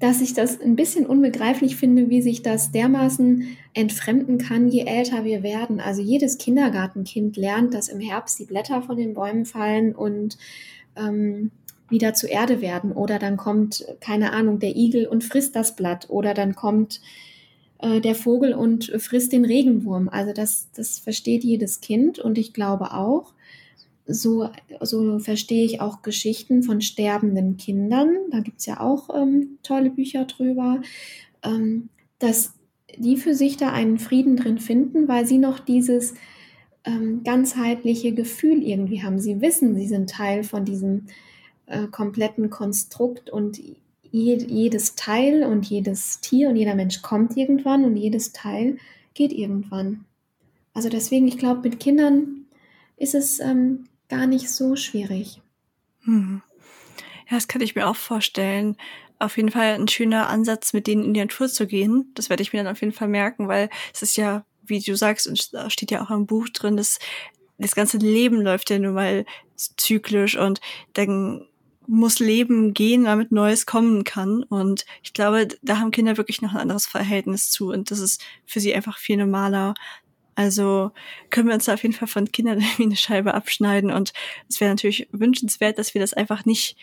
dass 0.00 0.20
ich 0.20 0.34
das 0.34 0.60
ein 0.60 0.76
bisschen 0.76 1.06
unbegreiflich 1.06 1.76
finde, 1.76 2.10
wie 2.10 2.20
sich 2.20 2.42
das 2.42 2.72
dermaßen 2.72 3.56
entfremden 3.72 4.38
kann, 4.38 4.68
je 4.68 4.84
älter 4.84 5.24
wir 5.24 5.42
werden. 5.42 5.80
Also 5.80 6.02
jedes 6.02 6.36
Kindergartenkind 6.36 7.36
lernt, 7.36 7.72
dass 7.72 7.88
im 7.88 8.00
Herbst 8.00 8.38
die 8.38 8.44
Blätter 8.44 8.82
von 8.82 8.96
den 8.96 9.14
Bäumen 9.14 9.46
fallen 9.46 9.94
und 9.94 10.36
ähm, 10.96 11.52
wieder 11.88 12.14
zu 12.14 12.26
Erde 12.26 12.60
werden. 12.60 12.92
Oder 12.92 13.18
dann 13.18 13.36
kommt, 13.36 13.84
keine 14.00 14.32
Ahnung, 14.32 14.58
der 14.58 14.76
Igel 14.76 15.06
und 15.06 15.24
frisst 15.24 15.54
das 15.56 15.76
Blatt. 15.76 16.08
Oder 16.10 16.34
dann 16.34 16.54
kommt 16.54 17.00
äh, 17.78 18.00
der 18.00 18.14
Vogel 18.14 18.54
und 18.54 18.92
frisst 18.98 19.32
den 19.32 19.44
Regenwurm. 19.44 20.08
Also 20.08 20.32
das, 20.32 20.68
das 20.74 20.98
versteht 20.98 21.44
jedes 21.44 21.80
Kind. 21.80 22.18
Und 22.18 22.38
ich 22.38 22.52
glaube 22.52 22.92
auch, 22.92 23.34
so, 24.06 24.50
so 24.80 25.18
verstehe 25.18 25.64
ich 25.64 25.80
auch 25.80 26.02
Geschichten 26.02 26.62
von 26.62 26.80
sterbenden 26.80 27.56
Kindern. 27.56 28.14
Da 28.30 28.40
gibt 28.40 28.60
es 28.60 28.66
ja 28.66 28.80
auch 28.80 29.14
ähm, 29.14 29.58
tolle 29.62 29.90
Bücher 29.90 30.26
drüber, 30.26 30.82
ähm, 31.42 31.88
dass 32.18 32.54
die 32.96 33.16
für 33.16 33.34
sich 33.34 33.56
da 33.56 33.72
einen 33.72 33.98
Frieden 33.98 34.36
drin 34.36 34.58
finden, 34.58 35.08
weil 35.08 35.26
sie 35.26 35.38
noch 35.38 35.58
dieses 35.58 36.14
ähm, 36.84 37.22
ganzheitliche 37.24 38.12
Gefühl 38.12 38.62
irgendwie 38.62 39.02
haben. 39.02 39.18
Sie 39.18 39.40
wissen, 39.40 39.74
sie 39.74 39.86
sind 39.86 40.10
Teil 40.10 40.44
von 40.44 40.64
diesem 40.64 41.06
äh, 41.66 41.86
kompletten 41.86 42.50
Konstrukt 42.50 43.30
und 43.30 43.58
je, 44.02 44.36
jedes 44.36 44.94
Teil 44.94 45.44
und 45.44 45.66
jedes 45.66 46.20
Tier 46.20 46.48
und 46.48 46.56
jeder 46.56 46.74
Mensch 46.74 47.02
kommt 47.02 47.36
irgendwann 47.36 47.84
und 47.84 47.96
jedes 47.96 48.32
Teil 48.32 48.78
geht 49.14 49.32
irgendwann. 49.32 50.04
Also 50.72 50.88
deswegen, 50.88 51.28
ich 51.28 51.38
glaube, 51.38 51.62
mit 51.62 51.80
Kindern 51.80 52.46
ist 52.96 53.14
es 53.14 53.40
ähm, 53.40 53.84
gar 54.08 54.26
nicht 54.26 54.50
so 54.50 54.76
schwierig. 54.76 55.40
Hm. 56.02 56.42
Ja, 57.28 57.36
das 57.36 57.48
kann 57.48 57.62
ich 57.62 57.74
mir 57.74 57.88
auch 57.88 57.96
vorstellen. 57.96 58.76
Auf 59.18 59.36
jeden 59.36 59.50
Fall 59.50 59.74
ein 59.74 59.88
schöner 59.88 60.28
Ansatz, 60.28 60.72
mit 60.72 60.86
denen 60.86 61.04
in 61.04 61.14
die 61.14 61.20
Natur 61.20 61.48
zu 61.48 61.66
gehen. 61.66 62.12
Das 62.14 62.28
werde 62.28 62.42
ich 62.42 62.52
mir 62.52 62.62
dann 62.62 62.72
auf 62.72 62.80
jeden 62.80 62.92
Fall 62.92 63.08
merken, 63.08 63.48
weil 63.48 63.70
es 63.92 64.02
ist 64.02 64.16
ja, 64.16 64.44
wie 64.62 64.80
du 64.80 64.96
sagst, 64.96 65.26
und 65.26 65.38
steht 65.72 65.90
ja 65.90 66.02
auch 66.02 66.10
im 66.10 66.26
Buch 66.26 66.48
drin, 66.48 66.76
dass 66.76 66.98
das 67.58 67.74
ganze 67.74 67.98
Leben 67.98 68.40
läuft 68.40 68.70
ja 68.70 68.78
nun 68.78 68.94
mal 68.94 69.24
zyklisch 69.56 70.36
und 70.36 70.60
dann 70.94 71.46
muss 71.86 72.18
Leben 72.18 72.74
gehen, 72.74 73.04
damit 73.04 73.32
Neues 73.32 73.66
kommen 73.66 74.04
kann. 74.04 74.42
Und 74.42 74.84
ich 75.02 75.12
glaube, 75.12 75.48
da 75.62 75.78
haben 75.78 75.90
Kinder 75.90 76.16
wirklich 76.16 76.42
noch 76.42 76.52
ein 76.54 76.60
anderes 76.60 76.86
Verhältnis 76.86 77.50
zu. 77.50 77.70
Und 77.70 77.90
das 77.90 77.98
ist 77.98 78.22
für 78.46 78.60
sie 78.60 78.74
einfach 78.74 78.98
viel 78.98 79.16
normaler. 79.16 79.74
Also 80.34 80.90
können 81.30 81.48
wir 81.48 81.54
uns 81.54 81.66
da 81.66 81.74
auf 81.74 81.82
jeden 81.82 81.94
Fall 81.94 82.08
von 82.08 82.30
Kindern 82.30 82.58
irgendwie 82.60 82.84
eine 82.84 82.96
Scheibe 82.96 83.34
abschneiden. 83.34 83.90
Und 83.90 84.12
es 84.48 84.60
wäre 84.60 84.70
natürlich 84.70 85.08
wünschenswert, 85.12 85.78
dass 85.78 85.94
wir 85.94 86.00
das 86.00 86.14
einfach 86.14 86.44
nicht 86.44 86.76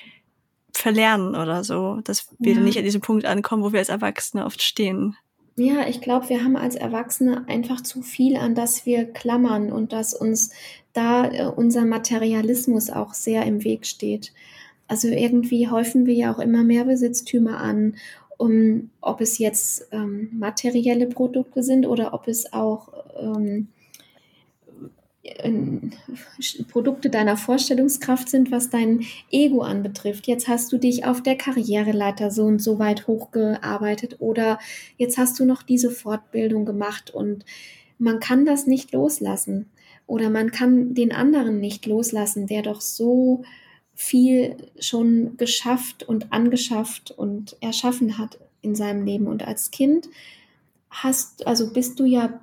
verlernen 0.73 1.35
oder 1.35 1.63
so, 1.63 1.99
dass 2.03 2.27
wir 2.39 2.53
ja. 2.53 2.61
nicht 2.61 2.77
an 2.77 2.83
diesem 2.83 3.01
Punkt 3.01 3.25
ankommen, 3.25 3.63
wo 3.63 3.73
wir 3.73 3.79
als 3.79 3.89
Erwachsene 3.89 4.45
oft 4.45 4.61
stehen. 4.61 5.17
Ja, 5.57 5.87
ich 5.87 6.01
glaube, 6.01 6.29
wir 6.29 6.43
haben 6.43 6.55
als 6.55 6.75
Erwachsene 6.75 7.45
einfach 7.47 7.81
zu 7.81 8.01
viel, 8.01 8.37
an 8.37 8.55
das 8.55 8.85
wir 8.85 9.05
klammern 9.05 9.71
und 9.71 9.91
dass 9.91 10.13
uns 10.13 10.51
da 10.93 11.29
äh, 11.29 11.45
unser 11.45 11.85
Materialismus 11.85 12.89
auch 12.89 13.13
sehr 13.13 13.45
im 13.45 13.63
Weg 13.63 13.85
steht. 13.85 14.33
Also 14.91 15.07
irgendwie 15.07 15.69
häufen 15.69 16.05
wir 16.05 16.13
ja 16.13 16.33
auch 16.33 16.39
immer 16.39 16.63
mehr 16.63 16.83
Besitztümer 16.83 17.61
an, 17.61 17.95
um, 18.37 18.89
ob 18.99 19.21
es 19.21 19.37
jetzt 19.37 19.87
ähm, 19.93 20.27
materielle 20.33 21.07
Produkte 21.07 21.63
sind 21.63 21.87
oder 21.87 22.13
ob 22.13 22.27
es 22.27 22.51
auch 22.51 22.91
ähm, 23.17 23.69
Produkte 26.69 27.09
deiner 27.09 27.37
Vorstellungskraft 27.37 28.27
sind, 28.27 28.51
was 28.51 28.69
dein 28.69 29.05
Ego 29.31 29.61
anbetrifft. 29.61 30.27
Jetzt 30.27 30.49
hast 30.49 30.73
du 30.73 30.77
dich 30.77 31.05
auf 31.05 31.23
der 31.23 31.37
Karriereleiter 31.37 32.29
so 32.29 32.43
und 32.43 32.61
so 32.61 32.77
weit 32.77 33.07
hochgearbeitet 33.07 34.17
oder 34.19 34.59
jetzt 34.97 35.17
hast 35.17 35.39
du 35.39 35.45
noch 35.45 35.63
diese 35.63 35.89
Fortbildung 35.89 36.65
gemacht 36.65 37.11
und 37.11 37.45
man 37.97 38.19
kann 38.19 38.45
das 38.45 38.67
nicht 38.67 38.91
loslassen 38.91 39.69
oder 40.05 40.29
man 40.29 40.51
kann 40.51 40.95
den 40.95 41.13
anderen 41.13 41.61
nicht 41.61 41.85
loslassen, 41.85 42.45
der 42.45 42.61
doch 42.61 42.81
so 42.81 43.43
viel 43.93 44.57
schon 44.79 45.37
geschafft 45.37 46.03
und 46.03 46.31
angeschafft 46.33 47.11
und 47.11 47.55
erschaffen 47.61 48.17
hat 48.17 48.39
in 48.61 48.75
seinem 48.75 49.05
Leben. 49.05 49.27
Und 49.27 49.47
als 49.47 49.71
Kind 49.71 50.09
hast, 50.89 51.45
also 51.47 51.71
bist 51.71 51.99
du 51.99 52.05
ja, 52.05 52.41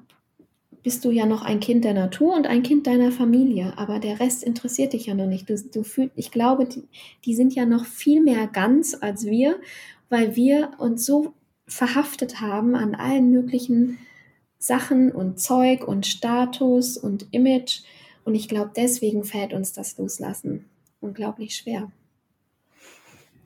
bist 0.82 1.04
du 1.04 1.10
ja 1.10 1.26
noch 1.26 1.42
ein 1.42 1.60
Kind 1.60 1.84
der 1.84 1.94
Natur 1.94 2.34
und 2.34 2.46
ein 2.46 2.62
Kind 2.62 2.86
deiner 2.86 3.12
Familie, 3.12 3.74
aber 3.76 3.98
der 3.98 4.20
Rest 4.20 4.42
interessiert 4.44 4.92
dich 4.92 5.06
ja 5.06 5.14
noch 5.14 5.26
nicht. 5.26 5.48
Du, 5.48 5.56
du 5.56 5.82
fühl, 5.82 6.10
ich 6.16 6.30
glaube, 6.30 6.66
die, 6.66 6.84
die 7.24 7.34
sind 7.34 7.54
ja 7.54 7.66
noch 7.66 7.84
viel 7.84 8.22
mehr 8.22 8.46
ganz 8.46 8.96
als 9.00 9.26
wir, 9.26 9.58
weil 10.08 10.36
wir 10.36 10.70
uns 10.78 11.04
so 11.04 11.34
verhaftet 11.66 12.40
haben 12.40 12.74
an 12.74 12.94
allen 12.94 13.30
möglichen 13.30 13.98
Sachen 14.58 15.12
und 15.12 15.38
Zeug 15.38 15.86
und 15.86 16.06
Status 16.06 16.96
und 16.96 17.26
Image. 17.32 17.82
Und 18.24 18.34
ich 18.34 18.48
glaube, 18.48 18.70
deswegen 18.74 19.24
fällt 19.24 19.52
uns 19.52 19.72
das 19.72 19.98
Loslassen 19.98 20.64
unglaublich 21.00 21.56
schwer. 21.56 21.90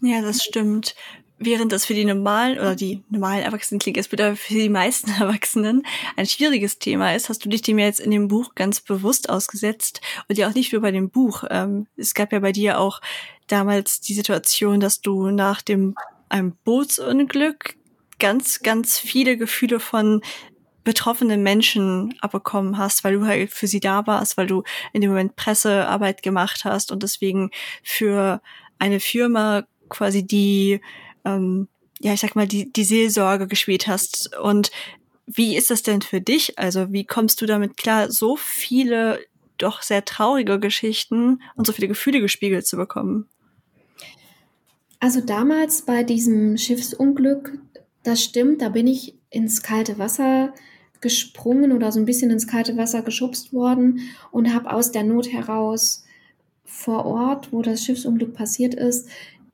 Ja, 0.01 0.21
das 0.21 0.43
stimmt. 0.43 0.95
Während 1.39 1.73
das 1.73 1.85
für 1.85 1.95
die 1.95 2.05
normalen 2.05 2.59
oder 2.59 2.77
die 2.77 3.03
normalen 3.11 3.43
Erwachsenen 3.43 3.81
klingt, 3.81 3.97
es 3.97 4.09
bedeutet 4.09 4.39
für 4.39 4.55
die 4.55 4.69
meisten 4.69 5.11
Erwachsenen 5.21 5.85
ein 6.17 6.27
schwieriges 6.27 6.79
Thema 6.79 7.15
ist, 7.15 7.29
hast 7.29 7.45
du 7.45 7.49
dich 7.49 7.63
dem 7.63 7.79
jetzt 7.79 8.01
in 8.01 8.11
dem 8.11 8.29
Buch 8.29 8.55
ganz 8.55 8.81
bewusst 8.81 9.29
ausgesetzt 9.29 10.01
und 10.29 10.39
ja 10.39 10.49
auch 10.49 10.55
nicht 10.55 10.73
nur 10.73 10.83
bei 10.83 10.93
dem 10.93 11.11
Buch. 11.11 11.45
Ähm, 11.51 11.87
es 11.97 12.15
gab 12.15 12.33
ja 12.33 12.41
bei 12.41 12.53
dir 12.53 12.79
auch 12.79 13.01
damals 13.49 14.01
die 14.01 14.15
Situation, 14.15 14.79
dass 14.79 15.01
du 15.01 15.31
nach 15.31 15.63
dem 15.63 15.95
einem 16.29 16.57
Bootsunglück 16.65 17.77
ganz, 18.19 18.61
ganz 18.61 18.99
viele 18.99 19.37
Gefühle 19.37 19.81
von 19.81 20.23
betroffenen 20.85 21.43
Menschen 21.43 22.15
abbekommen 22.21 22.79
hast, 22.79 23.05
weil 23.05 23.15
du 23.15 23.27
halt 23.27 23.51
für 23.51 23.67
sie 23.67 23.81
da 23.81 24.07
warst, 24.07 24.37
weil 24.37 24.47
du 24.47 24.63
in 24.93 25.01
dem 25.01 25.11
Moment 25.11 25.37
Pressearbeit 25.37 26.23
gemacht 26.23 26.65
hast 26.65 26.91
und 26.91 27.03
deswegen 27.03 27.51
für 27.83 28.41
eine 28.79 29.01
Firma 29.01 29.65
quasi 29.89 30.27
die, 30.27 30.81
ähm, 31.25 31.69
ja, 32.01 32.13
ich 32.13 32.21
sag 32.21 32.35
mal, 32.35 32.49
die, 32.49 32.73
die 32.73 32.85
Seelsorge 32.85 33.47
gespielt 33.47 33.87
hast. 33.87 34.37
Und 34.37 34.73
wie 35.27 35.57
ist 35.57 35.71
das 35.71 35.83
denn 35.83 36.03
für 36.03 36.21
dich? 36.21 36.59
Also 36.59 36.93
wie 36.93 37.05
kommst 37.05 37.41
du 37.41 37.47
damit 37.47 37.77
klar, 37.77 38.11
so 38.11 38.37
viele 38.37 39.21
doch 39.59 39.83
sehr 39.83 40.05
traurige 40.05 40.59
Geschichten 40.59 41.41
und 41.55 41.67
so 41.67 41.73
viele 41.73 41.89
Gefühle 41.89 42.21
gespiegelt 42.21 42.67
zu 42.67 42.77
bekommen? 42.77 43.29
Also 44.99 45.21
damals 45.21 45.83
bei 45.83 46.03
diesem 46.03 46.57
Schiffsunglück, 46.57 47.59
das 48.03 48.23
stimmt, 48.23 48.63
da 48.63 48.69
bin 48.69 48.87
ich 48.87 49.15
ins 49.31 49.63
kalte 49.63 49.99
Wasser 49.99 50.53
gesprungen 51.03 51.73
oder 51.73 51.93
so 51.93 52.01
ein 52.01 52.07
bisschen 52.07 52.31
ins 52.31 52.47
kalte 52.47 52.77
Wasser 52.79 53.03
geschubst 53.03 53.53
worden 53.53 54.01
und 54.31 54.55
habe 54.55 54.73
aus 54.73 54.93
der 54.93 55.03
Not 55.03 55.31
heraus 55.31 56.05
vor 56.65 57.05
Ort, 57.05 57.53
wo 57.53 57.61
das 57.61 57.85
Schiffsunglück 57.85 58.33
passiert 58.33 58.75
ist, 58.75 59.09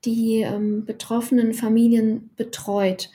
die 0.05 0.43
ähm, 0.43 0.85
betroffenen 0.85 1.55
Familien 1.55 2.31
betreut, 2.37 3.11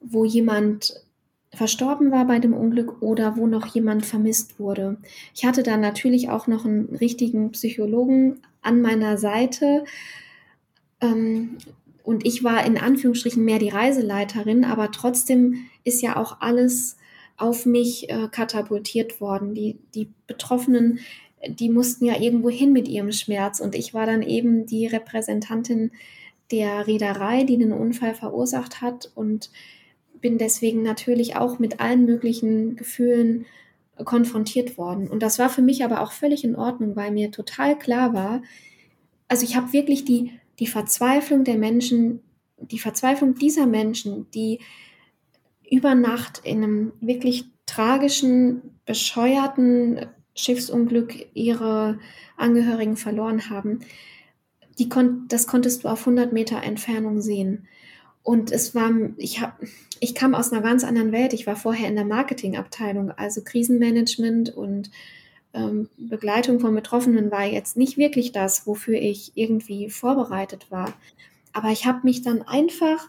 wo 0.00 0.24
jemand 0.24 1.04
verstorben 1.52 2.10
war 2.10 2.26
bei 2.26 2.38
dem 2.38 2.54
Unglück 2.54 3.02
oder 3.02 3.36
wo 3.36 3.46
noch 3.46 3.66
jemand 3.66 4.06
vermisst 4.06 4.58
wurde. 4.58 4.96
Ich 5.34 5.44
hatte 5.44 5.62
dann 5.62 5.80
natürlich 5.80 6.30
auch 6.30 6.46
noch 6.46 6.64
einen 6.64 6.96
richtigen 6.96 7.52
Psychologen 7.52 8.40
an 8.62 8.80
meiner 8.80 9.18
Seite. 9.18 9.84
Ähm, 11.00 11.58
und 12.02 12.26
ich 12.26 12.44
war 12.44 12.66
in 12.66 12.76
Anführungsstrichen 12.76 13.44
mehr 13.44 13.58
die 13.58 13.68
Reiseleiterin, 13.68 14.64
aber 14.64 14.90
trotzdem 14.90 15.66
ist 15.84 16.02
ja 16.02 16.16
auch 16.16 16.40
alles 16.40 16.96
auf 17.36 17.66
mich 17.66 18.10
äh, 18.10 18.28
katapultiert 18.30 19.20
worden. 19.20 19.54
Die, 19.54 19.78
die 19.94 20.08
Betroffenen, 20.26 21.00
die 21.48 21.68
mussten 21.68 22.04
ja 22.04 22.20
irgendwo 22.20 22.50
hin 22.50 22.72
mit 22.72 22.88
ihrem 22.88 23.12
Schmerz 23.12 23.60
und 23.60 23.74
ich 23.74 23.94
war 23.94 24.06
dann 24.06 24.22
eben 24.22 24.66
die 24.66 24.86
Repräsentantin 24.86 25.92
der 26.50 26.86
Reederei, 26.86 27.44
die 27.44 27.58
den 27.58 27.72
Unfall 27.72 28.14
verursacht 28.14 28.80
hat 28.80 29.10
und 29.14 29.50
bin 30.20 30.38
deswegen 30.38 30.82
natürlich 30.82 31.36
auch 31.36 31.58
mit 31.58 31.80
allen 31.80 32.04
möglichen 32.04 32.76
Gefühlen 32.76 33.46
konfrontiert 34.04 34.76
worden. 34.78 35.08
Und 35.08 35.22
das 35.22 35.38
war 35.38 35.48
für 35.50 35.62
mich 35.62 35.84
aber 35.84 36.00
auch 36.00 36.12
völlig 36.12 36.44
in 36.44 36.56
Ordnung, 36.56 36.96
weil 36.96 37.10
mir 37.10 37.30
total 37.30 37.78
klar 37.78 38.12
war, 38.12 38.42
also 39.28 39.44
ich 39.44 39.56
habe 39.56 39.72
wirklich 39.72 40.04
die, 40.04 40.32
die 40.58 40.66
Verzweiflung 40.66 41.44
der 41.44 41.56
Menschen, 41.56 42.20
die 42.58 42.78
Verzweiflung 42.78 43.34
dieser 43.34 43.66
Menschen, 43.66 44.30
die 44.32 44.60
über 45.70 45.94
Nacht 45.94 46.40
in 46.44 46.62
einem 46.62 46.92
wirklich 47.00 47.46
tragischen, 47.66 48.78
bescheuerten 48.86 50.06
Schiffsunglück 50.34 51.26
ihre 51.34 51.98
Angehörigen 52.36 52.96
verloren 52.96 53.48
haben, 53.50 53.80
die 54.78 54.88
kon 54.88 55.26
das 55.28 55.46
konntest 55.46 55.84
du 55.84 55.88
auf 55.88 56.00
100 56.00 56.32
Meter 56.32 56.62
Entfernung 56.62 57.20
sehen. 57.20 57.66
Und 58.22 58.50
es 58.50 58.74
war, 58.74 58.90
ich 59.18 59.40
habe, 59.40 59.52
ich 60.00 60.14
kam 60.14 60.34
aus 60.34 60.50
einer 60.50 60.62
ganz 60.62 60.82
anderen 60.82 61.12
Welt. 61.12 61.34
Ich 61.34 61.46
war 61.46 61.56
vorher 61.56 61.88
in 61.88 61.94
der 61.94 62.06
Marketingabteilung, 62.06 63.10
also 63.12 63.42
Krisenmanagement 63.42 64.54
und 64.54 64.90
ähm, 65.52 65.88
Begleitung 65.98 66.58
von 66.58 66.74
Betroffenen 66.74 67.30
war 67.30 67.44
jetzt 67.44 67.76
nicht 67.76 67.96
wirklich 67.96 68.32
das, 68.32 68.66
wofür 68.66 68.98
ich 68.98 69.32
irgendwie 69.34 69.90
vorbereitet 69.90 70.70
war. 70.70 70.92
Aber 71.52 71.68
ich 71.68 71.86
habe 71.86 72.00
mich 72.02 72.22
dann 72.22 72.42
einfach 72.42 73.08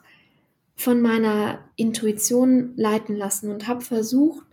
von 0.75 1.01
meiner 1.01 1.59
Intuition 1.75 2.73
leiten 2.75 3.15
lassen 3.15 3.49
und 3.49 3.67
habe 3.67 3.81
versucht, 3.81 4.45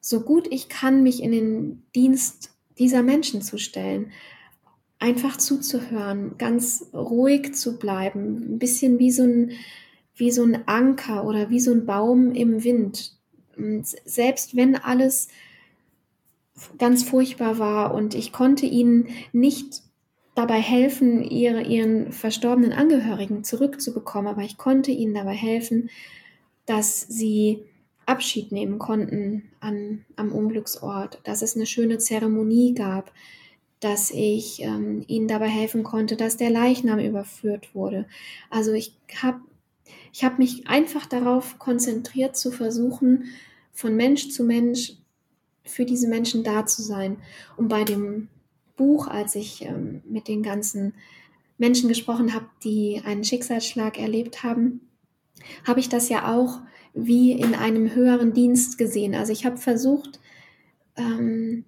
so 0.00 0.20
gut 0.20 0.48
ich 0.50 0.68
kann, 0.68 1.02
mich 1.02 1.22
in 1.22 1.32
den 1.32 1.82
Dienst 1.94 2.50
dieser 2.78 3.02
Menschen 3.02 3.42
zu 3.42 3.58
stellen. 3.58 4.10
Einfach 4.98 5.36
zuzuhören, 5.36 6.36
ganz 6.38 6.86
ruhig 6.92 7.54
zu 7.54 7.78
bleiben, 7.78 8.54
ein 8.54 8.58
bisschen 8.58 8.98
wie 8.98 9.10
so 9.10 9.22
ein 9.22 9.52
wie 10.14 10.30
so 10.30 10.44
ein 10.44 10.68
Anker 10.68 11.24
oder 11.24 11.50
wie 11.50 11.60
so 11.60 11.72
ein 11.72 11.86
Baum 11.86 12.32
im 12.32 12.64
Wind. 12.64 13.16
Und 13.56 13.86
selbst 14.04 14.56
wenn 14.56 14.76
alles 14.76 15.28
ganz 16.78 17.02
furchtbar 17.02 17.58
war 17.58 17.94
und 17.94 18.14
ich 18.14 18.32
konnte 18.32 18.66
ihnen 18.66 19.08
nicht 19.32 19.82
dabei 20.34 20.60
helfen, 20.60 21.22
ihre, 21.22 21.62
ihren 21.62 22.12
verstorbenen 22.12 22.72
Angehörigen 22.72 23.44
zurückzubekommen, 23.44 24.32
aber 24.32 24.42
ich 24.42 24.56
konnte 24.56 24.90
ihnen 24.90 25.14
dabei 25.14 25.34
helfen, 25.34 25.90
dass 26.66 27.00
sie 27.00 27.64
Abschied 28.06 28.50
nehmen 28.50 28.78
konnten 28.78 29.50
an, 29.60 30.04
am 30.16 30.32
Unglücksort, 30.32 31.20
dass 31.24 31.42
es 31.42 31.54
eine 31.54 31.66
schöne 31.66 31.98
Zeremonie 31.98 32.74
gab, 32.74 33.12
dass 33.80 34.10
ich 34.10 34.62
ähm, 34.62 35.04
ihnen 35.06 35.28
dabei 35.28 35.48
helfen 35.48 35.82
konnte, 35.82 36.16
dass 36.16 36.36
der 36.36 36.50
Leichnam 36.50 36.98
überführt 36.98 37.74
wurde. 37.74 38.06
Also 38.48 38.72
ich 38.72 38.94
habe 39.20 39.40
ich 40.12 40.24
habe 40.24 40.36
mich 40.38 40.68
einfach 40.68 41.06
darauf 41.06 41.58
konzentriert, 41.58 42.36
zu 42.36 42.52
versuchen, 42.52 43.24
von 43.72 43.96
Mensch 43.96 44.28
zu 44.28 44.44
Mensch 44.44 44.94
für 45.64 45.84
diese 45.84 46.06
Menschen 46.06 46.44
da 46.44 46.66
zu 46.66 46.82
sein. 46.82 47.16
Und 47.56 47.68
bei 47.68 47.84
dem 47.84 48.28
Buch, 48.82 49.06
als 49.06 49.36
ich 49.36 49.64
ähm, 49.64 50.02
mit 50.08 50.26
den 50.26 50.42
ganzen 50.42 50.94
Menschen 51.56 51.88
gesprochen 51.88 52.34
habe, 52.34 52.46
die 52.64 53.00
einen 53.04 53.22
Schicksalsschlag 53.22 53.96
erlebt 53.96 54.42
haben, 54.42 54.80
habe 55.64 55.78
ich 55.78 55.88
das 55.88 56.08
ja 56.08 56.34
auch 56.34 56.58
wie 56.92 57.30
in 57.30 57.54
einem 57.54 57.94
höheren 57.94 58.32
Dienst 58.32 58.78
gesehen. 58.78 59.14
Also 59.14 59.32
ich 59.32 59.46
habe 59.46 59.56
versucht, 59.56 60.18
ähm, 60.96 61.64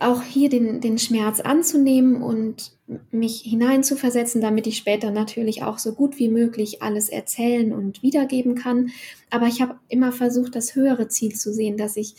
auch 0.00 0.22
hier 0.22 0.48
den, 0.48 0.80
den 0.80 0.98
Schmerz 0.98 1.40
anzunehmen 1.40 2.22
und 2.22 2.72
mich 3.10 3.42
hineinzuversetzen, 3.42 4.40
damit 4.40 4.66
ich 4.66 4.78
später 4.78 5.10
natürlich 5.10 5.62
auch 5.62 5.78
so 5.78 5.92
gut 5.92 6.18
wie 6.18 6.30
möglich 6.30 6.82
alles 6.82 7.10
erzählen 7.10 7.72
und 7.74 8.02
wiedergeben 8.02 8.54
kann. 8.54 8.90
Aber 9.28 9.46
ich 9.46 9.60
habe 9.60 9.76
immer 9.88 10.12
versucht, 10.12 10.56
das 10.56 10.74
höhere 10.74 11.08
Ziel 11.08 11.34
zu 11.34 11.52
sehen, 11.52 11.76
dass 11.76 11.96
ich 11.96 12.14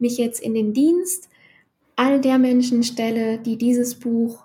mich 0.00 0.18
jetzt 0.18 0.40
in 0.40 0.52
den 0.52 0.74
Dienst 0.74 1.30
all 1.96 2.20
der 2.20 2.38
Menschen 2.38 2.82
stelle, 2.82 3.38
die 3.38 3.56
dieses 3.56 3.96
Buch 3.96 4.44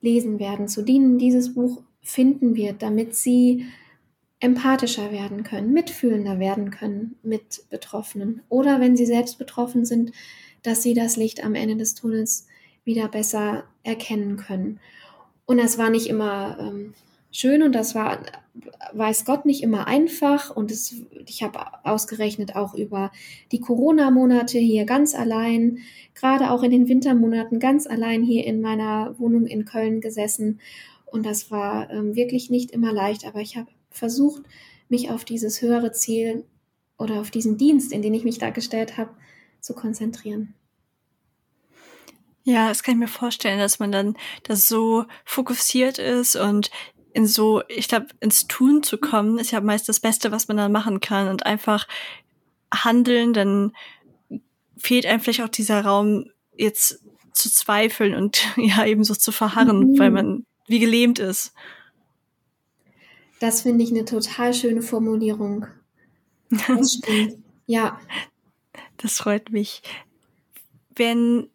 lesen 0.00 0.38
werden, 0.38 0.68
zu 0.68 0.82
denen 0.82 1.18
dieses 1.18 1.54
Buch 1.54 1.82
finden 2.02 2.56
wird, 2.56 2.82
damit 2.82 3.14
sie 3.14 3.66
empathischer 4.38 5.12
werden 5.12 5.42
können, 5.42 5.72
mitfühlender 5.72 6.38
werden 6.38 6.70
können 6.70 7.16
mit 7.22 7.64
Betroffenen. 7.68 8.42
Oder 8.48 8.80
wenn 8.80 8.96
sie 8.96 9.06
selbst 9.06 9.38
betroffen 9.38 9.84
sind, 9.84 10.12
dass 10.62 10.82
sie 10.82 10.94
das 10.94 11.16
Licht 11.16 11.44
am 11.44 11.54
Ende 11.54 11.76
des 11.76 11.94
Tunnels 11.94 12.46
wieder 12.84 13.08
besser 13.08 13.64
erkennen 13.82 14.36
können. 14.36 14.80
Und 15.44 15.58
das 15.58 15.78
war 15.78 15.90
nicht 15.90 16.06
immer 16.06 16.58
ähm, 16.58 16.94
schön 17.30 17.62
und 17.62 17.72
das 17.72 17.94
war, 17.94 18.20
weiß 18.92 19.24
Gott, 19.24 19.46
nicht 19.46 19.62
immer 19.62 19.86
einfach. 19.86 20.54
Und 20.54 20.70
es, 20.70 20.94
ich 21.26 21.42
habe 21.42 21.60
ausgerechnet 21.84 22.56
auch 22.56 22.74
über 22.74 23.10
die 23.52 23.60
Corona-Monate 23.60 24.58
hier 24.58 24.84
ganz 24.84 25.14
allein, 25.14 25.78
gerade 26.14 26.50
auch 26.50 26.62
in 26.62 26.70
den 26.70 26.88
Wintermonaten 26.88 27.58
ganz 27.58 27.86
allein 27.86 28.22
hier 28.22 28.44
in 28.44 28.60
meiner 28.60 29.18
Wohnung 29.18 29.46
in 29.46 29.64
Köln 29.64 30.00
gesessen. 30.00 30.60
Und 31.06 31.26
das 31.26 31.50
war 31.50 31.90
ähm, 31.90 32.14
wirklich 32.14 32.50
nicht 32.50 32.70
immer 32.70 32.92
leicht, 32.92 33.24
aber 33.26 33.40
ich 33.40 33.56
habe 33.56 33.68
versucht, 33.90 34.42
mich 34.88 35.10
auf 35.10 35.24
dieses 35.24 35.62
höhere 35.62 35.92
Ziel 35.92 36.44
oder 36.98 37.20
auf 37.20 37.30
diesen 37.30 37.56
Dienst, 37.56 37.92
in 37.92 38.02
den 38.02 38.14
ich 38.14 38.24
mich 38.24 38.38
da 38.38 38.50
gestellt 38.50 38.96
habe, 38.96 39.10
zu 39.60 39.74
konzentrieren. 39.74 40.54
Ja, 42.42 42.68
das 42.68 42.82
kann 42.82 42.94
ich 42.94 43.00
mir 43.00 43.08
vorstellen, 43.08 43.58
dass 43.58 43.78
man 43.78 43.92
dann 43.92 44.16
das 44.44 44.68
so 44.68 45.04
fokussiert 45.24 45.98
ist 45.98 46.36
und 46.36 46.70
in 47.12 47.26
so, 47.26 47.62
ich 47.68 47.88
glaube, 47.88 48.06
ins 48.20 48.46
Tun 48.46 48.82
zu 48.82 48.98
kommen, 48.98 49.38
ist 49.38 49.50
ja 49.50 49.60
meist 49.60 49.88
das 49.88 50.00
Beste, 50.00 50.32
was 50.32 50.48
man 50.48 50.56
dann 50.56 50.72
machen 50.72 51.00
kann 51.00 51.28
und 51.28 51.46
einfach 51.46 51.86
handeln, 52.72 53.32
dann 53.32 53.72
fehlt 54.76 55.06
einem 55.06 55.20
vielleicht 55.20 55.42
auch 55.42 55.48
dieser 55.48 55.84
Raum, 55.84 56.26
jetzt 56.56 57.02
zu 57.32 57.50
zweifeln 57.50 58.14
und 58.14 58.42
ja 58.56 58.84
eben 58.84 59.04
so 59.04 59.14
zu 59.14 59.32
verharren, 59.32 59.92
mhm. 59.92 59.98
weil 59.98 60.10
man 60.10 60.46
wie 60.66 60.78
gelähmt 60.78 61.18
ist. 61.18 61.52
Das 63.40 63.62
finde 63.62 63.82
ich 63.82 63.90
eine 63.90 64.04
total 64.04 64.54
schöne 64.54 64.82
Formulierung. 64.82 65.66
Das 66.66 66.94
stimmt. 66.94 67.44
Ja. 67.66 68.00
Das 68.96 69.18
freut 69.18 69.50
mich. 69.52 69.82
Wenn 70.96 71.48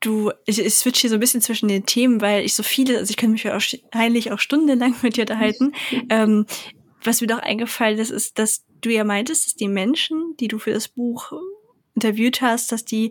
du, 0.00 0.32
ich, 0.46 0.58
ich 0.58 0.74
switch 0.74 1.00
hier 1.00 1.10
so 1.10 1.16
ein 1.16 1.20
bisschen 1.20 1.42
zwischen 1.42 1.68
den 1.68 1.86
Themen, 1.86 2.20
weil 2.20 2.44
ich 2.44 2.54
so 2.54 2.62
viele, 2.62 2.98
also 2.98 3.10
ich 3.10 3.16
könnte 3.16 3.32
mich 3.32 3.44
wahrscheinlich 3.44 4.32
auch 4.32 4.38
stundenlang 4.38 4.94
mit 5.02 5.16
dir 5.16 5.22
unterhalten. 5.22 5.74
ähm, 6.10 6.46
was 7.02 7.20
mir 7.20 7.26
doch 7.26 7.38
eingefallen 7.38 7.98
ist, 7.98 8.10
ist, 8.10 8.38
dass 8.38 8.64
du 8.80 8.90
ja 8.90 9.04
meintest, 9.04 9.46
dass 9.46 9.54
die 9.54 9.68
Menschen, 9.68 10.34
die 10.40 10.48
du 10.48 10.58
für 10.58 10.72
das 10.72 10.88
Buch 10.88 11.32
interviewt 11.94 12.40
hast, 12.40 12.72
dass 12.72 12.84
die 12.84 13.10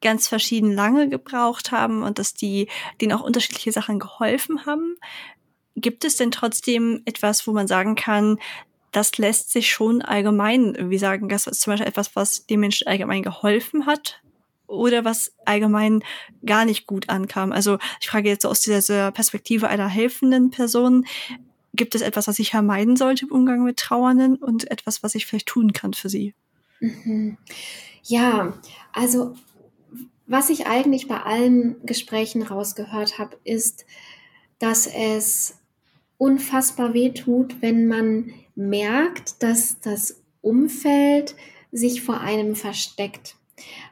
ganz 0.00 0.28
verschieden 0.28 0.72
lange 0.72 1.08
gebraucht 1.08 1.72
haben 1.72 2.02
und 2.02 2.18
dass 2.18 2.34
die 2.34 2.68
denen 3.00 3.12
auch 3.12 3.22
unterschiedliche 3.22 3.72
Sachen 3.72 3.98
geholfen 3.98 4.66
haben. 4.66 4.96
Gibt 5.76 6.04
es 6.04 6.16
denn 6.16 6.30
trotzdem 6.30 7.02
etwas, 7.06 7.46
wo 7.46 7.52
man 7.52 7.66
sagen 7.66 7.94
kann, 7.94 8.38
das 8.92 9.16
lässt 9.18 9.50
sich 9.50 9.70
schon 9.70 10.02
allgemein 10.02 10.74
irgendwie 10.74 10.98
sagen, 10.98 11.28
das 11.28 11.46
ist 11.48 11.62
zum 11.62 11.72
Beispiel 11.72 11.88
etwas, 11.88 12.14
was 12.14 12.46
dem 12.46 12.60
Menschen 12.60 12.86
allgemein 12.86 13.22
geholfen 13.22 13.86
hat 13.86 14.20
oder 14.66 15.04
was 15.04 15.32
allgemein 15.44 16.02
gar 16.44 16.64
nicht 16.64 16.86
gut 16.86 17.08
ankam. 17.08 17.52
Also 17.52 17.78
ich 18.00 18.08
frage 18.08 18.28
jetzt 18.28 18.42
so 18.42 18.48
aus 18.48 18.60
dieser 18.60 19.12
Perspektive 19.12 19.68
einer 19.68 19.88
helfenden 19.88 20.50
Person, 20.50 21.06
gibt 21.74 21.94
es 21.94 22.02
etwas, 22.02 22.28
was 22.28 22.38
ich 22.38 22.50
vermeiden 22.50 22.96
sollte 22.96 23.26
im 23.26 23.32
Umgang 23.32 23.64
mit 23.64 23.78
Trauernden 23.78 24.36
und 24.36 24.70
etwas, 24.70 25.02
was 25.02 25.14
ich 25.14 25.26
vielleicht 25.26 25.46
tun 25.48 25.72
kann 25.72 25.92
für 25.92 26.08
sie? 26.08 26.34
Mhm. 26.80 27.36
Ja, 28.04 28.54
also 28.92 29.34
was 30.26 30.50
ich 30.50 30.66
eigentlich 30.66 31.08
bei 31.08 31.20
allen 31.20 31.84
Gesprächen 31.84 32.42
rausgehört 32.42 33.18
habe, 33.18 33.36
ist, 33.44 33.84
dass 34.58 34.86
es 34.86 35.58
unfassbar 36.16 36.94
weh 36.94 37.10
tut, 37.10 37.60
wenn 37.60 37.86
man 37.86 38.32
merkt, 38.54 39.42
dass 39.42 39.80
das 39.80 40.22
Umfeld 40.40 41.34
sich 41.72 42.02
vor 42.02 42.20
einem 42.20 42.54
versteckt. 42.54 43.36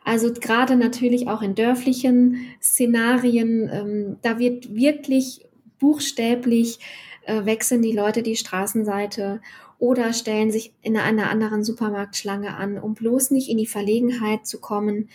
Also 0.04 0.32
gerade 0.32 0.76
natürlich 0.76 1.28
auch 1.28 1.42
in 1.42 1.54
dörflichen 1.54 2.46
Szenarien, 2.60 3.70
ähm, 3.72 4.16
da 4.22 4.38
wird 4.38 4.74
wirklich 4.74 5.46
buchstäblich 5.78 6.78
äh, 7.24 7.44
wechseln 7.44 7.82
die 7.82 7.92
Leute 7.92 8.22
die 8.22 8.36
Straßenseite 8.36 9.40
oder 9.78 10.12
stellen 10.12 10.50
sich 10.50 10.72
in 10.82 10.96
einer 10.96 11.30
anderen 11.30 11.64
Supermarktschlange 11.64 12.56
an, 12.56 12.78
um 12.78 12.94
bloß 12.94 13.32
nicht 13.32 13.48
in 13.48 13.58
die 13.58 13.66
Verlegenheit 13.66 14.46
zu 14.46 14.60
kommen, 14.60 15.08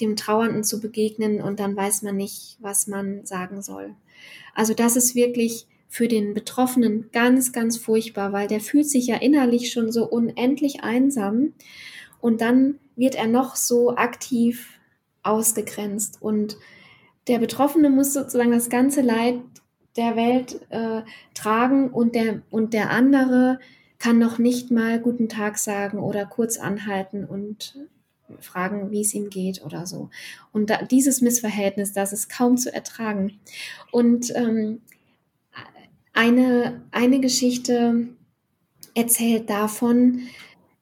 dem 0.00 0.16
Trauernden 0.16 0.64
zu 0.64 0.80
begegnen 0.80 1.40
und 1.40 1.60
dann 1.60 1.76
weiß 1.76 2.02
man 2.02 2.16
nicht, 2.16 2.56
was 2.60 2.86
man 2.86 3.24
sagen 3.24 3.62
soll. 3.62 3.94
Also 4.54 4.74
das 4.74 4.96
ist 4.96 5.14
wirklich 5.14 5.66
für 5.88 6.06
den 6.06 6.34
Betroffenen 6.34 7.10
ganz, 7.12 7.52
ganz 7.52 7.76
furchtbar, 7.76 8.32
weil 8.32 8.46
der 8.46 8.60
fühlt 8.60 8.88
sich 8.88 9.06
ja 9.06 9.16
innerlich 9.16 9.72
schon 9.72 9.90
so 9.90 10.06
unendlich 10.08 10.84
einsam 10.84 11.54
und 12.20 12.40
dann 12.40 12.78
wird 13.00 13.16
er 13.16 13.26
noch 13.26 13.56
so 13.56 13.96
aktiv 13.96 14.78
ausgegrenzt 15.22 16.18
und 16.20 16.56
der 17.26 17.38
Betroffene 17.38 17.90
muss 17.90 18.12
sozusagen 18.12 18.52
das 18.52 18.68
ganze 18.68 19.00
Leid 19.00 19.40
der 19.96 20.16
Welt 20.16 20.60
äh, 20.70 21.02
tragen 21.34 21.90
und 21.90 22.14
der, 22.14 22.42
und 22.50 22.74
der 22.74 22.90
andere 22.90 23.58
kann 23.98 24.18
noch 24.18 24.38
nicht 24.38 24.70
mal 24.70 25.00
guten 25.00 25.28
Tag 25.28 25.58
sagen 25.58 25.98
oder 25.98 26.24
kurz 26.24 26.58
anhalten 26.58 27.24
und 27.24 27.76
fragen, 28.38 28.90
wie 28.90 29.00
es 29.00 29.14
ihm 29.14 29.28
geht 29.28 29.62
oder 29.64 29.86
so. 29.86 30.10
Und 30.52 30.70
da, 30.70 30.82
dieses 30.82 31.20
Missverhältnis, 31.20 31.92
das 31.92 32.12
ist 32.12 32.28
kaum 32.28 32.56
zu 32.56 32.72
ertragen. 32.72 33.40
Und 33.90 34.34
ähm, 34.36 34.80
eine, 36.12 36.82
eine 36.92 37.20
Geschichte 37.20 38.08
erzählt 38.94 39.50
davon, 39.50 40.22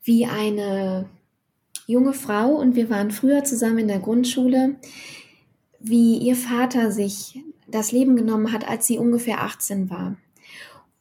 wie 0.02 0.26
eine 0.26 1.08
junge 1.88 2.12
Frau, 2.12 2.50
und 2.50 2.76
wir 2.76 2.90
waren 2.90 3.10
früher 3.10 3.42
zusammen 3.44 3.78
in 3.78 3.88
der 3.88 3.98
Grundschule, 3.98 4.76
wie 5.80 6.18
ihr 6.18 6.36
Vater 6.36 6.92
sich 6.92 7.42
das 7.66 7.92
Leben 7.92 8.14
genommen 8.14 8.52
hat, 8.52 8.68
als 8.68 8.86
sie 8.86 8.98
ungefähr 8.98 9.42
18 9.42 9.90
war. 9.90 10.16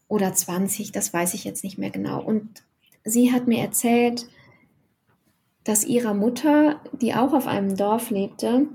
Oder 0.08 0.34
20, 0.34 0.94
das 0.94 1.14
weiß 1.14 1.34
ich 1.34 1.44
jetzt 1.44 1.64
nicht 1.66 1.78
mehr 1.78 1.90
genau. 1.90 2.24
Und 2.24 2.64
sie 3.04 3.34
hat 3.34 3.48
mir 3.48 3.60
erzählt, 3.60 4.28
dass 5.66 5.84
ihrer 5.84 6.14
Mutter, 6.14 6.80
die 6.94 7.14
auch 7.14 7.34
auf 7.34 7.48
einem 7.48 7.76
Dorf 7.76 8.10
lebte, 8.10 8.68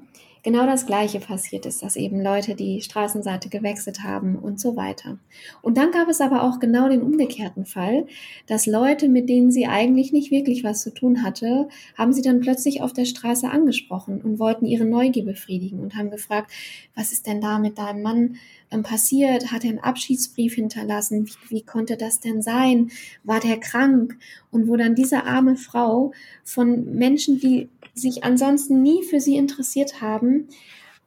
genau 0.43 0.66
das 0.66 0.86
Gleiche 0.86 1.20
passiert 1.20 1.66
ist, 1.66 1.82
dass 1.82 1.97
eben 1.97 2.20
Leute 2.20 2.55
die 2.55 2.80
Straßenseite 2.80 3.49
gewechselt 3.49 4.03
haben 4.03 4.36
und 4.36 4.61
so 4.61 4.76
weiter. 4.76 5.18
Und 5.62 5.76
dann 5.78 5.93
gab 5.93 6.09
es 6.09 6.20
aber 6.20 6.43
auch 6.43 6.59
genau 6.59 6.88
den 6.88 7.03
umgekehrten 7.03 7.64
Fall, 7.64 8.07
dass 8.47 8.66
Leute, 8.66 9.09
mit 9.09 9.28
denen 9.28 9.51
sie 9.51 9.66
eigentlich 9.66 10.12
nicht 10.12 10.30
wirklich 10.30 10.64
was 10.64 10.82
zu 10.82 10.93
tun 10.93 11.22
hatte, 11.22 11.68
haben 11.97 12.12
sie 12.12 12.22
dann 12.22 12.40
plötzlich 12.40 12.82
auf 12.82 12.93
der 12.93 13.05
Straße 13.05 13.49
angesprochen 13.49 14.20
und 14.20 14.38
wollten 14.38 14.66
ihre 14.66 14.84
Neugier 14.84 15.24
befriedigen 15.24 15.80
und 15.80 15.95
haben 15.95 16.11
gefragt, 16.11 16.51
was 16.95 17.12
ist 17.12 17.26
denn 17.26 17.40
da 17.40 17.59
mit 17.59 17.78
deinem 17.78 18.03
Mann 18.03 18.36
ähm, 18.70 18.82
passiert? 18.82 19.53
Hat 19.53 19.64
er 19.64 19.70
einen 19.70 19.78
Abschiedsbrief 19.78 20.55
hinterlassen? 20.55 21.26
Wie, 21.26 21.57
wie 21.57 21.62
konnte 21.62 21.97
das 21.97 22.20
denn 22.20 22.43
sein? 22.43 22.90
War 23.22 23.40
der 23.40 23.59
krank? 23.59 24.18
Und 24.51 24.68
wo 24.68 24.76
dann 24.76 24.95
diese 24.95 25.24
arme 25.24 25.57
Frau 25.57 26.12
von 26.45 26.95
Menschen, 26.95 27.38
die 27.38 27.68
sich 27.95 28.24
ansonsten 28.24 28.82
nie 28.82 29.03
für 29.03 29.20
sie 29.20 29.36
interessiert 29.36 30.01
haben, 30.01 30.49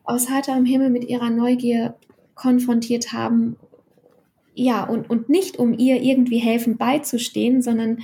aus 0.04 0.30
heiterem 0.30 0.66
Himmel 0.66 0.90
mit 0.90 1.06
ihrer 1.06 1.30
Neugier 1.30 1.96
konfrontiert 2.36 3.14
haben. 3.14 3.58
Ja, 4.54 4.84
und, 4.84 5.10
und 5.10 5.30
nicht 5.30 5.58
um 5.58 5.78
ihr 5.78 6.02
irgendwie 6.02 6.38
helfend 6.38 6.78
beizustehen, 6.78 7.62
sondern 7.62 8.00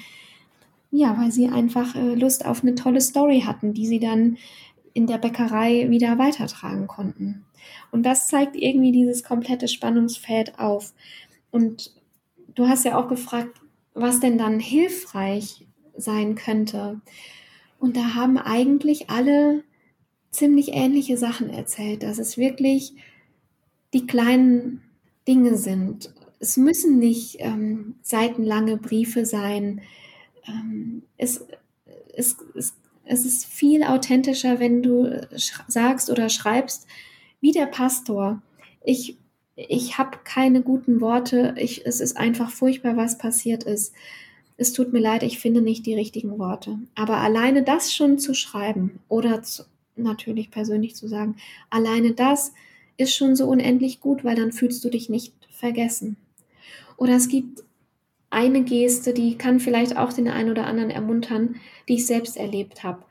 ja, 0.92 1.18
weil 1.18 1.32
sie 1.32 1.48
einfach 1.48 1.96
äh, 1.96 2.16
Lust 2.16 2.46
auf 2.46 2.64
eine 2.64 2.76
tolle 2.76 3.00
Story 3.00 3.44
hatten, 3.46 3.74
die 3.74 3.88
sie 3.88 4.00
dann 4.00 4.38
in 4.94 5.08
der 5.08 5.18
Bäckerei 5.18 5.90
wieder 5.90 6.18
weitertragen 6.18 6.88
konnten. 6.88 7.46
Und 7.92 8.04
das 8.04 8.28
zeigt 8.28 8.56
irgendwie 8.56 8.92
dieses 8.92 9.24
komplette 9.24 9.70
Spannungsfeld 9.70 10.60
auf. 10.60 10.94
Und 11.50 11.94
du 12.56 12.68
hast 12.68 12.84
ja 12.84 12.98
auch 12.98 13.08
gefragt, 13.08 13.62
was 13.94 14.20
denn 14.20 14.38
dann 14.38 14.60
hilfreich 14.60 15.66
sein 15.96 16.36
könnte. 16.36 17.02
Und 17.82 17.98
da 17.98 18.14
haben 18.14 18.38
eigentlich 18.38 19.10
alle 19.10 19.64
ziemlich 20.30 20.70
ähnliche 20.72 21.18
Sachen 21.18 21.50
erzählt, 21.50 22.04
dass 22.04 22.20
es 22.20 22.38
wirklich 22.38 22.94
die 23.92 24.06
kleinen 24.06 24.84
Dinge 25.28 25.58
sind. 25.58 26.14
Es 26.38 26.58
müssen 26.58 27.00
nicht 27.00 27.38
ähm, 27.40 27.96
seitenlange 28.04 28.78
Briefe 28.78 29.26
sein. 29.26 29.82
Ähm, 30.48 31.02
es, 31.18 31.44
es, 32.14 32.38
es, 32.54 32.76
es 33.04 33.26
ist 33.26 33.46
viel 33.46 33.84
authentischer, 33.84 34.60
wenn 34.60 34.84
du 34.84 35.28
sagst 35.68 36.12
oder 36.12 36.30
schreibst, 36.30 36.86
wie 37.40 37.52
der 37.52 37.66
Pastor. 37.66 38.44
Ich, 38.84 39.18
ich 39.56 39.98
habe 39.98 40.20
keine 40.24 40.62
guten 40.62 41.02
Worte. 41.02 41.56
Ich, 41.58 41.84
es 41.84 42.00
ist 42.00 42.16
einfach 42.16 42.52
furchtbar, 42.52 42.96
was 42.96 43.18
passiert 43.18 43.64
ist 43.64 43.92
es 44.62 44.74
tut 44.74 44.94
mir 44.94 45.00
leid, 45.00 45.24
ich 45.24 45.40
finde 45.40 45.62
nicht 45.62 45.88
die 45.88 45.96
richtigen 45.96 46.38
Worte. 46.38 46.78
Aber 46.94 47.18
alleine 47.18 47.64
das 47.64 47.94
schon 47.94 48.20
zu 48.20 48.36
schreiben 48.36 49.00
oder 49.10 49.42
zu, 49.42 49.64
natürlich 49.96 50.52
persönlich 50.52 50.96
zu 50.96 51.08
sagen, 51.08 51.36
alleine 51.72 52.14
das 52.14 52.54
ist 52.96 53.16
schon 53.16 53.36
so 53.36 53.48
unendlich 53.48 54.00
gut, 54.02 54.24
weil 54.24 54.36
dann 54.36 54.52
fühlst 54.52 54.86
du 54.86 54.90
dich 54.90 55.10
nicht 55.10 55.34
vergessen. 55.50 56.16
Oder 56.96 57.16
es 57.16 57.28
gibt 57.28 57.64
eine 58.30 58.64
Geste, 58.64 59.14
die 59.14 59.36
kann 59.36 59.60
vielleicht 59.60 59.98
auch 59.98 60.14
den 60.14 60.28
einen 60.28 60.52
oder 60.52 60.68
anderen 60.68 60.92
ermuntern, 60.92 61.56
die 61.90 61.96
ich 61.96 62.06
selbst 62.06 62.38
erlebt 62.38 62.84
habe. 62.84 63.04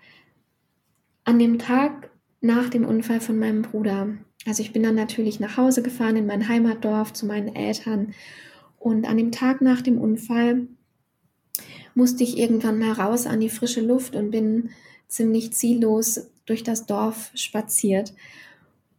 An 1.25 1.41
dem 1.41 1.59
Tag 1.59 2.11
nach 2.41 2.69
dem 2.69 2.85
Unfall 2.85 3.21
von 3.21 3.39
meinem 3.39 3.63
Bruder, 3.63 4.09
also 4.47 4.63
ich 4.63 4.73
bin 4.73 4.85
dann 4.85 4.95
natürlich 4.95 5.41
nach 5.41 5.57
Hause 5.57 5.83
gefahren 5.83 6.17
in 6.17 6.27
mein 6.27 6.49
Heimatdorf 6.49 7.13
zu 7.13 7.27
meinen 7.27 7.57
Eltern 7.57 8.15
und 8.79 9.05
an 9.05 9.17
dem 9.17 9.33
Tag 9.33 9.61
nach 9.61 9.83
dem 9.83 9.99
Unfall 9.99 10.69
musste 12.01 12.25
ich 12.25 12.39
irgendwann 12.39 12.79
mal 12.79 12.93
raus 12.93 13.27
an 13.27 13.41
die 13.41 13.51
frische 13.51 13.83
Luft 13.83 14.17
und 14.17 14.31
bin 14.31 14.71
ziemlich 15.07 15.53
ziellos 15.53 16.29
durch 16.47 16.63
das 16.63 16.87
Dorf 16.87 17.31
spaziert. 17.35 18.15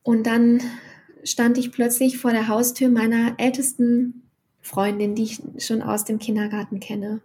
Und 0.04 0.28
dann 0.28 0.62
stand 1.24 1.58
ich 1.58 1.72
plötzlich 1.72 2.20
vor 2.20 2.30
der 2.30 2.48
Haustür 2.48 2.90
meiner 2.90 3.34
ältesten 3.40 4.22
Freundin, 4.62 5.16
die 5.16 5.24
ich 5.24 5.42
schon 5.58 5.82
aus 5.82 6.06
dem 6.06 6.20
Kindergarten 6.20 6.80
kenne. 6.80 7.22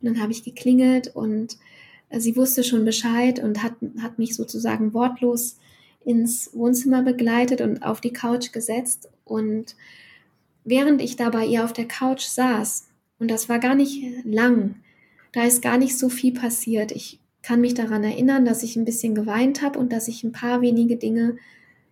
Und 0.00 0.08
dann 0.08 0.22
habe 0.22 0.32
ich 0.32 0.44
geklingelt 0.44 1.14
und 1.14 1.58
äh, 2.08 2.20
sie 2.20 2.34
wusste 2.34 2.64
schon 2.64 2.86
Bescheid 2.86 3.38
und 3.38 3.62
hat, 3.62 3.74
hat 4.00 4.18
mich 4.18 4.34
sozusagen 4.34 4.94
wortlos 4.94 5.58
ins 6.06 6.54
Wohnzimmer 6.54 7.02
begleitet 7.02 7.60
und 7.60 7.82
auf 7.82 8.00
die 8.00 8.14
Couch 8.14 8.50
gesetzt. 8.52 9.10
Und 9.26 9.76
während 10.64 11.02
ich 11.02 11.16
da 11.16 11.28
bei 11.28 11.44
ihr 11.44 11.64
auf 11.64 11.74
der 11.74 11.86
Couch 11.86 12.22
saß, 12.22 12.88
und 13.18 13.30
das 13.30 13.50
war 13.50 13.58
gar 13.58 13.74
nicht 13.74 14.24
lang, 14.24 14.76
da 15.32 15.44
ist 15.44 15.62
gar 15.62 15.78
nicht 15.78 15.98
so 15.98 16.08
viel 16.08 16.32
passiert. 16.32 16.92
Ich 16.92 17.20
kann 17.42 17.60
mich 17.60 17.74
daran 17.74 18.04
erinnern, 18.04 18.44
dass 18.44 18.62
ich 18.62 18.76
ein 18.76 18.84
bisschen 18.84 19.14
geweint 19.14 19.62
habe 19.62 19.78
und 19.78 19.92
dass 19.92 20.08
ich 20.08 20.24
ein 20.24 20.32
paar 20.32 20.60
wenige 20.60 20.96
Dinge 20.96 21.36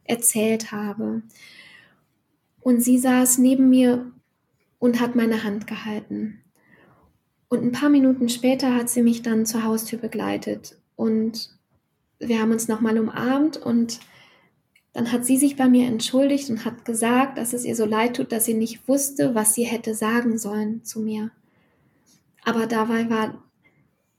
erzählt 0.04 0.72
habe. 0.72 1.22
Und 2.60 2.80
sie 2.80 2.98
saß 2.98 3.38
neben 3.38 3.70
mir 3.70 4.10
und 4.78 5.00
hat 5.00 5.14
meine 5.14 5.44
Hand 5.44 5.66
gehalten. 5.66 6.40
Und 7.48 7.62
ein 7.62 7.72
paar 7.72 7.90
Minuten 7.90 8.28
später 8.28 8.74
hat 8.74 8.88
sie 8.88 9.02
mich 9.02 9.22
dann 9.22 9.46
zur 9.46 9.62
Haustür 9.62 9.98
begleitet 9.98 10.78
und 10.96 11.50
wir 12.18 12.40
haben 12.40 12.50
uns 12.50 12.66
nochmal 12.66 12.98
umarmt 12.98 13.56
und 13.56 14.00
dann 14.92 15.12
hat 15.12 15.26
sie 15.26 15.36
sich 15.36 15.56
bei 15.56 15.68
mir 15.68 15.86
entschuldigt 15.86 16.48
und 16.48 16.64
hat 16.64 16.84
gesagt, 16.84 17.36
dass 17.36 17.52
es 17.52 17.64
ihr 17.64 17.76
so 17.76 17.84
leid 17.84 18.16
tut, 18.16 18.32
dass 18.32 18.46
sie 18.46 18.54
nicht 18.54 18.88
wusste, 18.88 19.34
was 19.34 19.54
sie 19.54 19.64
hätte 19.64 19.94
sagen 19.94 20.38
sollen 20.38 20.82
zu 20.84 21.00
mir. 21.00 21.30
Aber 22.46 22.68
dabei 22.68 23.10
war 23.10 23.42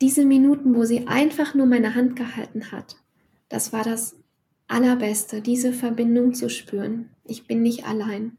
diese 0.01 0.25
Minuten, 0.25 0.75
wo 0.75 0.83
sie 0.83 1.07
einfach 1.07 1.55
nur 1.55 1.65
meine 1.65 1.95
Hand 1.95 2.17
gehalten 2.17 2.73
hat, 2.73 2.97
das 3.47 3.71
war 3.71 3.85
das 3.85 4.17
Allerbeste, 4.67 5.41
diese 5.41 5.71
Verbindung 5.71 6.33
zu 6.33 6.49
spüren. 6.49 7.09
Ich 7.23 7.47
bin 7.47 7.61
nicht 7.61 7.85
allein. 7.85 8.37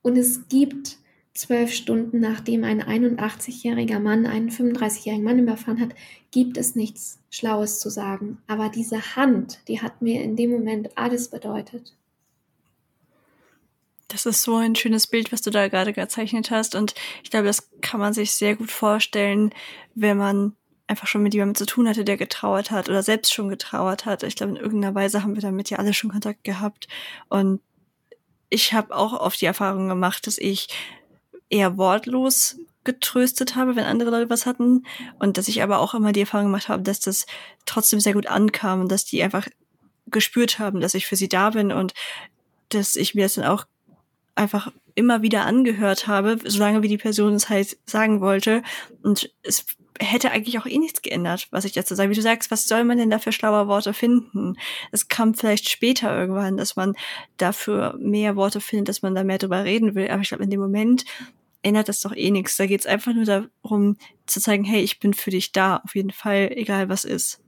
Und 0.00 0.16
es 0.16 0.46
gibt 0.48 0.98
zwölf 1.34 1.72
Stunden 1.72 2.20
nachdem 2.20 2.62
ein 2.62 2.80
81-jähriger 2.80 3.98
Mann 3.98 4.26
einen 4.26 4.48
35-jährigen 4.48 5.24
Mann 5.24 5.40
überfahren 5.40 5.80
hat, 5.80 5.96
gibt 6.30 6.56
es 6.56 6.76
nichts 6.76 7.18
Schlaues 7.28 7.80
zu 7.80 7.90
sagen. 7.90 8.38
Aber 8.46 8.68
diese 8.68 9.16
Hand, 9.16 9.58
die 9.66 9.82
hat 9.82 10.02
mir 10.02 10.22
in 10.22 10.36
dem 10.36 10.52
Moment 10.52 10.96
alles 10.96 11.28
bedeutet. 11.28 11.96
Das 14.08 14.26
ist 14.26 14.42
so 14.42 14.56
ein 14.56 14.76
schönes 14.76 15.06
Bild, 15.06 15.32
was 15.32 15.42
du 15.42 15.50
da 15.50 15.68
gerade 15.68 15.92
gezeichnet 15.92 16.50
hast. 16.50 16.74
Und 16.74 16.94
ich 17.22 17.30
glaube, 17.30 17.46
das 17.46 17.70
kann 17.80 18.00
man 18.00 18.12
sich 18.12 18.32
sehr 18.32 18.54
gut 18.56 18.70
vorstellen, 18.70 19.52
wenn 19.94 20.16
man 20.16 20.56
einfach 20.86 21.08
schon 21.08 21.22
mit 21.22 21.34
jemandem 21.34 21.56
zu 21.56 21.66
tun 21.66 21.88
hatte, 21.88 22.04
der 22.04 22.16
getrauert 22.16 22.70
hat 22.70 22.88
oder 22.88 23.02
selbst 23.02 23.34
schon 23.34 23.48
getrauert 23.48 24.06
hat. 24.06 24.22
Ich 24.22 24.36
glaube, 24.36 24.52
in 24.52 24.56
irgendeiner 24.56 24.94
Weise 24.94 25.22
haben 25.22 25.34
wir 25.34 25.42
damit 25.42 25.70
ja 25.70 25.78
alle 25.78 25.92
schon 25.92 26.10
Kontakt 26.10 26.44
gehabt. 26.44 26.86
Und 27.28 27.60
ich 28.48 28.72
habe 28.72 28.94
auch 28.94 29.12
oft 29.12 29.40
die 29.40 29.46
Erfahrung 29.46 29.88
gemacht, 29.88 30.26
dass 30.26 30.38
ich 30.38 30.68
eher 31.48 31.76
wortlos 31.76 32.56
getröstet 32.84 33.56
habe, 33.56 33.74
wenn 33.74 33.84
andere 33.84 34.10
Leute 34.10 34.30
was 34.30 34.46
hatten. 34.46 34.86
Und 35.18 35.38
dass 35.38 35.48
ich 35.48 35.62
aber 35.62 35.80
auch 35.80 35.94
immer 35.94 36.12
die 36.12 36.20
Erfahrung 36.20 36.46
gemacht 36.46 36.68
habe, 36.68 36.82
dass 36.82 37.00
das 37.00 37.26
trotzdem 37.64 37.98
sehr 37.98 38.14
gut 38.14 38.28
ankam 38.28 38.82
und 38.82 38.92
dass 38.92 39.04
die 39.04 39.22
einfach 39.22 39.48
gespürt 40.06 40.60
haben, 40.60 40.80
dass 40.80 40.94
ich 40.94 41.06
für 41.06 41.16
sie 41.16 41.28
da 41.28 41.50
bin 41.50 41.72
und 41.72 41.92
dass 42.68 42.94
ich 42.94 43.14
mir 43.14 43.24
das 43.24 43.34
dann 43.34 43.44
auch 43.44 43.66
einfach 44.36 44.70
immer 44.94 45.22
wieder 45.22 45.44
angehört 45.44 46.06
habe, 46.06 46.38
solange 46.44 46.82
wie 46.82 46.88
die 46.88 46.98
Person 46.98 47.34
es 47.34 47.48
halt 47.48 47.76
sagen 47.86 48.20
wollte. 48.20 48.62
Und 49.02 49.30
es 49.42 49.66
hätte 49.98 50.30
eigentlich 50.30 50.58
auch 50.58 50.66
eh 50.66 50.78
nichts 50.78 51.02
geändert, 51.02 51.48
was 51.50 51.64
ich 51.64 51.72
dazu 51.72 51.94
sage. 51.94 52.10
Wie 52.10 52.14
du 52.14 52.22
sagst, 52.22 52.50
was 52.50 52.68
soll 52.68 52.84
man 52.84 52.98
denn 52.98 53.10
da 53.10 53.18
für 53.18 53.32
schlaue 53.32 53.66
Worte 53.68 53.94
finden? 53.94 54.56
Es 54.92 55.08
kam 55.08 55.34
vielleicht 55.34 55.68
später 55.68 56.16
irgendwann, 56.16 56.56
dass 56.56 56.76
man 56.76 56.94
dafür 57.36 57.96
mehr 57.98 58.36
Worte 58.36 58.60
findet, 58.60 58.88
dass 58.88 59.02
man 59.02 59.14
da 59.14 59.24
mehr 59.24 59.38
drüber 59.38 59.64
reden 59.64 59.94
will. 59.94 60.08
Aber 60.10 60.22
ich 60.22 60.28
glaube, 60.28 60.44
in 60.44 60.50
dem 60.50 60.60
Moment 60.60 61.04
ändert 61.62 61.88
das 61.88 62.00
doch 62.00 62.14
eh 62.14 62.30
nichts. 62.30 62.56
Da 62.56 62.66
geht 62.66 62.80
es 62.80 62.86
einfach 62.86 63.14
nur 63.14 63.24
darum 63.24 63.96
zu 64.26 64.40
zeigen, 64.40 64.64
hey, 64.64 64.82
ich 64.82 65.00
bin 65.00 65.14
für 65.14 65.30
dich 65.30 65.52
da, 65.52 65.78
auf 65.78 65.94
jeden 65.94 66.12
Fall, 66.12 66.50
egal 66.54 66.88
was 66.88 67.04
ist. 67.04 67.40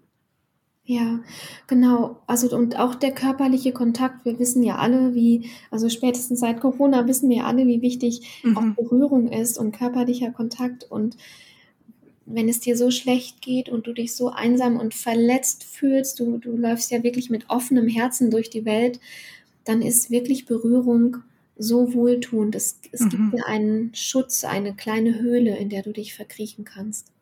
Ja, 0.91 1.21
genau. 1.67 2.17
Also 2.27 2.57
und 2.57 2.79
auch 2.79 2.95
der 2.95 3.13
körperliche 3.13 3.73
Kontakt. 3.73 4.25
Wir 4.25 4.39
wissen 4.39 4.63
ja 4.63 4.77
alle, 4.77 5.15
wie, 5.15 5.51
also 5.71 5.91
spätestens 5.91 6.41
seit 6.41 6.63
Corona 6.63 7.07
wissen 7.07 7.29
wir 7.29 7.45
alle, 7.45 7.67
wie 7.67 7.83
wichtig 7.83 8.41
mhm. 8.43 8.57
auch 8.57 8.75
Berührung 8.75 9.31
ist 9.31 9.59
und 9.59 9.73
körperlicher 9.73 10.31
Kontakt. 10.31 10.91
Und 10.91 11.19
wenn 12.25 12.49
es 12.49 12.61
dir 12.61 12.75
so 12.75 12.91
schlecht 12.91 13.43
geht 13.43 13.69
und 13.69 13.87
du 13.87 13.93
dich 13.93 14.15
so 14.15 14.31
einsam 14.31 14.79
und 14.79 14.95
verletzt 14.95 15.63
fühlst, 15.63 16.21
du, 16.21 16.39
du 16.39 16.57
läufst 16.57 16.91
ja 16.91 17.03
wirklich 17.03 17.29
mit 17.29 17.51
offenem 17.51 17.87
Herzen 17.87 18.31
durch 18.31 18.49
die 18.49 18.65
Welt, 18.65 18.99
dann 19.65 19.83
ist 19.83 20.11
wirklich 20.11 20.47
Berührung 20.47 21.19
so 21.59 21.93
wohltuend. 21.93 22.55
Es, 22.55 22.81
es 22.93 23.03
mhm. 23.03 23.09
gibt 23.11 23.33
dir 23.35 23.47
einen 23.47 23.95
Schutz, 23.95 24.43
eine 24.43 24.75
kleine 24.75 25.21
Höhle, 25.21 25.55
in 25.59 25.69
der 25.69 25.83
du 25.83 25.93
dich 25.93 26.15
verkriechen 26.15 26.65
kannst. 26.65 27.13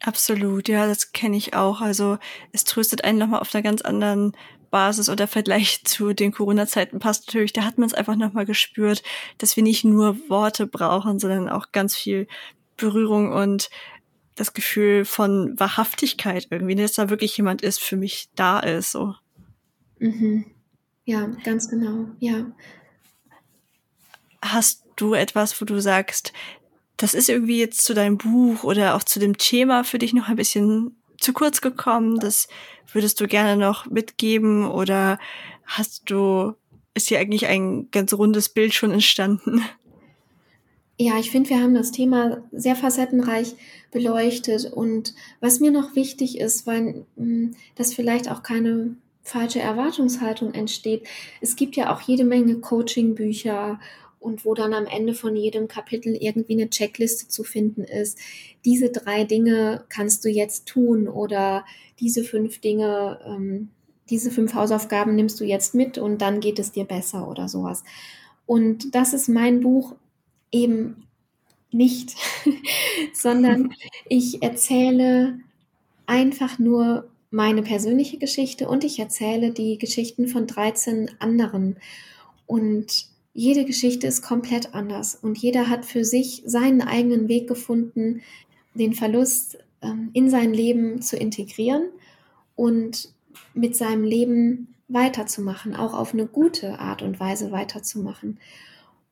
Absolut, 0.00 0.68
ja, 0.68 0.86
das 0.86 1.12
kenne 1.12 1.36
ich 1.36 1.54
auch. 1.54 1.80
Also 1.80 2.18
es 2.52 2.64
tröstet 2.64 3.04
einen 3.04 3.18
nochmal 3.18 3.40
auf 3.40 3.54
einer 3.54 3.62
ganz 3.62 3.82
anderen 3.82 4.32
Basis 4.70 5.08
oder 5.08 5.26
Vergleich 5.26 5.82
zu 5.84 6.12
den 6.12 6.32
Corona-Zeiten 6.32 6.98
passt 6.98 7.26
natürlich. 7.26 7.52
Da 7.52 7.64
hat 7.64 7.78
man 7.78 7.86
es 7.86 7.94
einfach 7.94 8.16
nochmal 8.16 8.46
gespürt, 8.46 9.02
dass 9.38 9.56
wir 9.56 9.62
nicht 9.62 9.84
nur 9.84 10.16
Worte 10.28 10.66
brauchen, 10.66 11.18
sondern 11.18 11.48
auch 11.48 11.72
ganz 11.72 11.96
viel 11.96 12.28
Berührung 12.76 13.32
und 13.32 13.70
das 14.36 14.52
Gefühl 14.52 15.04
von 15.04 15.58
Wahrhaftigkeit 15.58 16.46
irgendwie, 16.50 16.76
dass 16.76 16.92
da 16.92 17.10
wirklich 17.10 17.36
jemand 17.36 17.62
ist, 17.62 17.80
für 17.80 17.96
mich 17.96 18.28
da 18.36 18.60
ist. 18.60 18.92
So. 18.92 19.14
Mhm. 19.98 20.44
Ja, 21.04 21.26
ganz 21.42 21.68
genau, 21.68 22.10
ja. 22.20 22.46
Hast 24.40 24.84
du 24.94 25.14
etwas, 25.14 25.60
wo 25.60 25.64
du 25.64 25.80
sagst, 25.80 26.32
das 26.98 27.14
ist 27.14 27.28
irgendwie 27.28 27.58
jetzt 27.58 27.84
zu 27.84 27.94
deinem 27.94 28.18
Buch 28.18 28.64
oder 28.64 28.94
auch 28.94 29.04
zu 29.04 29.18
dem 29.18 29.38
Thema 29.38 29.84
für 29.84 29.98
dich 29.98 30.12
noch 30.12 30.28
ein 30.28 30.36
bisschen 30.36 30.96
zu 31.18 31.32
kurz 31.32 31.60
gekommen. 31.60 32.18
Das 32.18 32.48
würdest 32.92 33.20
du 33.20 33.26
gerne 33.26 33.56
noch 33.56 33.86
mitgeben 33.86 34.66
oder 34.66 35.18
hast 35.64 36.10
du, 36.10 36.54
ist 36.94 37.08
hier 37.08 37.20
eigentlich 37.20 37.46
ein 37.46 37.88
ganz 37.92 38.12
rundes 38.12 38.48
Bild 38.48 38.74
schon 38.74 38.90
entstanden? 38.90 39.62
Ja, 41.00 41.16
ich 41.20 41.30
finde, 41.30 41.50
wir 41.50 41.62
haben 41.62 41.74
das 41.74 41.92
Thema 41.92 42.42
sehr 42.50 42.74
facettenreich 42.74 43.54
beleuchtet 43.92 44.64
und 44.64 45.14
was 45.40 45.60
mir 45.60 45.70
noch 45.70 45.94
wichtig 45.94 46.40
ist, 46.40 46.66
weil 46.66 47.06
hm, 47.16 47.54
das 47.76 47.94
vielleicht 47.94 48.28
auch 48.28 48.42
keine 48.42 48.96
falsche 49.22 49.60
Erwartungshaltung 49.60 50.52
entsteht. 50.54 51.06
Es 51.40 51.54
gibt 51.54 51.76
ja 51.76 51.94
auch 51.94 52.00
jede 52.00 52.24
Menge 52.24 52.56
Coaching-Bücher 52.56 53.78
und 54.20 54.44
wo 54.44 54.54
dann 54.54 54.74
am 54.74 54.86
Ende 54.86 55.14
von 55.14 55.36
jedem 55.36 55.68
Kapitel 55.68 56.14
irgendwie 56.14 56.54
eine 56.54 56.70
Checkliste 56.70 57.28
zu 57.28 57.44
finden 57.44 57.84
ist. 57.84 58.18
Diese 58.64 58.90
drei 58.90 59.24
Dinge 59.24 59.84
kannst 59.88 60.24
du 60.24 60.28
jetzt 60.28 60.66
tun 60.66 61.08
oder 61.08 61.64
diese 62.00 62.24
fünf 62.24 62.60
Dinge, 62.60 63.20
ähm, 63.24 63.68
diese 64.10 64.30
fünf 64.30 64.54
Hausaufgaben 64.54 65.14
nimmst 65.14 65.38
du 65.40 65.44
jetzt 65.44 65.74
mit 65.74 65.98
und 65.98 66.22
dann 66.22 66.40
geht 66.40 66.58
es 66.58 66.72
dir 66.72 66.84
besser 66.84 67.28
oder 67.28 67.48
sowas. 67.48 67.84
Und 68.46 68.94
das 68.94 69.12
ist 69.12 69.28
mein 69.28 69.60
Buch 69.60 69.94
eben 70.50 71.04
nicht, 71.70 72.16
sondern 73.12 73.74
ich 74.08 74.42
erzähle 74.42 75.40
einfach 76.06 76.58
nur 76.58 77.08
meine 77.30 77.62
persönliche 77.62 78.16
Geschichte 78.16 78.68
und 78.68 78.84
ich 78.84 78.98
erzähle 78.98 79.52
die 79.52 79.76
Geschichten 79.76 80.28
von 80.28 80.46
13 80.46 81.10
anderen. 81.18 81.76
Und 82.46 83.06
jede 83.38 83.64
Geschichte 83.64 84.08
ist 84.08 84.22
komplett 84.22 84.74
anders 84.74 85.14
und 85.14 85.38
jeder 85.38 85.68
hat 85.68 85.84
für 85.84 86.04
sich 86.04 86.42
seinen 86.44 86.82
eigenen 86.82 87.28
Weg 87.28 87.46
gefunden, 87.46 88.20
den 88.74 88.94
Verlust 88.94 89.58
ähm, 89.80 90.10
in 90.12 90.28
sein 90.28 90.52
Leben 90.52 91.00
zu 91.02 91.16
integrieren 91.16 91.84
und 92.56 93.14
mit 93.54 93.76
seinem 93.76 94.02
Leben 94.02 94.74
weiterzumachen, 94.88 95.76
auch 95.76 95.94
auf 95.94 96.14
eine 96.14 96.26
gute 96.26 96.80
Art 96.80 97.00
und 97.02 97.20
Weise 97.20 97.52
weiterzumachen. 97.52 98.40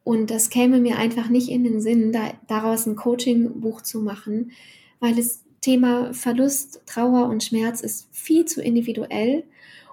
Und 0.03 0.33
das 0.33 0.51
käme 0.51 0.81
mir 0.81 0.99
einfach 0.99 1.29
nicht 1.29 1.49
in 1.49 1.63
den 1.63 1.81
Sinn, 1.81 2.11
da, 2.11 2.33
daraus 2.49 2.85
ein 2.87 2.97
Coaching-Buch 2.97 3.83
zu 3.83 4.01
machen, 4.01 4.51
weil 4.99 5.15
das 5.15 5.45
Thema 5.61 6.13
Verlust, 6.13 6.83
Trauer 6.85 7.29
und 7.29 7.45
Schmerz 7.45 7.81
ist 7.81 8.09
viel 8.11 8.45
zu 8.45 8.61
individuell. 8.61 9.45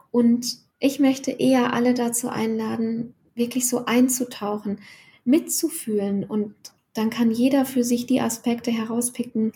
Und 0.10 0.58
ich 0.80 1.00
möchte 1.00 1.30
eher 1.30 1.74
alle 1.74 1.94
dazu 1.94 2.30
einladen, 2.30 3.14
wirklich 3.36 3.68
so 3.68 3.86
einzutauchen, 3.86 4.80
mitzufühlen 5.26 6.24
und 6.24 6.54
dann 6.94 7.10
kann 7.10 7.32
jeder 7.32 7.66
für 7.66 7.84
sich 7.84 8.06
die 8.06 8.22
Aspekte 8.22 8.72
herauspicken, 8.72 9.54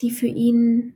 die 0.00 0.10
für 0.10 0.26
ihn 0.26 0.94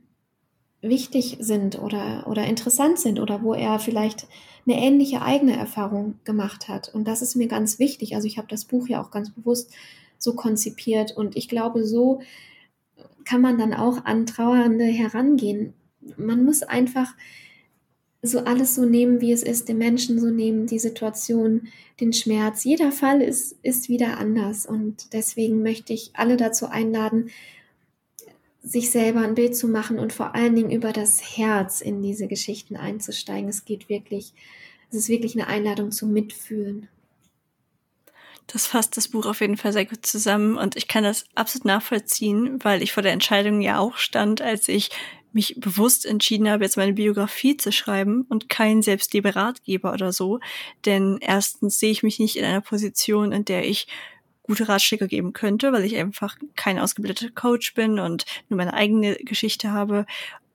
wichtig 0.81 1.37
sind 1.39 1.79
oder, 1.79 2.27
oder 2.27 2.45
interessant 2.45 2.99
sind 2.99 3.19
oder 3.19 3.41
wo 3.41 3.53
er 3.53 3.79
vielleicht 3.79 4.27
eine 4.67 4.79
ähnliche 4.79 5.21
eigene 5.21 5.55
Erfahrung 5.55 6.19
gemacht 6.23 6.67
hat. 6.67 6.93
Und 6.93 7.07
das 7.07 7.21
ist 7.21 7.35
mir 7.35 7.47
ganz 7.47 7.79
wichtig. 7.79 8.15
Also 8.15 8.27
ich 8.27 8.37
habe 8.37 8.47
das 8.47 8.65
Buch 8.65 8.87
ja 8.87 9.01
auch 9.01 9.11
ganz 9.11 9.31
bewusst 9.31 9.73
so 10.17 10.33
konzipiert 10.33 11.15
und 11.15 11.35
ich 11.35 11.49
glaube, 11.49 11.85
so 11.85 12.21
kann 13.25 13.41
man 13.41 13.57
dann 13.57 13.73
auch 13.73 14.05
an 14.05 14.25
Trauernde 14.25 14.85
herangehen. 14.85 15.73
Man 16.17 16.45
muss 16.45 16.63
einfach 16.63 17.13
so 18.27 18.39
alles 18.39 18.75
so 18.75 18.85
nehmen, 18.85 19.21
wie 19.21 19.31
es 19.31 19.43
ist, 19.43 19.69
den 19.69 19.77
Menschen 19.77 20.19
so 20.19 20.27
nehmen, 20.27 20.67
die 20.67 20.79
Situation, 20.79 21.67
den 21.99 22.13
Schmerz. 22.13 22.63
Jeder 22.63 22.91
Fall 22.91 23.21
ist, 23.21 23.55
ist 23.63 23.89
wieder 23.89 24.17
anders 24.17 24.65
und 24.65 25.13
deswegen 25.13 25.63
möchte 25.63 25.93
ich 25.93 26.11
alle 26.13 26.37
dazu 26.37 26.67
einladen, 26.67 27.29
sich 28.61 28.89
selber 28.89 29.21
ein 29.21 29.35
Bild 29.35 29.55
zu 29.55 29.67
machen 29.67 29.99
und 29.99 30.11
vor 30.11 30.33
allen 30.33 30.55
Dingen 30.55 30.71
über 30.71 30.91
das 30.91 31.37
Herz 31.37 31.81
in 31.81 32.01
diese 32.01 32.27
Geschichten 32.27 32.75
einzusteigen. 32.75 33.47
Es 33.47 33.63
geht 33.63 33.89
wirklich, 33.89 34.33
es 34.89 34.97
ist 34.97 35.09
wirklich 35.09 35.35
eine 35.35 35.47
Einladung 35.47 35.91
zum 35.91 36.11
Mitfühlen. 36.11 36.89
Das 38.47 38.67
fasst 38.67 38.95
das 38.95 39.07
Buch 39.07 39.25
auf 39.25 39.41
jeden 39.41 39.57
Fall 39.57 39.73
sehr 39.73 39.85
gut 39.85 40.05
zusammen 40.05 40.57
und 40.57 40.75
ich 40.75 40.87
kann 40.87 41.03
das 41.03 41.25
absolut 41.33 41.65
nachvollziehen, 41.65 42.63
weil 42.63 42.83
ich 42.83 42.91
vor 42.91 43.01
der 43.01 43.11
Entscheidung 43.11 43.61
ja 43.61 43.79
auch 43.79 43.97
stand, 43.97 44.41
als 44.41 44.67
ich 44.67 44.91
mich 45.35 45.55
bewusst 45.57 46.05
entschieden 46.05 46.49
habe, 46.49 46.63
jetzt 46.63 46.77
meine 46.77 46.93
Biografie 46.93 47.57
zu 47.57 47.73
schreiben 47.73 48.25
und 48.29 48.47
kein 48.47 48.81
Selbstlieberatgeber 48.81 49.91
oder 49.91 50.13
so. 50.13 50.39
Denn 50.85 51.17
erstens 51.19 51.77
sehe 51.77 51.91
ich 51.91 52.03
mich 52.03 52.19
nicht 52.19 52.37
in 52.37 52.45
einer 52.45 52.61
Position, 52.61 53.33
in 53.33 53.43
der 53.43 53.67
ich 53.67 53.87
gute 54.43 54.69
Ratschläge 54.69 55.07
geben 55.07 55.33
könnte, 55.33 55.73
weil 55.73 55.83
ich 55.83 55.97
einfach 55.97 56.37
kein 56.55 56.79
ausgebildeter 56.79 57.31
Coach 57.31 57.73
bin 57.73 57.99
und 57.99 58.25
nur 58.47 58.57
meine 58.57 58.73
eigene 58.73 59.15
Geschichte 59.15 59.71
habe. 59.71 60.05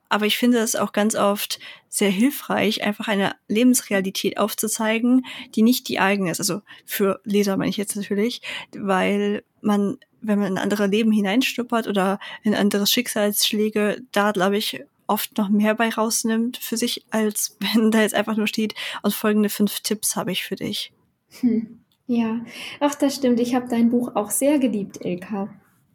Aber 0.08 0.24
ich 0.24 0.38
finde 0.38 0.58
es 0.58 0.74
auch 0.74 0.92
ganz 0.92 1.14
oft 1.14 1.60
sehr 1.88 2.10
hilfreich, 2.10 2.82
einfach 2.82 3.06
eine 3.06 3.34
Lebensrealität 3.48 4.38
aufzuzeigen, 4.38 5.26
die 5.54 5.62
nicht 5.62 5.88
die 5.88 6.00
eigene 6.00 6.30
ist. 6.30 6.40
Also 6.40 6.62
für 6.86 7.20
Leser 7.24 7.56
meine 7.58 7.70
ich 7.70 7.76
jetzt 7.76 7.96
natürlich, 7.96 8.40
weil 8.72 9.44
man 9.60 9.98
wenn 10.22 10.38
man 10.38 10.52
in 10.52 10.58
andere 10.58 10.86
Leben 10.86 11.12
hineinschnuppert 11.12 11.86
oder 11.86 12.18
in 12.42 12.54
andere 12.54 12.86
Schicksalsschläge, 12.86 14.02
da 14.12 14.32
glaube 14.32 14.56
ich 14.56 14.82
oft 15.06 15.36
noch 15.36 15.48
mehr 15.48 15.74
bei 15.74 15.88
rausnimmt 15.88 16.56
für 16.56 16.76
sich, 16.76 17.04
als 17.10 17.56
wenn 17.74 17.90
da 17.90 18.00
jetzt 18.00 18.14
einfach 18.14 18.36
nur 18.36 18.46
steht, 18.46 18.74
und 19.02 19.14
folgende 19.14 19.48
fünf 19.48 19.80
Tipps 19.80 20.16
habe 20.16 20.32
ich 20.32 20.44
für 20.44 20.56
dich. 20.56 20.92
Hm. 21.40 21.80
Ja, 22.06 22.40
ach, 22.80 22.96
das 22.96 23.14
stimmt. 23.14 23.38
Ich 23.38 23.54
habe 23.54 23.68
dein 23.68 23.90
Buch 23.90 24.16
auch 24.16 24.30
sehr 24.30 24.58
geliebt, 24.58 24.98
Ilka. 25.04 25.48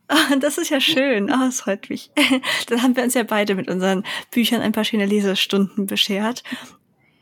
Ah, 0.07 0.35
das 0.39 0.57
ist 0.57 0.69
ja 0.69 0.79
schön. 0.79 1.29
Oh, 1.29 1.47
es 1.47 1.61
freut 1.61 1.89
mich. 1.89 2.09
Dann 2.67 2.81
haben 2.81 2.95
wir 2.95 3.03
uns 3.03 3.15
ja 3.15 3.23
beide 3.23 3.55
mit 3.55 3.69
unseren 3.69 4.05
Büchern 4.31 4.61
ein 4.61 4.71
paar 4.71 4.85
schöne 4.85 5.05
Lesestunden 5.05 5.87
beschert. 5.87 6.43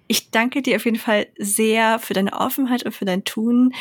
Ich 0.08 0.30
danke 0.30 0.62
dir 0.62 0.76
auf 0.76 0.86
jeden 0.86 1.00
Fall 1.00 1.28
sehr 1.40 1.98
für 1.98 2.14
deine 2.14 2.34
Offenheit 2.34 2.84
und 2.84 2.92
für 2.92 3.06
dein 3.06 3.24
Tun. 3.24 3.74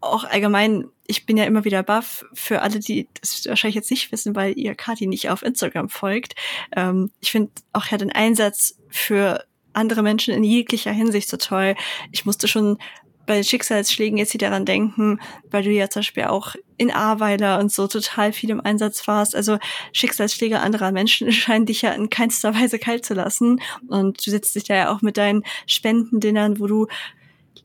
Auch 0.00 0.24
allgemein, 0.24 0.84
ich 1.06 1.26
bin 1.26 1.36
ja 1.36 1.44
immer 1.44 1.64
wieder 1.64 1.82
baff 1.82 2.24
für 2.32 2.62
alle, 2.62 2.80
die 2.80 3.08
das 3.20 3.46
wahrscheinlich 3.46 3.76
jetzt 3.76 3.90
nicht 3.90 4.10
wissen, 4.12 4.34
weil 4.34 4.58
ihr 4.58 4.74
Kati 4.74 5.06
nicht 5.06 5.30
auf 5.30 5.42
Instagram 5.42 5.88
folgt. 5.88 6.34
Ähm, 6.74 7.10
ich 7.20 7.30
finde 7.30 7.50
auch 7.72 7.86
ja 7.86 7.98
den 7.98 8.12
Einsatz 8.12 8.78
für 8.88 9.44
andere 9.72 10.02
Menschen 10.02 10.32
in 10.32 10.44
jeglicher 10.44 10.92
Hinsicht 10.92 11.28
so 11.28 11.36
toll. 11.36 11.74
Ich 12.12 12.24
musste 12.24 12.48
schon 12.48 12.78
bei 13.26 13.42
Schicksalsschlägen 13.42 14.18
jetzt 14.18 14.32
hier 14.32 14.38
daran 14.38 14.64
denken, 14.64 15.18
weil 15.50 15.62
du 15.62 15.70
ja 15.70 15.88
zum 15.88 16.00
Beispiel 16.00 16.24
auch 16.24 16.54
in 16.76 16.90
Ahrweiler 16.90 17.58
und 17.58 17.72
so 17.72 17.86
total 17.86 18.32
viel 18.32 18.50
im 18.50 18.60
Einsatz 18.60 19.06
warst. 19.06 19.34
Also 19.34 19.58
Schicksalsschläge 19.92 20.60
anderer 20.60 20.92
Menschen 20.92 21.32
scheinen 21.32 21.66
dich 21.66 21.82
ja 21.82 21.92
in 21.92 22.10
keinster 22.10 22.54
Weise 22.54 22.78
kalt 22.78 23.04
zu 23.04 23.14
lassen. 23.14 23.60
Und 23.88 24.24
du 24.26 24.30
setzt 24.30 24.54
dich 24.54 24.64
da 24.64 24.74
ja 24.74 24.94
auch 24.94 25.02
mit 25.02 25.16
deinen 25.16 25.42
Spendendinnern, 25.66 26.60
wo 26.60 26.66
du 26.66 26.86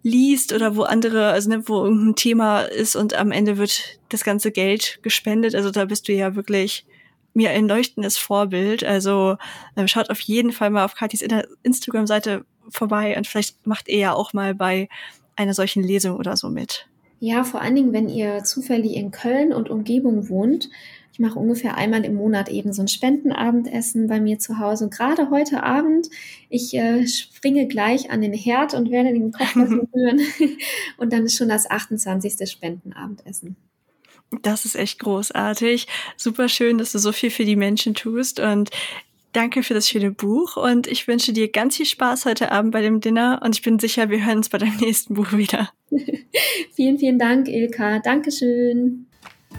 liest 0.04 0.54
oder 0.54 0.76
wo 0.76 0.84
andere, 0.84 1.30
also 1.30 1.50
ne, 1.50 1.68
wo 1.68 1.84
irgendein 1.84 2.16
Thema 2.16 2.62
ist 2.62 2.96
und 2.96 3.14
am 3.14 3.32
Ende 3.32 3.58
wird 3.58 4.00
das 4.10 4.24
ganze 4.24 4.52
Geld 4.52 5.00
gespendet. 5.02 5.56
Also 5.56 5.72
da 5.72 5.86
bist 5.86 6.08
du 6.08 6.14
ja 6.14 6.36
wirklich 6.36 6.86
mir 7.34 7.52
ein 7.52 7.68
leuchtendes 7.68 8.18
Vorbild. 8.18 8.84
Also 8.84 9.38
äh, 9.76 9.88
schaut 9.88 10.10
auf 10.10 10.20
jeden 10.22 10.52
Fall 10.52 10.70
mal 10.70 10.86
auf 10.86 10.96
Katis 10.96 11.26
Instagram-Seite 11.64 12.46
vorbei 12.70 13.18
und 13.18 13.28
vielleicht 13.28 13.66
macht 13.68 13.88
ihr 13.88 13.98
ja 13.98 14.14
auch 14.14 14.34
mal 14.34 14.56
bei 14.56 14.90
einer 15.36 15.54
solchen 15.54 15.84
Lesung 15.84 16.18
oder 16.18 16.36
so 16.36 16.50
mit? 16.50 16.88
Ja, 17.20 17.44
vor 17.44 17.62
allen 17.62 17.76
Dingen, 17.76 17.94
wenn 17.94 18.08
ihr 18.10 18.44
zufällig 18.44 18.96
in 18.96 19.12
Köln 19.12 19.52
und 19.52 19.70
Umgebung 19.70 20.30
wohnt. 20.30 20.70
Ich 21.20 21.26
mache 21.26 21.38
ungefähr 21.38 21.76
einmal 21.76 22.06
im 22.06 22.16
Monat 22.16 22.48
eben 22.48 22.72
so 22.72 22.82
ein 22.82 22.88
Spendenabendessen 22.88 24.08
bei 24.08 24.22
mir 24.22 24.40
zu 24.40 24.58
Hause. 24.58 24.86
Und 24.86 24.94
gerade 24.94 25.30
heute 25.30 25.64
Abend, 25.64 26.10
ich 26.48 26.74
äh, 26.74 27.06
springe 27.08 27.68
gleich 27.68 28.10
an 28.10 28.22
den 28.22 28.32
Herd 28.32 28.74
und 28.74 28.90
werde 28.90 29.12
den 29.12 29.34
Kochbeutel 29.34 29.86
rühren. 29.94 30.22
und 30.98 31.12
dann 31.12 31.26
ist 31.26 31.36
schon 31.36 31.50
das 31.50 31.70
28. 31.70 32.50
Spendenabendessen. 32.50 33.58
Das 34.44 34.64
ist 34.64 34.78
echt 34.78 35.00
großartig. 35.00 35.88
Super 36.16 36.48
schön, 36.48 36.78
dass 36.78 36.94
du 36.94 37.00
so 37.00 37.12
viel 37.12 37.32
für 37.32 37.44
die 37.44 37.58
Menschen 37.58 37.96
tust. 37.96 38.40
Und 38.40 38.70
Danke 39.34 39.62
für 39.62 39.76
das 39.76 39.88
schöne 39.88 40.10
Buch 40.10 40.58
und 40.58 40.88
ich 40.88 41.08
wünsche 41.08 41.34
dir 41.34 41.52
ganz 41.52 41.78
viel 41.78 41.86
Spaß 41.86 42.26
heute 42.26 42.52
Abend 42.52 42.72
bei 42.72 42.82
dem 42.82 43.00
Dinner 43.00 43.42
und 43.44 43.56
ich 43.56 43.62
bin 43.62 43.78
sicher, 43.78 44.10
wir 44.10 44.26
hören 44.26 44.38
uns 44.38 44.50
bei 44.50 44.58
deinem 44.58 44.78
nächsten 44.82 45.14
Buch 45.14 45.34
wieder. 45.34 45.70
vielen, 46.74 46.98
vielen 46.98 47.20
Dank, 47.20 47.48
Ilka. 47.48 48.00
Dankeschön. 48.00 49.06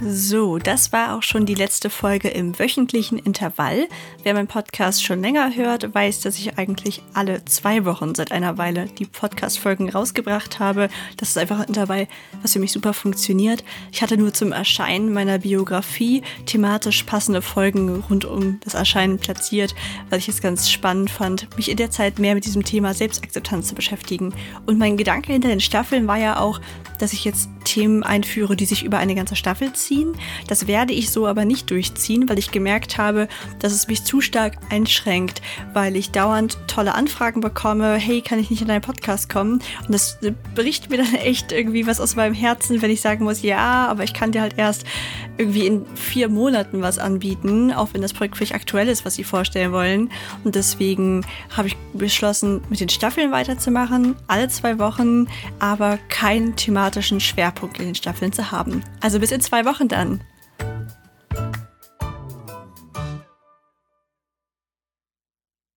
So, 0.03 0.57
das 0.57 0.93
war 0.93 1.15
auch 1.15 1.23
schon 1.23 1.45
die 1.45 1.55
letzte 1.55 1.91
Folge 1.91 2.29
im 2.29 2.59
wöchentlichen 2.59 3.19
Intervall. 3.19 3.87
Wer 4.23 4.33
meinen 4.33 4.47
Podcast 4.47 5.05
schon 5.05 5.21
länger 5.21 5.55
hört, 5.55 5.95
weiß, 5.95 6.23
dass 6.23 6.39
ich 6.39 6.57
eigentlich 6.57 7.03
alle 7.13 7.45
zwei 7.45 7.85
Wochen 7.85 8.15
seit 8.15 8.33
einer 8.33 8.57
Weile 8.57 8.87
die 8.87 9.05
Podcast-Folgen 9.05 9.91
rausgebracht 9.91 10.59
habe. 10.59 10.89
Das 11.19 11.29
ist 11.29 11.37
einfach 11.37 11.61
ein 11.61 11.69
Intervall, 11.69 12.09
was 12.41 12.55
für 12.55 12.61
mich 12.61 12.73
super 12.73 12.95
funktioniert. 12.95 13.63
Ich 13.93 14.01
hatte 14.01 14.17
nur 14.17 14.33
zum 14.33 14.53
Erscheinen 14.53 15.13
meiner 15.13 15.39
Biografie 15.39 16.23
thematisch 16.47 17.03
passende 17.03 17.43
Folgen 17.43 18.03
rund 18.09 18.25
um 18.25 18.59
das 18.65 18.73
Erscheinen 18.73 19.19
platziert, 19.19 19.75
weil 20.09 20.19
ich 20.19 20.31
es 20.31 20.41
ganz 20.41 20.71
spannend 20.71 21.11
fand, 21.11 21.55
mich 21.59 21.71
in 21.71 21.77
der 21.77 21.91
Zeit 21.91 22.19
mehr 22.19 22.35
mit 22.35 22.47
diesem 22.47 22.65
Thema 22.65 22.95
Selbstakzeptanz 22.95 23.69
zu 23.69 23.75
beschäftigen. 23.75 24.33
Und 24.65 24.79
mein 24.79 24.97
Gedanke 24.97 25.35
hinter 25.35 25.49
den 25.49 25.61
Staffeln 25.61 26.07
war 26.07 26.17
ja 26.17 26.41
auch, 26.41 26.59
dass 26.99 27.13
ich 27.13 27.27
jetzt 27.27 27.51
Themen 27.65 28.03
einführe, 28.03 28.57
die 28.57 28.65
sich 28.65 28.85
über 28.85 28.99
eine 28.99 29.15
ganze 29.15 29.37
Staffel 29.37 29.73
ziehen. 29.73 30.15
Das 30.49 30.67
werde 30.67 30.93
ich 30.93 31.11
so 31.11 31.27
aber 31.27 31.45
nicht 31.45 31.71
durchziehen, 31.71 32.29
weil 32.29 32.39
ich 32.39 32.51
gemerkt 32.51 32.99
habe, 32.99 33.29
dass 33.59 33.73
es 33.73 33.89
mich 33.89 34.05
zu 34.05 34.21
stark 34.21 34.59
einschränkt, 34.71 35.43
weil 35.73 35.97
ich 35.97 36.11
dauernd 36.11 36.59
tolle 36.67 36.95
Anfragen 36.95 37.41
bekomme, 37.41 37.95
hey, 37.95 38.23
kann 38.23 38.39
ich 38.39 38.51
nicht 38.51 38.63
in 38.63 38.69
deinen 38.69 38.81
Podcast 38.81 39.29
kommen? 39.29 39.63
Und 39.87 39.93
das 39.93 40.19
berichtet 40.55 40.91
mir 40.91 40.99
dann 40.99 41.15
echt 41.15 41.53
irgendwie 41.53 41.87
was 41.87 42.01
aus 42.01 42.17
meinem 42.17 42.35
Herzen, 42.35 42.83
wenn 42.83 42.91
ich 42.91 43.01
sagen 43.01 43.25
muss, 43.25 43.43
ja, 43.43 43.87
aber 43.89 44.05
ich 44.05 44.15
kann 44.15 44.33
dir 44.33 44.43
halt 44.43 44.55
erst 44.57 44.85
irgendwie 45.39 45.67
in 45.67 45.87
vier 45.97 46.29
Monaten 46.29 46.83
was 46.83 46.99
anbieten, 46.99 47.73
auch 47.73 47.89
wenn 47.93 48.03
das 48.03 48.13
Projekt 48.13 48.37
vielleicht 48.37 48.55
aktuell 48.55 48.89
ist, 48.89 49.05
was 49.07 49.15
sie 49.15 49.25
vorstellen 49.25 49.73
wollen. 49.73 50.11
Und 50.45 50.55
deswegen 50.55 51.25
habe 51.57 51.69
ich 51.69 51.77
beschlossen, 51.95 52.61
mit 52.69 52.81
den 52.81 52.91
Staffeln 52.91 53.33
weiterzumachen, 53.33 54.17
alle 54.27 54.49
zwei 54.49 54.79
Wochen, 54.79 55.29
aber 55.59 55.99
keinen 56.09 56.57
thematischen 56.57 57.21
Schwerpunkt 57.51 57.81
in 57.81 57.87
den 57.87 57.95
Staffeln 57.95 58.33
zu 58.33 58.51
haben. 58.53 58.83
Also 59.01 59.19
bis 59.19 59.33
in 59.33 59.41
zwei 59.41 59.65
Wochen 59.65 59.89
dann. 59.89 60.21